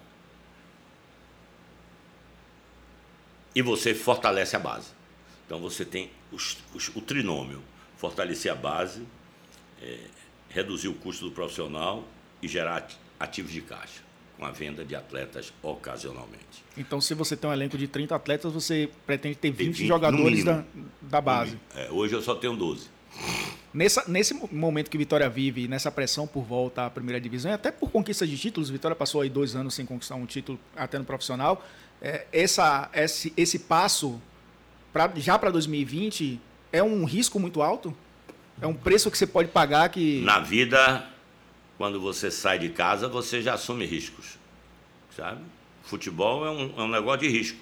E 3.58 3.62
você 3.62 3.92
fortalece 3.92 4.54
a 4.54 4.58
base. 4.60 4.90
Então 5.44 5.58
você 5.60 5.84
tem 5.84 6.10
os- 6.30 6.58
os- 6.72 6.88
o 6.94 7.00
trinômio: 7.00 7.60
fortalecer 7.96 8.52
a 8.52 8.54
base, 8.54 9.02
é, 9.82 9.98
reduzir 10.48 10.86
o 10.86 10.94
custo 10.94 11.24
do 11.24 11.32
profissional 11.32 12.04
e 12.40 12.46
gerar 12.46 12.76
ati- 12.76 12.96
ativos 13.18 13.50
de 13.50 13.60
caixa, 13.60 14.00
com 14.36 14.44
a 14.44 14.52
venda 14.52 14.84
de 14.84 14.94
atletas 14.94 15.52
ocasionalmente. 15.60 16.62
Então, 16.76 17.00
se 17.00 17.14
você 17.14 17.36
tem 17.36 17.50
um 17.50 17.52
elenco 17.52 17.76
de 17.76 17.88
30 17.88 18.14
atletas, 18.14 18.52
você 18.52 18.88
pretende 19.04 19.34
ter 19.34 19.50
20, 19.50 19.66
20 19.72 19.80
no 19.82 19.88
jogadores 19.88 20.44
da, 20.44 20.52
mínimo. 20.58 20.90
da 21.02 21.20
base. 21.20 21.58
É, 21.74 21.90
hoje 21.90 22.14
eu 22.14 22.22
só 22.22 22.36
tenho 22.36 22.54
12. 22.54 22.86
Nessa, 23.74 24.04
nesse 24.08 24.34
mo- 24.34 24.48
momento 24.52 24.88
que 24.88 24.96
Vitória 24.96 25.28
vive, 25.28 25.66
nessa 25.66 25.90
pressão 25.90 26.28
por 26.28 26.44
volta 26.44 26.86
à 26.86 26.90
primeira 26.90 27.20
divisão, 27.20 27.50
e 27.50 27.54
até 27.54 27.72
por 27.72 27.90
conquista 27.90 28.24
de 28.24 28.38
títulos, 28.38 28.70
Vitória 28.70 28.94
passou 28.94 29.20
aí 29.20 29.28
dois 29.28 29.56
anos 29.56 29.74
sem 29.74 29.84
conquistar 29.84 30.14
um 30.14 30.26
título 30.26 30.58
até 30.76 30.96
no 30.98 31.04
profissional. 31.04 31.66
É, 32.00 32.26
essa, 32.32 32.88
esse, 32.94 33.32
esse 33.36 33.58
passo 33.60 34.20
pra, 34.92 35.10
já 35.16 35.38
para 35.38 35.50
2020 35.50 36.40
é 36.72 36.82
um 36.82 37.04
risco 37.04 37.40
muito 37.40 37.60
alto? 37.62 37.94
É 38.60 38.66
um 38.66 38.74
preço 38.74 39.10
que 39.10 39.18
você 39.18 39.26
pode 39.26 39.48
pagar 39.50 39.88
que. 39.88 40.20
Na 40.20 40.40
vida, 40.40 41.06
quando 41.76 42.00
você 42.00 42.30
sai 42.30 42.58
de 42.58 42.68
casa, 42.70 43.08
você 43.08 43.40
já 43.42 43.54
assume 43.54 43.84
riscos. 43.84 44.36
Sabe? 45.16 45.40
Futebol 45.82 46.44
é 46.46 46.50
um, 46.50 46.74
é 46.76 46.82
um 46.82 46.88
negócio 46.88 47.20
de 47.20 47.28
risco. 47.28 47.58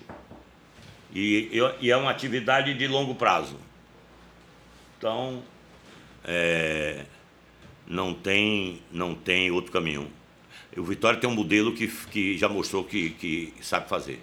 E, 1.14 1.50
e- 1.80 1.90
é 1.90 1.96
uma 1.96 2.10
atividade 2.10 2.74
de 2.74 2.86
longo 2.86 3.14
prazo. 3.14 3.56
Então, 4.98 5.42
é, 6.24 7.04
não, 7.86 8.12
tem, 8.12 8.82
não 8.90 9.14
tem 9.14 9.50
outro 9.50 9.70
caminho. 9.72 10.10
O 10.76 10.82
Vitória 10.82 11.18
tem 11.18 11.28
um 11.28 11.34
modelo 11.34 11.72
que, 11.72 11.86
que 11.88 12.36
já 12.36 12.48
mostrou 12.48 12.84
que, 12.84 13.10
que 13.10 13.54
sabe 13.62 13.88
fazer. 13.88 14.20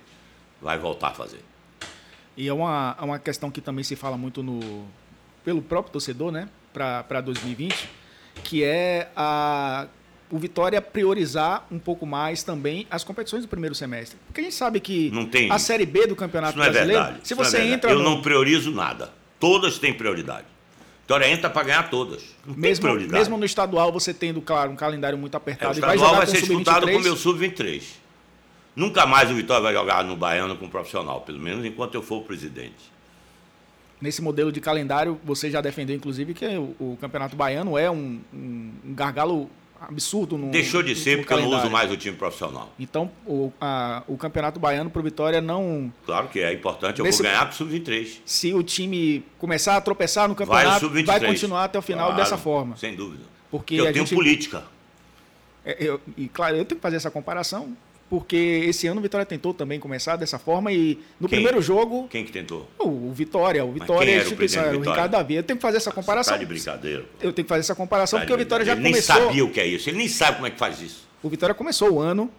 Vai 0.64 0.78
voltar 0.80 1.10
a 1.10 1.14
fazer. 1.14 1.40
E 2.38 2.48
é 2.48 2.54
uma, 2.54 2.96
é 3.00 3.04
uma 3.04 3.20
questão 3.20 3.52
que 3.52 3.62
também 3.62 3.84
se 3.84 3.96
fala 3.96 4.18
muito 4.18 4.42
no, 4.42 4.88
pelo 5.44 5.62
próprio 5.62 5.92
torcedor, 5.92 6.32
né, 6.32 6.48
para 6.74 7.22
2020, 7.22 7.90
que 8.44 8.64
é 8.64 9.10
a, 9.16 9.86
o 10.32 10.40
Vitória 10.40 10.82
priorizar 10.82 11.68
um 11.70 11.78
pouco 11.78 12.06
mais 12.06 12.42
também 12.42 12.88
as 12.90 13.04
competições 13.04 13.44
do 13.44 13.48
primeiro 13.48 13.76
semestre. 13.76 14.18
Porque 14.26 14.42
a 14.42 14.44
gente 14.46 14.56
sabe 14.56 14.80
que 14.80 15.12
a. 15.52 15.60
Série 15.60 15.86
B 15.86 16.08
do 16.08 16.16
Campeonato 16.16 16.60
é 16.60 16.70
Brasileiro, 16.70 17.04
verdade. 17.04 17.28
se 17.28 17.34
Isso 17.34 17.36
não 17.36 17.42
é 17.42 17.46
você 17.46 17.58
verdade. 17.58 17.76
entra 17.76 17.92
Eu 17.92 18.00
no- 18.00 18.06
não 18.06 18.22
priorizo 18.22 18.72
nada. 18.72 19.12
Todas 19.40 19.78
têm 19.78 19.94
prioridade. 19.94 20.48
Vitória 21.02 21.28
entra 21.30 21.50
para 21.50 21.64
ganhar 21.64 21.90
todas. 21.90 22.24
Não 22.46 22.56
mesmo, 22.56 22.96
mesmo 22.96 23.38
no 23.38 23.46
estadual, 23.46 23.92
você 23.92 24.14
tendo, 24.14 24.42
claro, 24.42 24.72
um 24.72 24.76
calendário 24.76 25.18
muito 25.18 25.34
É, 25.34 25.38
o 25.38 25.38
apertado 25.38 25.78
e 25.78 25.82
vai 25.82 25.96
estadual 25.96 26.16
vai 26.16 26.26
com 26.26 26.32
ser 26.32 26.38
o 26.38 26.42
disputado 26.48 26.88
com 26.88 26.94
o 26.94 27.02
Sub-23, 27.02 27.04
meu 27.04 27.18
sub-23. 27.18 27.84
Nunca 28.76 29.06
mais 29.06 29.30
o 29.30 29.36
Vitória 29.36 29.62
vai 29.62 29.74
jogar 29.74 30.04
no 30.04 30.16
Baiano 30.16 30.56
com 30.58 30.66
o 30.66 30.70
profissional, 30.70 31.22
pelo 31.22 31.40
menos 31.40 31.64
enquanto 31.66 31.96
eu 31.96 32.02
for 32.02 32.18
o 32.18 32.22
presidente. 32.24 32.92
nesse 34.02 34.22
modelo 34.22 34.52
de 34.52 34.60
calendário, 34.60 35.18
você 35.24 35.50
já 35.50 35.62
defendeu, 35.62 35.96
inclusive, 35.96 36.34
que 36.34 36.46
o, 36.46 36.76
o 36.78 36.98
Campeonato 37.00 37.38
Baiano 37.38 37.78
é 37.78 37.90
um, 37.90 38.20
um- 38.34 38.72
um 38.86 38.94
gargalo 38.94 39.50
absurdo 39.80 40.38
no 40.38 40.52
Deixou 40.52 40.84
de 40.84 40.94
ser 40.94 41.20
porque 41.20 41.32
eu 41.32 41.38
não 41.38 41.44
uso 41.46 41.52
calendário. 41.58 41.72
mais 41.72 41.92
o 41.92 41.96
time 41.96 42.18
profissional. 42.18 42.70
Então, 42.78 43.10
o, 43.26 43.50
a- 43.62 44.04
o 44.06 44.18
Campeonato 44.18 44.60
Baiano 44.60 44.90
para 44.90 45.00
o 45.00 45.04
Vitória 45.04 45.40
não. 45.40 45.94
Claro 46.06 46.28
que 46.28 46.40
é 46.42 46.52
importante, 46.52 47.00
eu 47.00 47.06
Nesse- 47.06 47.22
vou 47.24 47.32
ganhar 47.32 47.46
para 47.46 47.54
o 47.54 47.56
sub-23. 47.56 48.18
Se 48.26 48.54
o 48.54 48.62
time 48.62 49.24
começar 49.38 49.78
a 49.78 49.82
tropeçar 49.82 50.28
no 50.28 50.36
Vai 50.36 50.46
campeonato, 50.48 50.80
sub-23. 50.88 51.06
vai, 51.06 51.20
continuar 51.22 51.64
até 51.64 51.80
o 51.80 51.82
final 51.82 52.08
Claro, 52.08 52.22
dessa 52.22 52.38
forma. 52.38 52.76
Sem 52.76 52.96
dúvida. 52.98 53.24
Porque 53.50 53.76
eu 53.76 53.86
tenho 53.86 54.06
gente- 54.06 54.16
política. 54.16 54.64
É, 55.64 55.78
eu- 55.80 56.02
e 56.18 56.28
claro, 56.28 56.58
eu 56.58 56.66
tenho 56.66 56.78
que 56.78 56.82
fazer 56.84 56.98
essa 56.98 57.10
comparação, 57.10 57.74
porque 58.14 58.36
esse 58.68 58.86
ano 58.86 59.00
o 59.00 59.02
Vitória 59.02 59.26
tentou 59.26 59.56
também 59.56 59.80
começar 59.80 60.18
dessa 60.18 60.38
forma 60.38 60.72
e 60.72 61.00
no 61.20 61.28
Quem? 61.28 61.38
primeiro 61.40 61.60
jogo, 61.64 62.08
Quem 62.10 62.24
que 62.24 62.32
tentou? 62.32 62.70
o, 62.78 63.12
Vitória, 63.12 63.66
o 63.66 63.72
Vitória 63.72 64.12
é 64.12 64.20
a 64.20 64.22
instituição, 64.22 64.62
era 64.62 64.70
o 64.70 64.74
Vitória? 64.78 64.92
Ricardo 65.02 65.12
Davi. 65.14 65.34
Eu 65.34 65.42
tenho 65.42 65.58
que 65.58 65.62
fazer 65.64 65.78
essa 65.78 65.92
comparação. 65.92 66.34
Tá 66.36 66.40
de 66.40 66.46
brincadeira. 66.46 67.02
pô. 67.02 67.08
Eu 67.26 67.34
tenho 67.34 67.44
que 67.44 67.50
fazer 67.50 67.62
essa 67.62 67.74
comparação 67.74 68.20
Tá 68.20 68.26
porque 68.26 68.34
o 68.36 68.38
Vitória 68.38 68.64
já. 68.64 68.74
Ele 68.74 68.84
começou. 68.84 69.16
nem 69.16 69.26
sabia 69.26 69.44
o 69.46 69.50
que 69.50 69.60
é 69.60 69.66
isso. 69.66 69.90
Ele 69.90 69.98
nem 69.98 70.08
sabe 70.08 70.36
como 70.36 70.46
é 70.46 70.52
que 70.52 70.60
faz 70.60 70.80
isso. 70.80 71.08
O 71.24 71.28
Vitória 71.30 71.56
começou 71.56 71.92
o 71.94 72.00
ano 72.00 72.30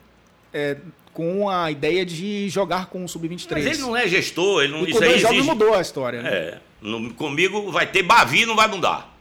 é, 0.52 0.76
com 1.12 1.50
a 1.50 1.72
ideia 1.72 2.06
de 2.06 2.48
jogar 2.50 2.86
com 2.86 3.04
o 3.04 3.08
Sub-23. 3.08 3.50
Mas 3.50 3.66
ele 3.66 3.78
não 3.78 3.96
é 3.96 4.06
gestor, 4.06 4.62
ele 4.62 4.72
não, 4.74 4.86
E 4.86 4.90
isso 4.90 5.02
aí 5.02 5.14
exige- 5.14 5.42
mudou 5.42 5.74
a 5.74 5.80
história. 5.80 6.22
né? 6.22 6.30
É, 6.32 6.58
no- 6.80 7.12
comigo 7.14 7.72
vai 7.72 7.88
ter 7.90 8.04
Bavi 8.04 8.46
não 8.46 8.54
vai 8.54 8.68
mudar. 8.68 9.12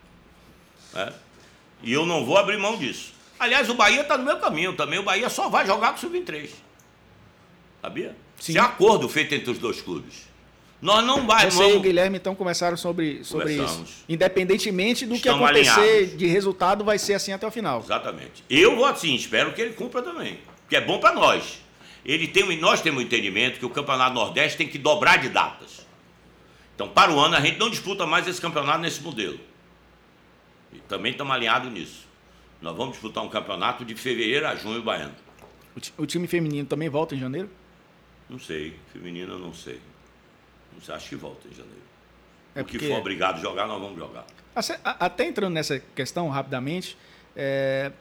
É. 0.95 1.11
E 1.81 1.91
eu 1.91 2.05
não 2.05 2.23
vou 2.23 2.37
abrir 2.37 2.57
mão 2.59 2.77
disso. 2.77 3.11
Aliás, 3.43 3.69
o 3.69 3.73
Bahia 3.73 4.01
está 4.01 4.17
no 4.17 4.23
meu 4.23 4.37
caminho 4.39 4.73
também. 4.73 4.99
O 4.99 5.03
Bahia 5.03 5.29
só 5.29 5.49
vai 5.49 5.65
jogar 5.65 5.89
com 5.91 5.97
o 5.97 5.99
Sub-23. 5.99 6.49
Sabia? 7.81 8.15
Sim. 8.39 8.57
É 8.57 8.61
acordo 8.61 9.07
feito 9.09 9.33
entre 9.35 9.51
os 9.51 9.57
dois 9.57 9.81
clubes. 9.81 10.31
Nós 10.81 11.03
não 11.05 11.25
vai, 11.25 11.49
Você 11.49 11.61
e 11.61 11.65
o 11.65 11.69
vamos, 11.69 11.81
Guilherme 11.83 12.17
então 12.17 12.35
conversaram 12.35 12.75
sobre, 12.75 13.23
sobre 13.23 13.53
isso. 13.55 13.85
Independentemente 14.09 15.05
do 15.05 15.15
Estamos 15.15 15.39
que 15.39 15.45
acontecer 15.69 15.79
alinhados. 15.79 16.17
de 16.17 16.25
resultado, 16.27 16.83
vai 16.83 16.97
ser 16.99 17.13
assim 17.13 17.31
até 17.31 17.47
o 17.47 17.51
final. 17.51 17.79
Exatamente. 17.79 18.43
Eu 18.49 18.75
vou 18.75 18.85
assim, 18.85 19.15
espero 19.15 19.53
que 19.53 19.61
ele 19.61 19.73
cumpra 19.73 20.01
também. 20.01 20.39
Que 20.69 20.75
é 20.75 20.81
bom 20.81 20.99
para 20.99 21.13
nós. 21.15 21.59
Ele 22.05 22.27
tem, 22.27 22.43
um- 22.43 22.59
nós 22.59 22.81
temos 22.81 23.01
o 23.01 23.05
entendimento 23.05 23.59
que 23.59 23.65
o 23.65 23.69
Campeonato 23.69 24.13
Nordeste 24.13 24.57
tem 24.57 24.67
que 24.67 24.77
dobrar 24.77 25.17
de 25.19 25.29
datas. 25.29 25.85
Então, 26.75 26.89
para 26.89 27.13
o 27.13 27.19
ano, 27.19 27.35
a 27.37 27.39
gente 27.39 27.57
não 27.57 27.69
disputa 27.69 28.05
mais 28.05 28.27
esse 28.27 28.41
campeonato 28.41 28.79
nesse 28.79 29.01
modelo. 29.01 29.39
E 30.73 30.79
também 30.79 31.11
estamos 31.13 31.33
alinhados 31.33 31.71
nisso. 31.71 32.05
Nós 32.63 32.75
vamos 32.77 32.93
disputar 32.93 33.23
um 33.23 33.29
campeonato 33.29 33.83
de 33.83 33.93
fevereiro 33.93 34.47
a 34.47 34.55
junho 34.55 34.81
baiano. 34.81 35.13
O, 35.75 35.79
ti- 35.79 35.93
o 35.97 36.05
time 36.05 36.27
feminino 36.27 36.65
também 36.65 36.87
volta 36.87 37.13
em 37.13 37.19
janeiro? 37.19 37.49
Não 38.29 38.39
sei, 38.39 38.79
feminino 38.93 39.33
eu 39.33 39.39
não 39.39 39.53
sei. 39.53 39.79
Não 40.73 40.81
sei, 40.81 40.95
acho 40.95 41.09
que 41.09 41.15
volta 41.17 41.45
em 41.47 41.51
janeiro. 41.53 41.81
É 42.55 42.61
o 42.61 42.65
que 42.65 42.77
porque- 42.77 42.87
for 42.87 42.99
obrigado 42.99 43.35
a 43.35 43.41
jogar, 43.41 43.67
nós 43.67 43.81
vamos 43.81 43.97
jogar. 43.99 44.25
Até 44.83 45.25
entrando 45.27 45.53
nessa 45.53 45.77
questão 45.93 46.29
rapidamente, 46.29 46.97
é, 47.35 47.91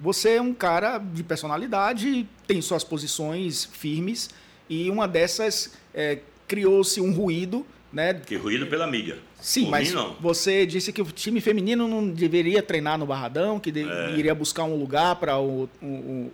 você 0.00 0.36
é 0.36 0.40
um 0.40 0.54
cara 0.54 0.98
de 0.98 1.22
personalidade, 1.22 2.26
tem 2.46 2.62
suas 2.62 2.82
posições 2.84 3.64
firmes 3.66 4.30
e 4.68 4.88
uma 4.88 5.06
dessas 5.06 5.76
é, 5.92 6.20
criou-se 6.48 7.00
um 7.00 7.12
ruído, 7.12 7.66
né? 7.92 8.14
Que 8.14 8.36
ruído 8.36 8.66
pela 8.66 8.86
mídia. 8.86 9.18
Sim, 9.40 9.64
Por 9.64 9.70
mas 9.70 9.92
mim, 9.94 10.16
você 10.20 10.66
disse 10.66 10.92
que 10.92 11.00
o 11.00 11.04
time 11.06 11.40
feminino 11.40 11.86
não 11.86 12.08
deveria 12.08 12.62
treinar 12.62 12.98
no 12.98 13.06
Barradão, 13.06 13.60
que 13.60 13.70
É. 13.70 14.12
iria 14.18 14.34
buscar 14.34 14.64
um 14.64 14.76
lugar 14.76 15.16
para 15.16 15.38
o, 15.38 15.68
o- 15.82 15.86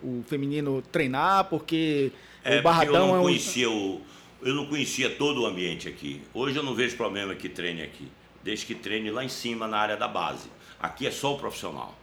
o- 0.03 0.25
feminino 0.27 0.83
treinar, 0.91 1.45
porque 1.45 2.11
É, 2.45 2.59
o 2.59 2.62
Barradão 2.62 2.95
eu 2.95 3.07
não 3.09 3.17
é 3.17 3.19
um. 3.19 3.23
conhecia 3.23 3.71
o, 3.71 4.01
eu 4.43 4.55
não 4.55 4.67
conhecia 4.67 5.11
todo 5.11 5.43
o 5.43 5.47
ambiente 5.47 5.88
aqui. 5.88 6.23
Hoje 6.33 6.57
eu 6.57 6.62
não 6.62 6.75
vejo 6.75 6.97
problema 6.97 7.35
que 7.35 7.49
treine 7.49 7.83
aqui, 7.83 8.09
desde 8.43 8.67
que 8.67 8.75
treine 8.75 9.11
lá 9.11 9.25
em 9.25 9.29
cima 9.29 9.67
na 9.69 9.77
área 9.79 9.97
da 9.97 10.09
base. 10.09 10.49
Aqui 10.81 11.07
é 11.07 11.11
só 11.11 11.35
o 11.35 11.38
profissional. 11.38 11.97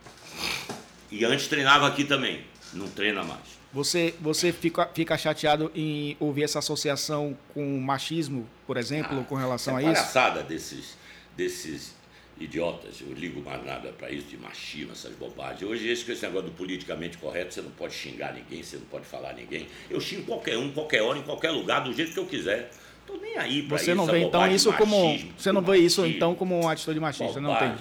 E 1.12 1.26
antes 1.26 1.48
treinava 1.48 1.88
aqui 1.88 2.04
também, 2.04 2.42
não 2.74 2.88
treina 2.88 3.24
mais. 3.24 3.59
Você, 3.72 4.16
você 4.20 4.52
fica, 4.52 4.88
fica 4.94 5.18
chateado 5.18 5.72
em 5.76 6.18
ouvir 6.20 6.44
essa 6.44 6.60
associação 6.60 7.38
com 7.54 7.78
o 7.78 7.82
machismo, 7.82 8.50
por 8.66 8.78
exemplo, 8.78 9.24
com 9.26 9.36
relação 9.36 9.78
a 9.78 9.82
é 9.82 9.86
isso? 9.86 9.94
palhaçada 9.94 10.44
desses, 10.44 10.98
desses 11.38 11.96
idiotas. 12.40 13.02
Eu 13.02 13.14
ligo 13.14 13.42
mais 13.42 13.64
nada 13.64 13.92
para 13.92 14.10
isso 14.12 14.28
de 14.28 14.38
machismo, 14.38 14.94
essas 14.94 15.14
bobagens. 15.14 15.62
Hoje, 15.62 15.88
esse, 15.88 16.12
esse 16.12 16.26
negócio 16.26 16.50
do 16.50 16.56
politicamente 16.56 17.18
correto, 17.18 17.54
você 17.54 17.62
não 17.62 17.72
pode 17.72 17.94
xingar 17.94 18.34
ninguém, 18.34 18.64
você 18.64 18.78
não 18.78 18.86
pode 18.86 19.06
falar 19.06 19.34
ninguém. 19.34 19.68
Eu 19.90 20.02
xingo 20.02 20.24
qualquer 20.24 20.58
um, 20.58 20.72
qualquer 20.72 21.02
hora, 21.04 21.20
em 21.20 21.24
qualquer 21.24 21.52
lugar, 21.52 21.84
do 21.84 21.94
jeito 21.94 22.14
que 22.14 22.20
eu 22.20 22.26
quiser. 22.26 22.72
Tô 23.06 23.18
nem 23.18 23.38
aí 23.38 23.62
Você 23.64 23.86
isso. 23.86 23.96
não 23.96 24.04
essa 24.04 24.12
vê 24.14 24.20
então 24.20 24.32
bobagem 24.32 24.56
isso 24.56 24.74
como 24.74 25.06
machismo, 25.06 25.34
você 25.38 25.52
não 25.52 25.62
vê 25.62 25.78
isso 25.78 26.06
então 26.06 26.36
como 26.36 26.60
uma 26.60 26.72
atitude 26.72 27.00
machista, 27.00 27.42
não 27.42 27.56
tem. 27.58 27.74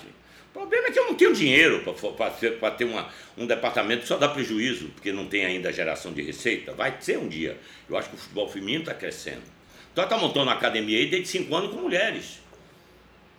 O 0.58 0.62
problema 0.62 0.88
é 0.88 0.90
que 0.90 0.98
eu 0.98 1.06
não 1.06 1.14
tenho 1.14 1.32
dinheiro 1.32 1.84
para 1.84 2.70
ter 2.72 2.84
uma, 2.84 3.08
um 3.36 3.46
departamento 3.46 4.02
que 4.02 4.08
só 4.08 4.16
dá 4.16 4.28
prejuízo, 4.28 4.88
porque 4.88 5.12
não 5.12 5.28
tem 5.28 5.44
ainda 5.44 5.72
geração 5.72 6.12
de 6.12 6.20
receita. 6.20 6.72
Vai 6.72 6.96
ser 6.98 7.16
um 7.16 7.28
dia. 7.28 7.56
Eu 7.88 7.96
acho 7.96 8.08
que 8.10 8.16
o 8.16 8.18
futebol 8.18 8.48
feminino 8.48 8.80
está 8.80 8.92
crescendo. 8.92 9.44
Então 9.92 10.02
está 10.02 10.18
montando 10.18 10.46
uma 10.46 10.54
academia 10.54 10.98
aí 10.98 11.06
desde 11.06 11.28
cinco 11.28 11.54
anos 11.54 11.70
com 11.70 11.80
mulheres 11.80 12.40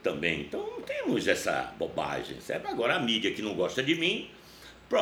também. 0.02 0.40
Então 0.40 0.66
não 0.66 0.82
temos 0.82 1.28
essa 1.28 1.74
bobagem. 1.78 2.40
Certo? 2.40 2.70
Agora 2.70 2.96
a 2.96 3.00
mídia 3.00 3.32
que 3.32 3.42
não 3.42 3.54
gosta 3.54 3.84
de 3.84 3.96
mim 3.96 4.32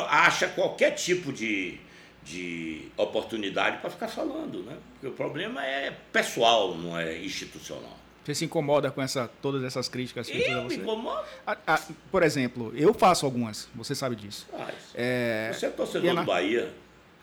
acha 0.08 0.48
qualquer 0.48 0.96
tipo 0.96 1.32
de, 1.32 1.78
de 2.24 2.82
oportunidade 2.96 3.78
para 3.78 3.90
ficar 3.90 4.08
falando. 4.08 4.64
Né? 4.64 4.76
Porque 4.94 5.06
o 5.06 5.12
problema 5.12 5.64
é 5.64 5.96
pessoal, 6.12 6.76
não 6.76 6.98
é 6.98 7.16
institucional. 7.18 7.96
Você 8.28 8.34
se 8.34 8.44
incomoda 8.44 8.90
com 8.90 9.00
essa, 9.00 9.30
todas 9.40 9.64
essas 9.64 9.88
críticas 9.88 10.28
feitas 10.28 10.50
a 10.50 10.52
Eu 10.58 10.62
me 10.64 10.68
você? 10.68 10.74
incomodo. 10.82 11.24
Ah, 11.46 11.56
ah, 11.66 11.80
por 12.12 12.22
exemplo, 12.22 12.74
eu 12.76 12.92
faço 12.92 13.24
algumas, 13.24 13.70
você 13.74 13.94
sabe 13.94 14.16
disso. 14.16 14.46
Faz. 14.50 14.74
É, 14.94 15.50
Você 15.50 15.64
é 15.64 15.70
torcedor 15.70 16.12
na- 16.12 16.20
do 16.20 16.26
Bahia. 16.26 16.70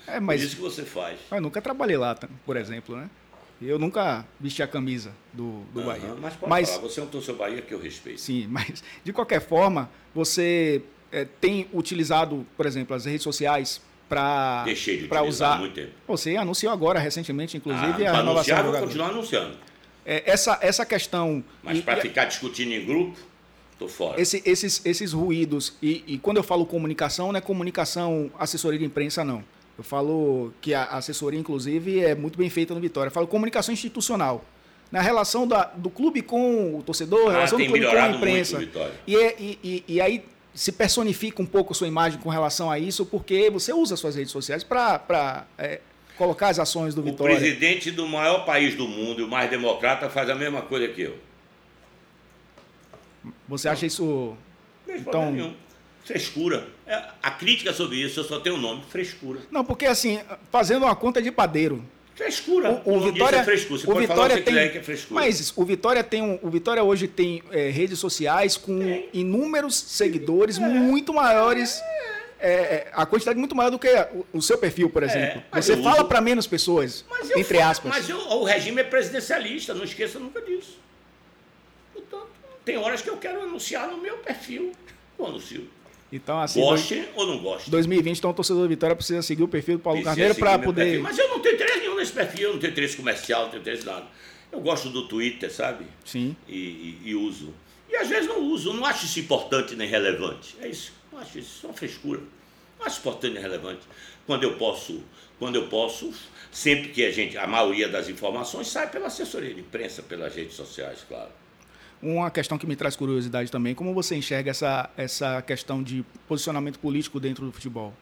É, 0.08 0.13
Por 0.13 0.22
mas 0.22 0.41
isso 0.41 0.56
que 0.56 0.62
você 0.63 0.82
faz. 0.82 1.20
eu 1.30 1.39
nunca 1.39 1.62
trabalhei 1.62 1.96
lá, 1.96 2.18
por 2.44 2.58
exemplo, 2.58 2.98
né? 2.98 3.08
Eu 3.62 3.78
nunca 3.78 4.26
vesti 4.39 4.63
a 4.63 4.68
camisa 4.68 5.12
do, 5.32 5.62
do 5.72 5.82
uhum, 5.82 5.86
Bahia. 5.86 6.15
Mas 6.20 6.36
pode 6.38 6.50
mas, 6.50 6.70
falar, 6.72 6.82
você 6.82 7.00
é 7.00 7.04
um 7.04 7.08
torcedor 7.08 7.38
Bahia 7.38 7.62
que 7.62 7.72
eu 7.72 7.80
respeito. 7.80 8.20
Sim, 8.20 8.48
mas 8.50 8.84
de 9.04 9.13
qualquer 9.13 9.41
forma, 9.41 9.88
você 10.12 10.82
é, 11.12 11.24
tem 11.39 11.68
utilizado, 11.72 12.48
por 12.58 12.65
exemplo, 12.65 12.96
as 12.96 13.06
redes 13.06 13.22
sociais 13.22 13.80
para 14.10 14.63
Deixei 14.63 15.08
de 15.08 15.18
usar 15.20 15.60
muito 15.60 15.76
tempo. 15.76 15.91
Você 16.08 16.36
anunciou 16.36 16.74
agora 16.74 16.98
recentemente, 16.98 17.58
inclusive, 17.58 18.08
ah, 18.08 18.12
a 18.12 18.15
renovação 18.18 18.58
anunciar, 18.58 18.63
vou 18.63 18.74
continuar 18.80 19.10
anunciando. 19.10 19.65
É, 20.06 20.24
essa, 20.26 20.58
essa 20.62 20.86
questão. 20.86 21.44
Mas 21.63 21.82
para 21.82 22.02
ficar 22.02 22.26
discutindo 22.26 22.72
em 22.72 22.86
grupo, 22.86 23.18
estou 23.74 23.89
fora. 23.89 24.22
Esse, 24.22 24.41
esses, 24.46 24.86
esses 24.86 25.13
ruídos, 25.13 25.74
e, 25.82 26.04
e, 26.06 26.18
quando 26.20 26.38
eu 26.38 26.44
falo 26.44 26.65
comunicação, 26.65 27.32
não 27.32 27.38
é 27.38 27.41
comunicação 27.41 28.32
assessoria 28.38 28.80
de 28.80 28.86
imprensa, 28.86 29.24
não. 29.24 29.44
Eu 29.78 29.84
falo 29.84 30.54
que 30.62 30.74
a 30.74 30.86
assessoria, 30.86 31.39
inclusive, 31.39 32.00
é 32.00 32.15
muito 32.15 32.38
bem 32.38 32.50
feita 32.50 32.74
no 32.74 32.80
Vitória. 32.80 33.10
Eu 33.10 33.13
falo 33.13 33.28
comunicação 33.28 33.74
institucional. 33.74 34.46
Na 34.91 35.02
relação 35.02 35.48
da, 35.48 35.65
do 35.65 35.89
clube 35.89 36.22
com 36.22 36.78
o 36.78 36.84
torcedor, 36.84 37.30
ah, 37.30 37.32
relação 37.32 37.58
do 37.58 37.65
clube 37.65 37.86
com 37.86 37.98
a 37.98 38.10
imprensa. 38.10 38.70
E, 39.06 39.15
é, 39.15 39.36
e, 39.38 39.60
e, 39.63 39.84
e 39.88 40.02
aí 40.02 40.24
se 40.54 40.72
personifica 40.72 41.41
um 41.41 41.46
pouco 41.46 41.74
a 41.74 41.76
sua 41.76 41.88
imagem 41.88 42.18
com 42.20 42.30
relação 42.30 42.72
a 42.72 42.80
isso, 42.80 43.06
porque 43.06 43.50
você 43.50 43.74
usa 43.74 43.98
suas 43.98 44.15
redes 44.15 44.32
sociais 44.32 44.63
para 44.63 45.46
é, 45.58 45.82
colocar 46.17 46.49
as 46.49 46.60
ações 46.60 46.95
do 46.95 47.01
Vitória. 47.01 47.36
O 47.36 47.39
presidente 47.39 47.91
do 47.91 48.08
maior 48.08 48.45
país 48.45 48.75
do 48.75 48.88
mundo 48.88 49.21
e 49.21 49.23
o 49.23 49.28
mais 49.28 49.49
democrata 49.49 50.10
faz 50.10 50.30
a 50.30 50.36
mesma 50.36 50.62
coisa 50.62 50.88
que 50.88 51.01
eu. 51.01 51.17
Você 53.47 53.67
acha 53.67 53.86
isso. 53.86 54.36
Então... 54.88 55.32
nenhum. 55.32 55.54
Frescura. 56.04 56.67
É, 56.86 57.04
a 57.21 57.32
crítica 57.32 57.73
sobre 57.73 57.97
isso, 57.97 58.19
eu 58.19 58.23
só 58.23 58.39
tenho 58.39 58.56
o 58.56 58.58
um 58.60 58.62
nome, 58.62 58.84
frescura. 58.88 59.39
Não, 59.49 59.65
porque 59.65 59.88
assim, 59.88 60.21
fazendo 60.51 60.84
uma 60.84 60.95
conta 60.95 61.19
de 61.19 61.32
padeiro, 61.32 61.84
Frescura. 62.15 62.82
O, 62.86 62.95
o 62.95 63.12
Vitória, 63.12 63.38
é 63.38 63.43
frescura. 63.43 63.80
Você 63.82 63.91
o 63.91 63.95
Vitória 63.95 64.41
tem, 64.41 64.71
que 64.71 64.78
é 64.78 64.82
frescura. 64.82 65.19
Mas 65.19 65.54
o 65.56 65.65
Vitória 65.65 66.01
tem 66.01 66.21
um, 66.21 66.39
o 66.41 66.49
Vitória 66.49 66.82
hoje 66.82 67.10
tem 67.10 67.43
é, 67.51 67.69
redes 67.69 67.99
sociais 67.99 68.56
com 68.56 68.80
tem. 68.80 69.10
inúmeros 69.13 69.75
seguidores 69.75 70.58
é. 70.58 70.62
muito 70.62 71.13
maiores. 71.13 71.82
É, 72.45 72.51
é, 72.51 72.91
a 72.93 73.08
quantidade 73.08 73.39
muito 73.39 73.55
maior 73.55 73.71
do 73.71 73.79
que 73.79 73.88
o, 73.88 74.38
o 74.38 74.41
seu 74.41 74.55
perfil, 74.55 74.88
por 74.88 75.01
é, 75.01 75.08
exemplo. 75.08 75.43
Você 75.51 75.75
fala 75.77 76.05
para 76.05 76.21
menos 76.21 76.45
pessoas, 76.45 77.03
entre 77.36 77.58
falo, 77.58 77.71
aspas. 77.71 77.91
Mas 77.91 78.08
eu, 78.08 78.19
o 78.19 78.43
regime 78.43 78.81
é 78.81 78.84
presidencialista, 78.84 79.73
não 79.73 79.84
esqueça 79.84 80.19
nunca 80.19 80.39
disso. 80.41 80.77
Portanto, 81.91 82.27
tem 82.63 82.77
horas 82.77 83.01
que 83.01 83.10
eu 83.10 83.17
quero 83.17 83.41
anunciar 83.41 83.89
no 83.89 83.97
meu 83.97 84.17
perfil. 84.17 84.73
Eu 85.17 85.25
anuncio. 85.25 85.67
Então, 86.12 86.39
assim, 86.39 86.62
goste 86.62 86.95
dois, 86.95 87.10
ou 87.15 87.25
não 87.25 87.39
goste. 87.39 87.71
2020, 87.71 88.19
então 88.19 88.29
o 88.29 88.34
torcedor 88.34 88.62
do 88.62 88.69
Vitória 88.69 88.95
precisa 88.95 89.23
seguir 89.23 89.41
o 89.41 89.47
perfil 89.47 89.77
do 89.77 89.81
Paulo 89.81 89.99
precisa 89.99 90.15
Carneiro 90.15 90.36
para 90.39 90.60
poder. 90.60 90.84
Perfil. 90.84 91.01
Mas 91.01 91.17
eu 91.17 91.27
não 91.29 91.39
tenho 91.39 91.55
interesse 91.55 91.79
nenhum 91.79 91.95
nesse 91.95 92.12
perfil, 92.12 92.49
eu 92.49 92.53
não 92.53 92.60
tenho 92.60 92.71
interesse 92.71 92.95
comercial, 92.95 93.43
não 93.43 93.49
tenho 93.49 93.62
interesse 93.62 93.86
nada. 93.88 94.05
Eu 94.51 94.62
gosto 94.62 94.89
do 94.89 95.08
Twitter, 95.08 95.51
sabe? 95.51 95.86
Sim. 96.05 96.36
E, 96.47 96.55
e, 96.55 97.01
e, 97.05 97.15
uso. 97.15 97.53
E 97.89 97.95
às 97.95 98.08
vezes 98.08 98.27
não 98.27 98.39
uso, 98.43 98.71
não 98.71 98.86
acho 98.86 99.05
isso 99.05 99.19
importante 99.19 99.75
nem 99.75 99.89
relevante. 99.89 100.55
É 100.62 100.67
isso, 100.67 100.93
não 101.12 101.19
acho 101.19 101.39
isso, 101.39 101.58
isso 101.58 101.65
é 101.65 101.69
uma 101.69 101.75
frescura. 101.75 102.21
Acho 102.86 103.00
importante 103.00 103.34
nem 103.34 103.41
relevante. 103.41 103.82
Quando 104.28 104.43
eu 104.43 104.58
posso, 104.58 105.02
quando 105.39 105.56
eu 105.56 105.67
posso, 105.67 106.13
sempre 106.52 106.89
que 106.89 107.04
a 107.04 107.12
gente, 107.12 107.38
a 107.38 107.48
maioria 107.48 107.89
das 107.89 108.08
informações 108.08 108.67
sai 108.67 108.89
pela 108.89 109.08
assessoria 109.08 109.54
de 109.54 109.62
imprensa, 109.62 110.04
pelas 110.04 110.34
redes 110.36 110.56
sociais, 110.56 111.04
claro. 111.08 111.30
Uma 112.02 112.30
questão 112.30 112.58
que 112.58 112.67
me 112.67 112.76
traz 112.76 112.95
curiosidade 112.95 113.52
também, 113.52 113.74
como 113.74 113.93
você 113.93 114.15
enxerga 114.15 114.52
essa, 114.52 114.89
essa 114.95 115.41
questão 115.41 115.82
de 115.82 116.06
posicionamento 116.28 116.78
político 116.78 117.19
dentro 117.19 117.45
do 117.45 117.52
futebol? 117.52 117.93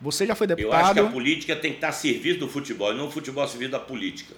Você 0.00 0.26
já 0.26 0.34
foi 0.34 0.46
deputado. 0.46 0.72
Eu 0.72 0.84
acho 0.84 0.94
que 0.94 1.00
a 1.00 1.06
política 1.06 1.56
tem 1.56 1.72
que 1.72 1.78
estar 1.78 1.88
a 1.88 1.92
serviço 1.92 2.40
do 2.40 2.48
futebol 2.48 2.92
e 2.92 2.96
não 2.96 3.08
o 3.08 3.10
futebol 3.10 3.42
a 3.42 3.48
serviço 3.48 3.72
da 3.72 3.80
política. 3.80 4.34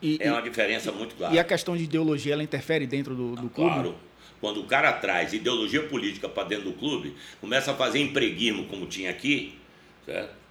E, 0.00 0.18
é 0.20 0.30
uma 0.30 0.42
diferença 0.42 0.92
muito 0.92 1.14
clara. 1.14 1.34
E 1.34 1.38
a 1.38 1.44
questão 1.44 1.76
de 1.76 1.84
ideologia, 1.84 2.32
ela 2.32 2.42
interfere 2.42 2.86
dentro 2.86 3.14
do, 3.14 3.36
do 3.36 3.48
clube? 3.48 3.70
Claro. 3.70 3.94
Quando 4.42 4.60
o 4.60 4.64
cara 4.64 4.92
traz 4.92 5.32
ideologia 5.32 5.82
política 5.84 6.28
para 6.28 6.48
dentro 6.48 6.66
do 6.66 6.72
clube, 6.74 7.14
começa 7.40 7.72
a 7.72 7.74
fazer 7.74 8.00
empreguismo, 8.00 8.66
como 8.66 8.84
tinha 8.84 9.08
aqui, 9.08 9.54
certo? 10.04 10.42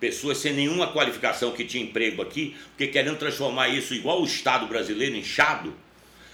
pessoas 0.00 0.38
sem 0.38 0.54
nenhuma 0.54 0.88
qualificação 0.92 1.52
que 1.52 1.64
tinha 1.64 1.82
emprego 1.82 2.22
aqui, 2.22 2.56
porque 2.68 2.86
querendo 2.86 3.18
transformar 3.18 3.68
isso 3.68 3.92
igual 3.92 4.22
o 4.22 4.24
Estado 4.24 4.66
brasileiro, 4.66 5.16
inchado, 5.16 5.74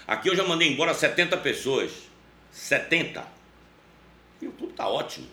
Aqui 0.05 0.29
eu 0.29 0.35
já 0.35 0.43
mandei 0.43 0.67
embora 0.67 0.93
70 0.93 1.37
pessoas. 1.37 1.91
70. 2.51 3.25
E 4.41 4.47
o 4.47 4.51
clube 4.51 4.73
está 4.73 4.87
ótimo. 4.87 5.27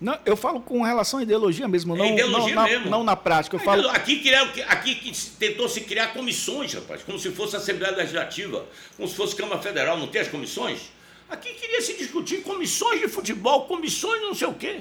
Não, 0.00 0.18
eu 0.26 0.36
falo 0.36 0.60
com 0.60 0.82
relação 0.82 1.20
à 1.20 1.22
ideologia 1.22 1.66
mesmo, 1.66 1.96
não, 1.96 2.04
é 2.04 2.12
ideologia 2.12 2.54
não, 2.54 2.64
mesmo. 2.64 2.90
não 2.90 3.04
na 3.04 3.16
prática. 3.16 3.56
Eu 3.56 3.60
falo... 3.60 3.88
Aqui, 3.88 4.22
aqui 4.68 5.12
tentou 5.38 5.68
se 5.68 5.80
criar 5.80 6.08
comissões, 6.08 6.74
rapaz, 6.74 7.02
como 7.02 7.18
se 7.18 7.30
fosse 7.30 7.56
a 7.56 7.58
Assembleia 7.58 7.96
Legislativa, 7.96 8.66
como 8.96 9.08
se 9.08 9.14
fosse 9.14 9.34
Câmara 9.34 9.60
Federal, 9.60 9.96
não 9.96 10.06
tem 10.06 10.20
as 10.20 10.28
comissões? 10.28 10.92
Aqui 11.30 11.54
queria 11.54 11.80
se 11.80 11.94
discutir 11.94 12.42
comissões 12.42 13.00
de 13.00 13.08
futebol, 13.08 13.64
comissões 13.64 14.20
não 14.20 14.34
sei 14.34 14.48
o 14.48 14.54
quê. 14.54 14.80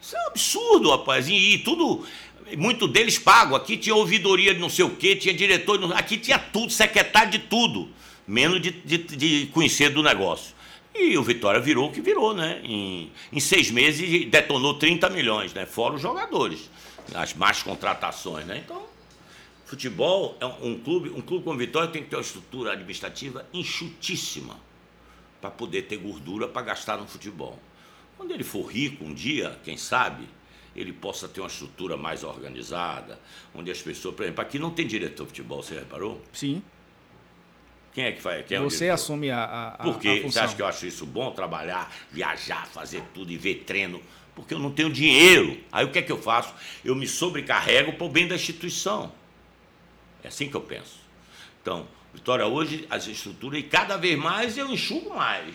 Isso 0.00 0.14
é 0.14 0.20
um 0.24 0.26
absurdo, 0.28 0.90
rapaz. 0.90 1.26
E, 1.26 1.54
e 1.54 1.58
tudo, 1.58 2.06
muito 2.58 2.86
deles 2.86 3.18
pago. 3.18 3.56
Aqui 3.56 3.76
tinha 3.76 3.94
ouvidoria 3.94 4.52
de 4.52 4.60
não 4.60 4.68
sei 4.68 4.84
o 4.84 4.90
quê, 4.90 5.16
tinha 5.16 5.32
diretor, 5.32 5.80
aqui 5.94 6.18
tinha 6.18 6.38
tudo, 6.38 6.70
secretário 6.70 7.30
de 7.30 7.38
tudo 7.38 7.88
menos 8.26 8.60
de, 8.60 8.70
de, 8.70 8.98
de 8.98 9.46
conhecer 9.52 9.90
do 9.90 10.02
negócio. 10.02 10.53
E 10.94 11.18
o 11.18 11.22
Vitória 11.24 11.60
virou 11.60 11.88
o 11.88 11.92
que 11.92 12.00
virou, 12.00 12.32
né? 12.32 12.60
Em, 12.62 13.10
em 13.32 13.40
seis 13.40 13.70
meses 13.70 14.30
detonou 14.30 14.74
30 14.74 15.10
milhões, 15.10 15.52
né? 15.52 15.66
Fora 15.66 15.94
os 15.94 16.00
jogadores, 16.00 16.70
as 17.12 17.34
más 17.34 17.62
contratações, 17.62 18.46
né? 18.46 18.62
Então, 18.64 18.86
futebol 19.66 20.36
é 20.40 20.46
um 20.46 20.78
clube, 20.78 21.10
um 21.10 21.20
clube 21.20 21.44
como 21.44 21.58
Vitória 21.58 21.88
tem 21.88 22.02
que 22.02 22.10
ter 22.10 22.16
uma 22.16 22.22
estrutura 22.22 22.72
administrativa 22.72 23.44
enxutíssima 23.52 24.56
para 25.40 25.50
poder 25.50 25.82
ter 25.82 25.96
gordura 25.96 26.46
para 26.46 26.62
gastar 26.62 26.96
no 26.96 27.08
futebol. 27.08 27.58
Quando 28.16 28.30
ele 28.30 28.44
for 28.44 28.64
rico 28.66 29.04
um 29.04 29.12
dia, 29.12 29.58
quem 29.64 29.76
sabe, 29.76 30.28
ele 30.76 30.92
possa 30.92 31.28
ter 31.28 31.40
uma 31.40 31.48
estrutura 31.48 31.96
mais 31.96 32.22
organizada, 32.22 33.20
onde 33.52 33.70
as 33.70 33.82
pessoas, 33.82 34.14
por 34.14 34.22
exemplo, 34.22 34.42
aqui 34.42 34.60
não 34.60 34.70
tem 34.70 34.86
diretor 34.86 35.24
de 35.24 35.30
futebol, 35.30 35.62
você 35.62 35.74
reparou? 35.74 36.22
Sim. 36.32 36.62
Quem 37.94 38.06
é 38.06 38.12
que 38.12 38.20
faz? 38.20 38.44
Quem 38.44 38.58
é 38.58 38.60
Você 38.60 38.90
assume 38.90 39.30
a, 39.30 39.76
a, 39.78 39.82
Por 39.84 40.00
quê? 40.00 40.08
A 40.08 40.14
função. 40.16 40.30
Você 40.32 40.38
acha 40.40 40.56
que 40.56 40.62
eu 40.62 40.66
acho 40.66 40.84
isso 40.84 41.06
bom? 41.06 41.30
Trabalhar, 41.30 41.94
viajar, 42.10 42.66
fazer 42.66 43.02
tudo 43.14 43.30
e 43.30 43.38
ver 43.38 43.62
treino? 43.64 44.02
Porque 44.34 44.52
eu 44.52 44.58
não 44.58 44.72
tenho 44.72 44.92
dinheiro. 44.92 45.60
Aí 45.70 45.84
o 45.84 45.92
que 45.92 46.00
é 46.00 46.02
que 46.02 46.10
eu 46.10 46.20
faço? 46.20 46.52
Eu 46.84 46.96
me 46.96 47.06
sobrecarrego 47.06 47.92
para 47.92 48.04
o 48.04 48.08
bem 48.08 48.26
da 48.26 48.34
instituição. 48.34 49.12
É 50.24 50.28
assim 50.28 50.50
que 50.50 50.56
eu 50.56 50.60
penso. 50.60 50.98
Então, 51.62 51.86
Vitória 52.12 52.46
hoje, 52.46 52.86
as 52.88 53.08
estruturas, 53.08 53.58
e 53.58 53.62
cada 53.64 53.96
vez 53.96 54.16
mais 54.16 54.56
eu 54.56 54.70
enxugo 54.70 55.16
mais. 55.16 55.54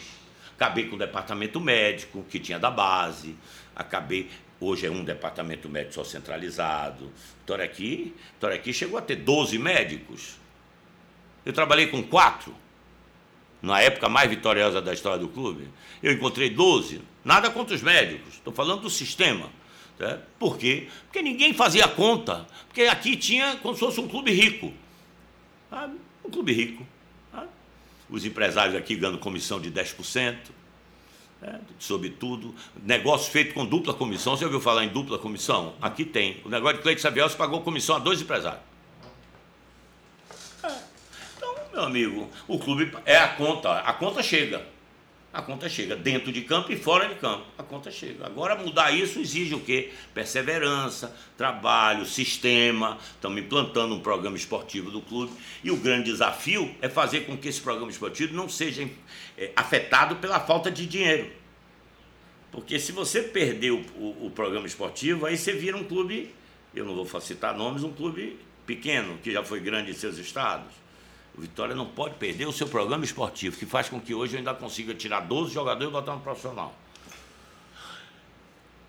Acabei 0.56 0.88
com 0.88 0.98
o 0.98 1.00
departamento 1.00 1.60
médico, 1.60 2.26
que 2.30 2.38
tinha 2.38 2.60
da 2.60 2.70
base. 2.70 3.36
Acabei. 3.74 4.30
Hoje 4.60 4.86
é 4.86 4.92
um 4.92 5.06
departamento 5.06 5.70
médico 5.70 5.94
só 5.94 6.04
centralizado. 6.04 7.12
Vitória 7.40 7.64
aqui, 7.64 8.14
Vitória 8.34 8.58
aqui 8.58 8.74
chegou 8.74 9.00
a 9.00 9.02
ter 9.02 9.16
12 9.16 9.58
médicos. 9.58 10.38
Eu 11.46 11.54
trabalhei 11.54 11.88
com 11.88 12.04
quatro, 12.04 12.54
na 13.62 13.82
época 13.82 14.08
mais 14.10 14.30
vitoriosa 14.30 14.82
da 14.82 14.94
história 14.94 15.18
do 15.18 15.28
clube. 15.28 15.68
Eu 16.02 16.14
encontrei 16.14 16.50
12, 16.50 17.02
nada 17.24 17.50
contra 17.50 17.76
os 17.76 17.82
médicos, 17.82 18.36
estou 18.36 18.54
falando 18.54 18.82
do 18.82 18.90
sistema. 18.90 19.50
Certo? 19.98 20.26
Por 20.40 20.58
quê? 20.58 20.88
Porque 21.06 21.22
ninguém 21.22 21.54
fazia 21.54 21.88
conta, 21.88 22.48
porque 22.68 22.84
aqui 22.84 23.18
tinha 23.18 23.58
como 23.58 23.74
se 23.74 23.82
fosse 23.82 24.00
um 24.00 24.08
clube 24.08 24.32
rico. 24.32 24.74
Sabe? 25.70 25.96
Um 26.24 26.30
clube 26.30 26.54
rico. 26.54 26.88
Sabe? 27.32 27.48
Os 28.10 28.26
empresários 28.26 28.76
aqui 28.76 28.96
ganhando 28.96 29.18
comissão 29.18 29.60
de 29.60 29.70
10%. 29.70 30.38
É, 31.42 31.58
sobre 31.80 32.10
tudo, 32.10 32.54
negócio 32.84 33.32
feito 33.32 33.54
com 33.54 33.66
dupla 33.66 33.94
comissão. 33.94 34.36
Você 34.36 34.44
ouviu 34.44 34.60
falar 34.60 34.84
em 34.84 34.90
dupla 34.90 35.18
comissão? 35.18 35.74
Aqui 35.82 36.04
tem. 36.04 36.42
O 36.44 36.50
negócio 36.50 36.78
de 36.78 36.84
Cleide 36.84 37.00
Saviel 37.00 37.30
se 37.30 37.38
pagou 37.38 37.62
comissão 37.62 37.96
a 37.96 38.00
dois 38.00 38.22
empresários 38.22 38.69
meu 41.80 41.86
amigo, 41.86 42.30
o 42.48 42.60
clube 42.60 42.92
é 43.06 43.18
a 43.18 43.30
conta, 43.30 43.80
a 43.80 43.94
conta 43.94 44.22
chega. 44.22 44.66
A 45.32 45.44
conta 45.44 45.70
chega 45.70 45.96
dentro 45.96 46.32
de 46.32 46.42
campo 46.42 46.72
e 46.72 46.76
fora 46.76 47.08
de 47.08 47.16
campo. 47.16 47.46
A 47.56 47.62
conta 47.62 47.92
chega. 47.92 48.26
Agora 48.26 48.56
mudar 48.56 48.92
isso 48.92 49.20
exige 49.20 49.54
o 49.54 49.60
quê? 49.60 49.92
Perseverança, 50.12 51.16
trabalho, 51.38 52.04
sistema. 52.04 52.98
Estamos 53.14 53.40
implantando 53.40 53.94
um 53.94 54.00
programa 54.00 54.36
esportivo 54.36 54.90
do 54.90 55.02
clube. 55.02 55.32
E 55.64 55.70
o 55.70 55.78
grande 55.78 56.06
desafio 56.12 56.76
é 56.82 56.90
fazer 56.90 57.22
com 57.22 57.38
que 57.38 57.48
esse 57.48 57.62
programa 57.62 57.92
esportivo 57.92 58.36
não 58.36 58.50
seja 58.50 58.90
é, 59.38 59.52
afetado 59.56 60.16
pela 60.16 60.40
falta 60.40 60.72
de 60.72 60.88
dinheiro. 60.88 61.30
Porque 62.52 62.80
se 62.80 62.92
você 62.92 63.22
perder 63.22 63.72
o, 63.72 63.86
o, 63.96 64.26
o 64.26 64.32
programa 64.32 64.66
esportivo, 64.66 65.28
aí 65.28 65.38
você 65.38 65.54
vira 65.54 65.78
um 65.78 65.84
clube, 65.84 66.34
eu 66.74 66.84
não 66.84 66.96
vou 66.96 67.22
citar 67.22 67.56
nomes, 67.56 67.84
um 67.84 67.94
clube 67.94 68.40
pequeno, 68.66 69.20
que 69.22 69.32
já 69.32 69.44
foi 69.44 69.60
grande 69.60 69.92
em 69.92 69.94
seus 69.94 70.18
estados 70.18 70.89
o 71.40 71.42
Vitória 71.42 71.74
não 71.74 71.86
pode 71.86 72.16
perder 72.16 72.46
o 72.50 72.52
seu 72.52 72.68
programa 72.68 73.06
esportivo, 73.06 73.56
que 73.56 73.66
faz 73.66 73.88
com 73.88 73.98
que 73.98 74.14
hoje 74.14 74.34
eu 74.34 74.40
ainda 74.40 74.54
consiga 74.54 74.94
tirar 74.94 75.22
12 75.22 75.54
jogadores 75.54 75.88
e 75.90 75.92
botar 75.94 76.14
no 76.14 76.20
profissional. 76.20 76.76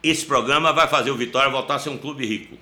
Esse 0.03 0.27
programa 0.27 0.73
vai 0.73 0.89
fazer 0.89 1.13
o 1.13 1.17
Vitória 1.17 1.49
voltar 1.49 1.77
a 1.77 1.79
ser 1.79 1.91
um 1.91 1.99
clube 1.99 2.27
rico. 2.27 2.59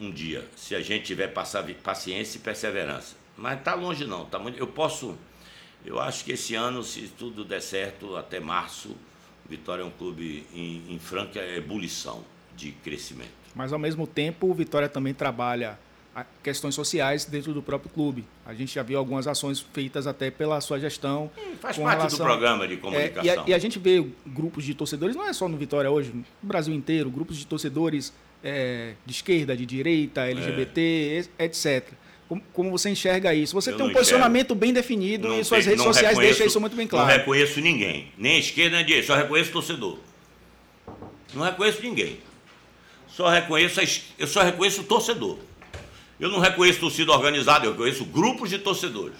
um 0.00 0.10
dia, 0.10 0.44
se 0.56 0.74
a 0.74 0.80
gente 0.80 1.04
tiver 1.04 1.28
paciência 1.28 2.36
e 2.36 2.40
perseverança. 2.40 3.14
Mas 3.36 3.60
está 3.60 3.74
longe 3.74 4.04
não, 4.04 4.24
tá 4.24 4.40
muito, 4.40 4.58
eu 4.58 4.66
posso, 4.66 5.16
eu 5.84 6.00
acho 6.00 6.24
que 6.24 6.32
esse 6.32 6.56
ano, 6.56 6.82
se 6.82 7.06
tudo 7.16 7.44
der 7.44 7.62
certo, 7.62 8.16
até 8.16 8.40
março, 8.40 8.96
Vitória 9.48 9.82
é 9.82 9.84
um 9.84 9.90
clube 9.90 10.44
em, 10.52 10.82
em 10.92 10.98
franca 10.98 11.38
ebulição 11.38 12.24
de 12.56 12.72
crescimento. 12.72 13.30
Mas 13.54 13.72
ao 13.72 13.78
mesmo 13.78 14.04
tempo, 14.04 14.50
o 14.50 14.54
Vitória 14.54 14.88
também 14.88 15.14
trabalha 15.14 15.78
questões 16.42 16.74
sociais 16.74 17.24
dentro 17.24 17.52
do 17.52 17.62
próprio 17.62 17.90
clube. 17.90 18.24
A 18.44 18.54
gente 18.54 18.74
já 18.74 18.82
viu 18.82 18.98
algumas 18.98 19.26
ações 19.26 19.60
feitas 19.72 20.06
até 20.06 20.30
pela 20.30 20.60
sua 20.60 20.78
gestão. 20.78 21.30
Hum, 21.36 21.56
faz 21.60 21.76
parte 21.76 21.98
relação, 21.98 22.18
do 22.18 22.24
programa 22.24 22.66
de 22.66 22.76
comunicação. 22.76 23.22
É, 23.22 23.26
e, 23.26 23.30
a, 23.38 23.44
e, 23.48 23.54
a, 23.54 23.58
gente 23.58 23.78
vê 23.78 24.04
grupos 24.26 24.64
de 24.64 24.74
torcedores, 24.74 25.14
não 25.14 25.26
é 25.26 25.32
só 25.32 25.48
no 25.48 25.56
Vitória 25.56 25.90
hoje, 25.90 26.12
no 26.14 26.24
Brasil 26.42 26.74
inteiro, 26.74 27.10
grupos 27.10 27.36
de 27.36 27.46
torcedores 27.46 28.12
é, 28.42 28.92
de 29.04 29.12
esquerda, 29.12 29.56
de 29.56 29.66
direita, 29.66 30.22
LGBT, 30.22 31.28
é. 31.38 31.44
etc. 31.44 31.92
Como, 32.28 32.42
como, 32.52 32.70
você 32.70 32.90
enxerga 32.90 33.34
isso? 33.34 33.54
Você 33.54 33.70
Eu 33.70 33.76
tem 33.76 33.86
um 33.86 33.92
posicionamento 33.92 34.46
enxergo. 34.46 34.60
bem 34.60 34.72
definido 34.72 35.28
não 35.28 35.40
e 35.40 35.44
suas 35.44 35.64
redes 35.64 35.82
sociais 35.82 36.18
deixam 36.18 36.46
isso 36.46 36.60
muito 36.60 36.74
bem 36.74 36.86
claro. 36.86 37.06
Não 37.06 37.16
reconheço 37.16 37.60
ninguém, 37.60 38.12
nem 38.18 38.38
esquerda 38.38 38.76
nem 38.76 38.84
direita, 38.84 39.06
só 39.06 39.16
reconheço 39.16 39.52
torcedor. 39.52 39.98
Não 41.34 41.42
reconheço 41.42 41.82
ninguém. 41.82 42.18
Só 43.08 43.28
reconheço, 43.28 43.80
eu 44.18 44.26
só 44.26 44.42
reconheço 44.42 44.80
o 44.80 44.84
torcedor. 44.84 45.38
Eu 46.18 46.30
não 46.30 46.38
reconheço 46.38 46.80
torcida 46.80 47.12
organizada, 47.12 47.66
eu 47.66 47.72
reconheço 47.72 48.04
grupos 48.04 48.50
de 48.50 48.58
torcedores. 48.58 49.18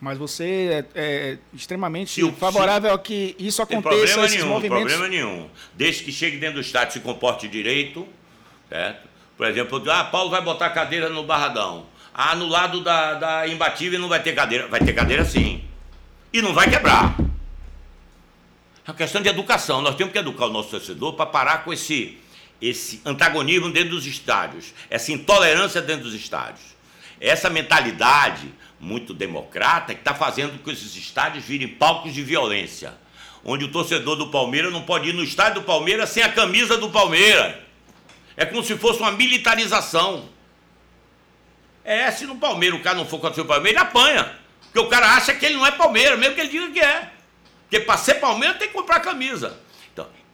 Mas 0.00 0.18
você 0.18 0.84
é, 0.94 1.00
é 1.00 1.38
extremamente 1.54 2.10
se, 2.10 2.32
favorável 2.32 2.90
se, 2.90 2.94
a 2.94 2.98
que 2.98 3.36
isso 3.38 3.62
aconteça, 3.62 3.88
problema 3.88 4.24
esses 4.26 4.36
nenhum, 4.36 4.48
movimentos? 4.48 4.92
problema 4.92 5.08
nenhum. 5.08 5.48
Desde 5.72 6.04
que 6.04 6.12
chegue 6.12 6.36
dentro 6.36 6.56
do 6.56 6.60
estádio 6.60 6.92
se 6.92 7.00
comporte 7.00 7.48
direito, 7.48 8.06
certo? 8.68 9.08
Por 9.36 9.46
exemplo, 9.46 9.82
ah, 9.90 10.04
Paulo 10.04 10.30
vai 10.30 10.42
botar 10.42 10.70
cadeira 10.70 11.08
no 11.08 11.24
Barradão. 11.24 11.86
Ah, 12.12 12.36
no 12.36 12.46
lado 12.46 12.82
da, 12.82 13.14
da 13.14 13.48
imbatível 13.48 13.98
não 13.98 14.08
vai 14.08 14.22
ter 14.22 14.34
cadeira. 14.34 14.68
Vai 14.68 14.80
ter 14.80 14.92
cadeira 14.92 15.24
sim. 15.24 15.64
E 16.32 16.42
não 16.42 16.52
vai 16.52 16.68
quebrar. 16.68 17.16
É 18.86 18.90
uma 18.90 18.94
questão 18.94 19.22
de 19.22 19.28
educação. 19.28 19.80
Nós 19.80 19.96
temos 19.96 20.12
que 20.12 20.18
educar 20.18 20.46
o 20.46 20.52
nosso 20.52 20.70
torcedor 20.70 21.14
para 21.14 21.26
parar 21.26 21.64
com 21.64 21.72
esse 21.72 22.18
esse 22.68 23.00
antagonismo 23.04 23.70
dentro 23.70 23.90
dos 23.90 24.06
estádios, 24.06 24.72
essa 24.88 25.12
intolerância 25.12 25.82
dentro 25.82 26.04
dos 26.04 26.14
estádios. 26.14 26.74
Essa 27.20 27.50
mentalidade 27.50 28.52
muito 28.80 29.14
democrata 29.14 29.94
que 29.94 30.00
está 30.00 30.14
fazendo 30.14 30.58
com 30.58 30.64
que 30.64 30.70
esses 30.70 30.96
estádios 30.96 31.44
virem 31.44 31.68
palcos 31.68 32.12
de 32.12 32.22
violência, 32.22 32.94
onde 33.44 33.64
o 33.64 33.68
torcedor 33.68 34.16
do 34.16 34.28
Palmeiras 34.28 34.72
não 34.72 34.82
pode 34.82 35.10
ir 35.10 35.12
no 35.12 35.22
estádio 35.22 35.60
do 35.60 35.66
Palmeiras 35.66 36.10
sem 36.10 36.22
a 36.22 36.32
camisa 36.32 36.76
do 36.76 36.90
Palmeiras. 36.90 37.56
É 38.36 38.44
como 38.44 38.62
se 38.62 38.76
fosse 38.76 39.00
uma 39.00 39.12
militarização. 39.12 40.28
É, 41.84 42.10
se 42.10 42.26
no 42.26 42.36
Palmeiras 42.36 42.80
o 42.80 42.82
cara 42.82 42.96
não 42.96 43.06
for 43.06 43.20
contra 43.20 43.42
o 43.42 43.44
Palmeiras, 43.44 43.82
ele 43.82 43.88
apanha. 43.88 44.38
Porque 44.62 44.78
o 44.78 44.88
cara 44.88 45.14
acha 45.14 45.34
que 45.34 45.44
ele 45.44 45.54
não 45.54 45.66
é 45.66 45.70
Palmeiras, 45.70 46.18
mesmo 46.18 46.34
que 46.34 46.40
ele 46.40 46.50
diga 46.50 46.70
que 46.70 46.80
é. 46.80 47.10
Porque 47.62 47.80
para 47.80 47.98
ser 47.98 48.14
Palmeiras 48.14 48.58
tem 48.58 48.68
que 48.68 48.74
comprar 48.74 49.00
camisa. 49.00 49.63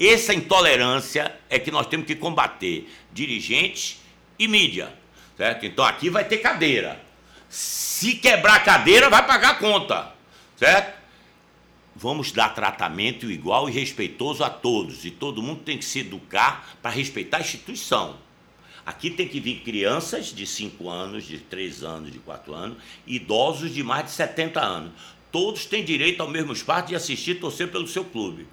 Essa 0.00 0.32
intolerância 0.32 1.38
é 1.50 1.58
que 1.58 1.70
nós 1.70 1.86
temos 1.86 2.06
que 2.06 2.14
combater, 2.14 2.90
dirigentes 3.12 4.00
e 4.38 4.48
mídia. 4.48 4.94
Certo? 5.36 5.66
Então 5.66 5.84
aqui 5.84 6.08
vai 6.08 6.24
ter 6.24 6.38
cadeira. 6.38 6.98
Se 7.50 8.14
quebrar 8.14 8.64
cadeira, 8.64 9.10
vai 9.10 9.26
pagar 9.26 9.50
a 9.50 9.54
conta. 9.56 10.14
Certo? 10.56 10.98
Vamos 11.94 12.32
dar 12.32 12.54
tratamento 12.54 13.30
igual 13.30 13.68
e 13.68 13.72
respeitoso 13.72 14.42
a 14.42 14.48
todos. 14.48 15.04
E 15.04 15.10
todo 15.10 15.42
mundo 15.42 15.60
tem 15.64 15.76
que 15.76 15.84
se 15.84 15.98
educar 15.98 16.76
para 16.80 16.90
respeitar 16.90 17.36
a 17.36 17.40
instituição. 17.40 18.16
Aqui 18.86 19.10
tem 19.10 19.28
que 19.28 19.38
vir 19.38 19.60
crianças 19.60 20.26
de 20.26 20.46
5 20.46 20.88
anos, 20.88 21.26
de 21.26 21.38
3 21.38 21.84
anos, 21.84 22.10
de 22.10 22.18
4 22.20 22.54
anos, 22.54 22.78
idosos 23.06 23.74
de 23.74 23.82
mais 23.82 24.06
de 24.06 24.12
70 24.12 24.60
anos. 24.60 24.92
Todos 25.30 25.66
têm 25.66 25.84
direito 25.84 26.22
ao 26.22 26.28
mesmo 26.28 26.54
espaço 26.54 26.88
de 26.88 26.96
assistir 26.96 27.32
e 27.32 27.34
torcer 27.34 27.70
pelo 27.70 27.86
seu 27.86 28.04
clube. 28.04 28.48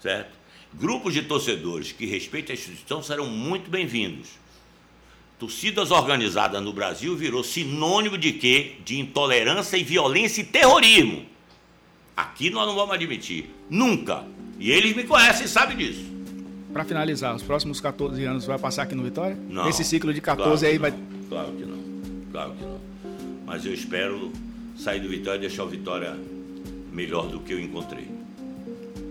Certo? 0.00 0.41
Grupos 0.74 1.12
de 1.12 1.22
torcedores 1.22 1.92
que 1.92 2.06
respeitem 2.06 2.54
a 2.54 2.58
instituição 2.58 3.02
serão 3.02 3.26
muito 3.26 3.70
bem-vindos. 3.70 4.30
Torcidas 5.38 5.90
organizadas 5.90 6.62
no 6.62 6.72
Brasil 6.72 7.16
virou 7.16 7.44
sinônimo 7.44 8.16
de 8.16 8.32
quê? 8.32 8.76
De 8.84 8.98
intolerância 8.98 9.76
e 9.76 9.84
violência 9.84 10.40
e 10.40 10.44
terrorismo. 10.44 11.26
Aqui 12.16 12.48
nós 12.48 12.66
não 12.66 12.74
vamos 12.74 12.94
admitir. 12.94 13.50
Nunca. 13.68 14.24
E 14.58 14.70
eles 14.70 14.94
me 14.96 15.04
conhecem 15.04 15.44
e 15.44 15.48
sabem 15.48 15.76
disso. 15.76 16.04
Para 16.72 16.84
finalizar, 16.84 17.34
os 17.34 17.42
próximos 17.42 17.80
14 17.80 18.24
anos 18.24 18.46
vai 18.46 18.58
passar 18.58 18.84
aqui 18.84 18.94
no 18.94 19.02
Vitória? 19.02 19.36
Não. 19.48 19.68
Esse 19.68 19.84
ciclo 19.84 20.14
de 20.14 20.20
14 20.20 20.64
claro 20.64 20.66
aí 20.66 20.78
não, 20.78 20.80
vai. 20.80 21.28
Claro 21.28 21.52
que 21.52 21.64
não. 21.64 21.78
Claro 22.30 22.52
que 22.52 22.64
não. 22.64 22.80
Mas 23.44 23.66
eu 23.66 23.74
espero 23.74 24.32
sair 24.76 25.00
do 25.00 25.08
Vitória 25.08 25.38
e 25.38 25.40
deixar 25.40 25.64
o 25.64 25.68
Vitória 25.68 26.16
melhor 26.90 27.26
do 27.26 27.40
que 27.40 27.52
eu 27.52 27.60
encontrei. 27.60 28.21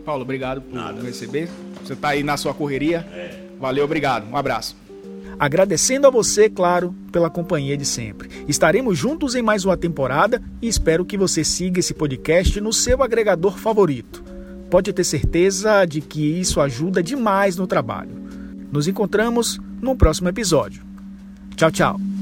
Paulo, 0.02 0.24
obrigado 0.24 0.62
por 0.62 0.74
Nada. 0.74 1.02
receber. 1.02 1.50
Você 1.84 1.94
está 1.94 2.10
aí 2.10 2.24
na 2.24 2.38
sua 2.38 2.54
correria. 2.54 3.06
É. 3.14 3.40
Valeu, 3.60 3.86
obrigado. 3.86 4.30
Um 4.30 4.36
abraço. 4.36 4.76
Agradecendo 5.40 6.06
a 6.06 6.10
você, 6.12 6.50
claro, 6.50 6.94
pela 7.12 7.30
companhia 7.30 7.76
de 7.76 7.86
sempre. 7.86 8.30
Estaremos 8.48 8.98
juntos 8.98 9.34
em 9.34 9.42
mais 9.42 9.66
uma 9.66 9.76
temporada 9.76 10.42
e 10.62 10.68
espero 10.68 11.04
que 11.04 11.18
você 11.18 11.44
siga 11.44 11.80
esse 11.80 11.94
podcast 11.94 12.62
no 12.62 12.72
seu 12.72 13.02
agregador 13.02 13.58
favorito. 13.58 14.24
Pode 14.70 14.94
ter 14.94 15.04
certeza 15.04 15.84
de 15.86 16.00
que 16.00 16.40
isso 16.40 16.62
ajuda 16.62 17.02
demais 17.02 17.58
no 17.58 17.66
trabalho. 17.66 18.12
Nos 18.72 18.88
encontramos 18.88 19.60
no 19.82 19.96
próximo 19.96 20.30
episódio. 20.30 20.84
Tchau, 21.56 21.72
tchau. 21.72 22.21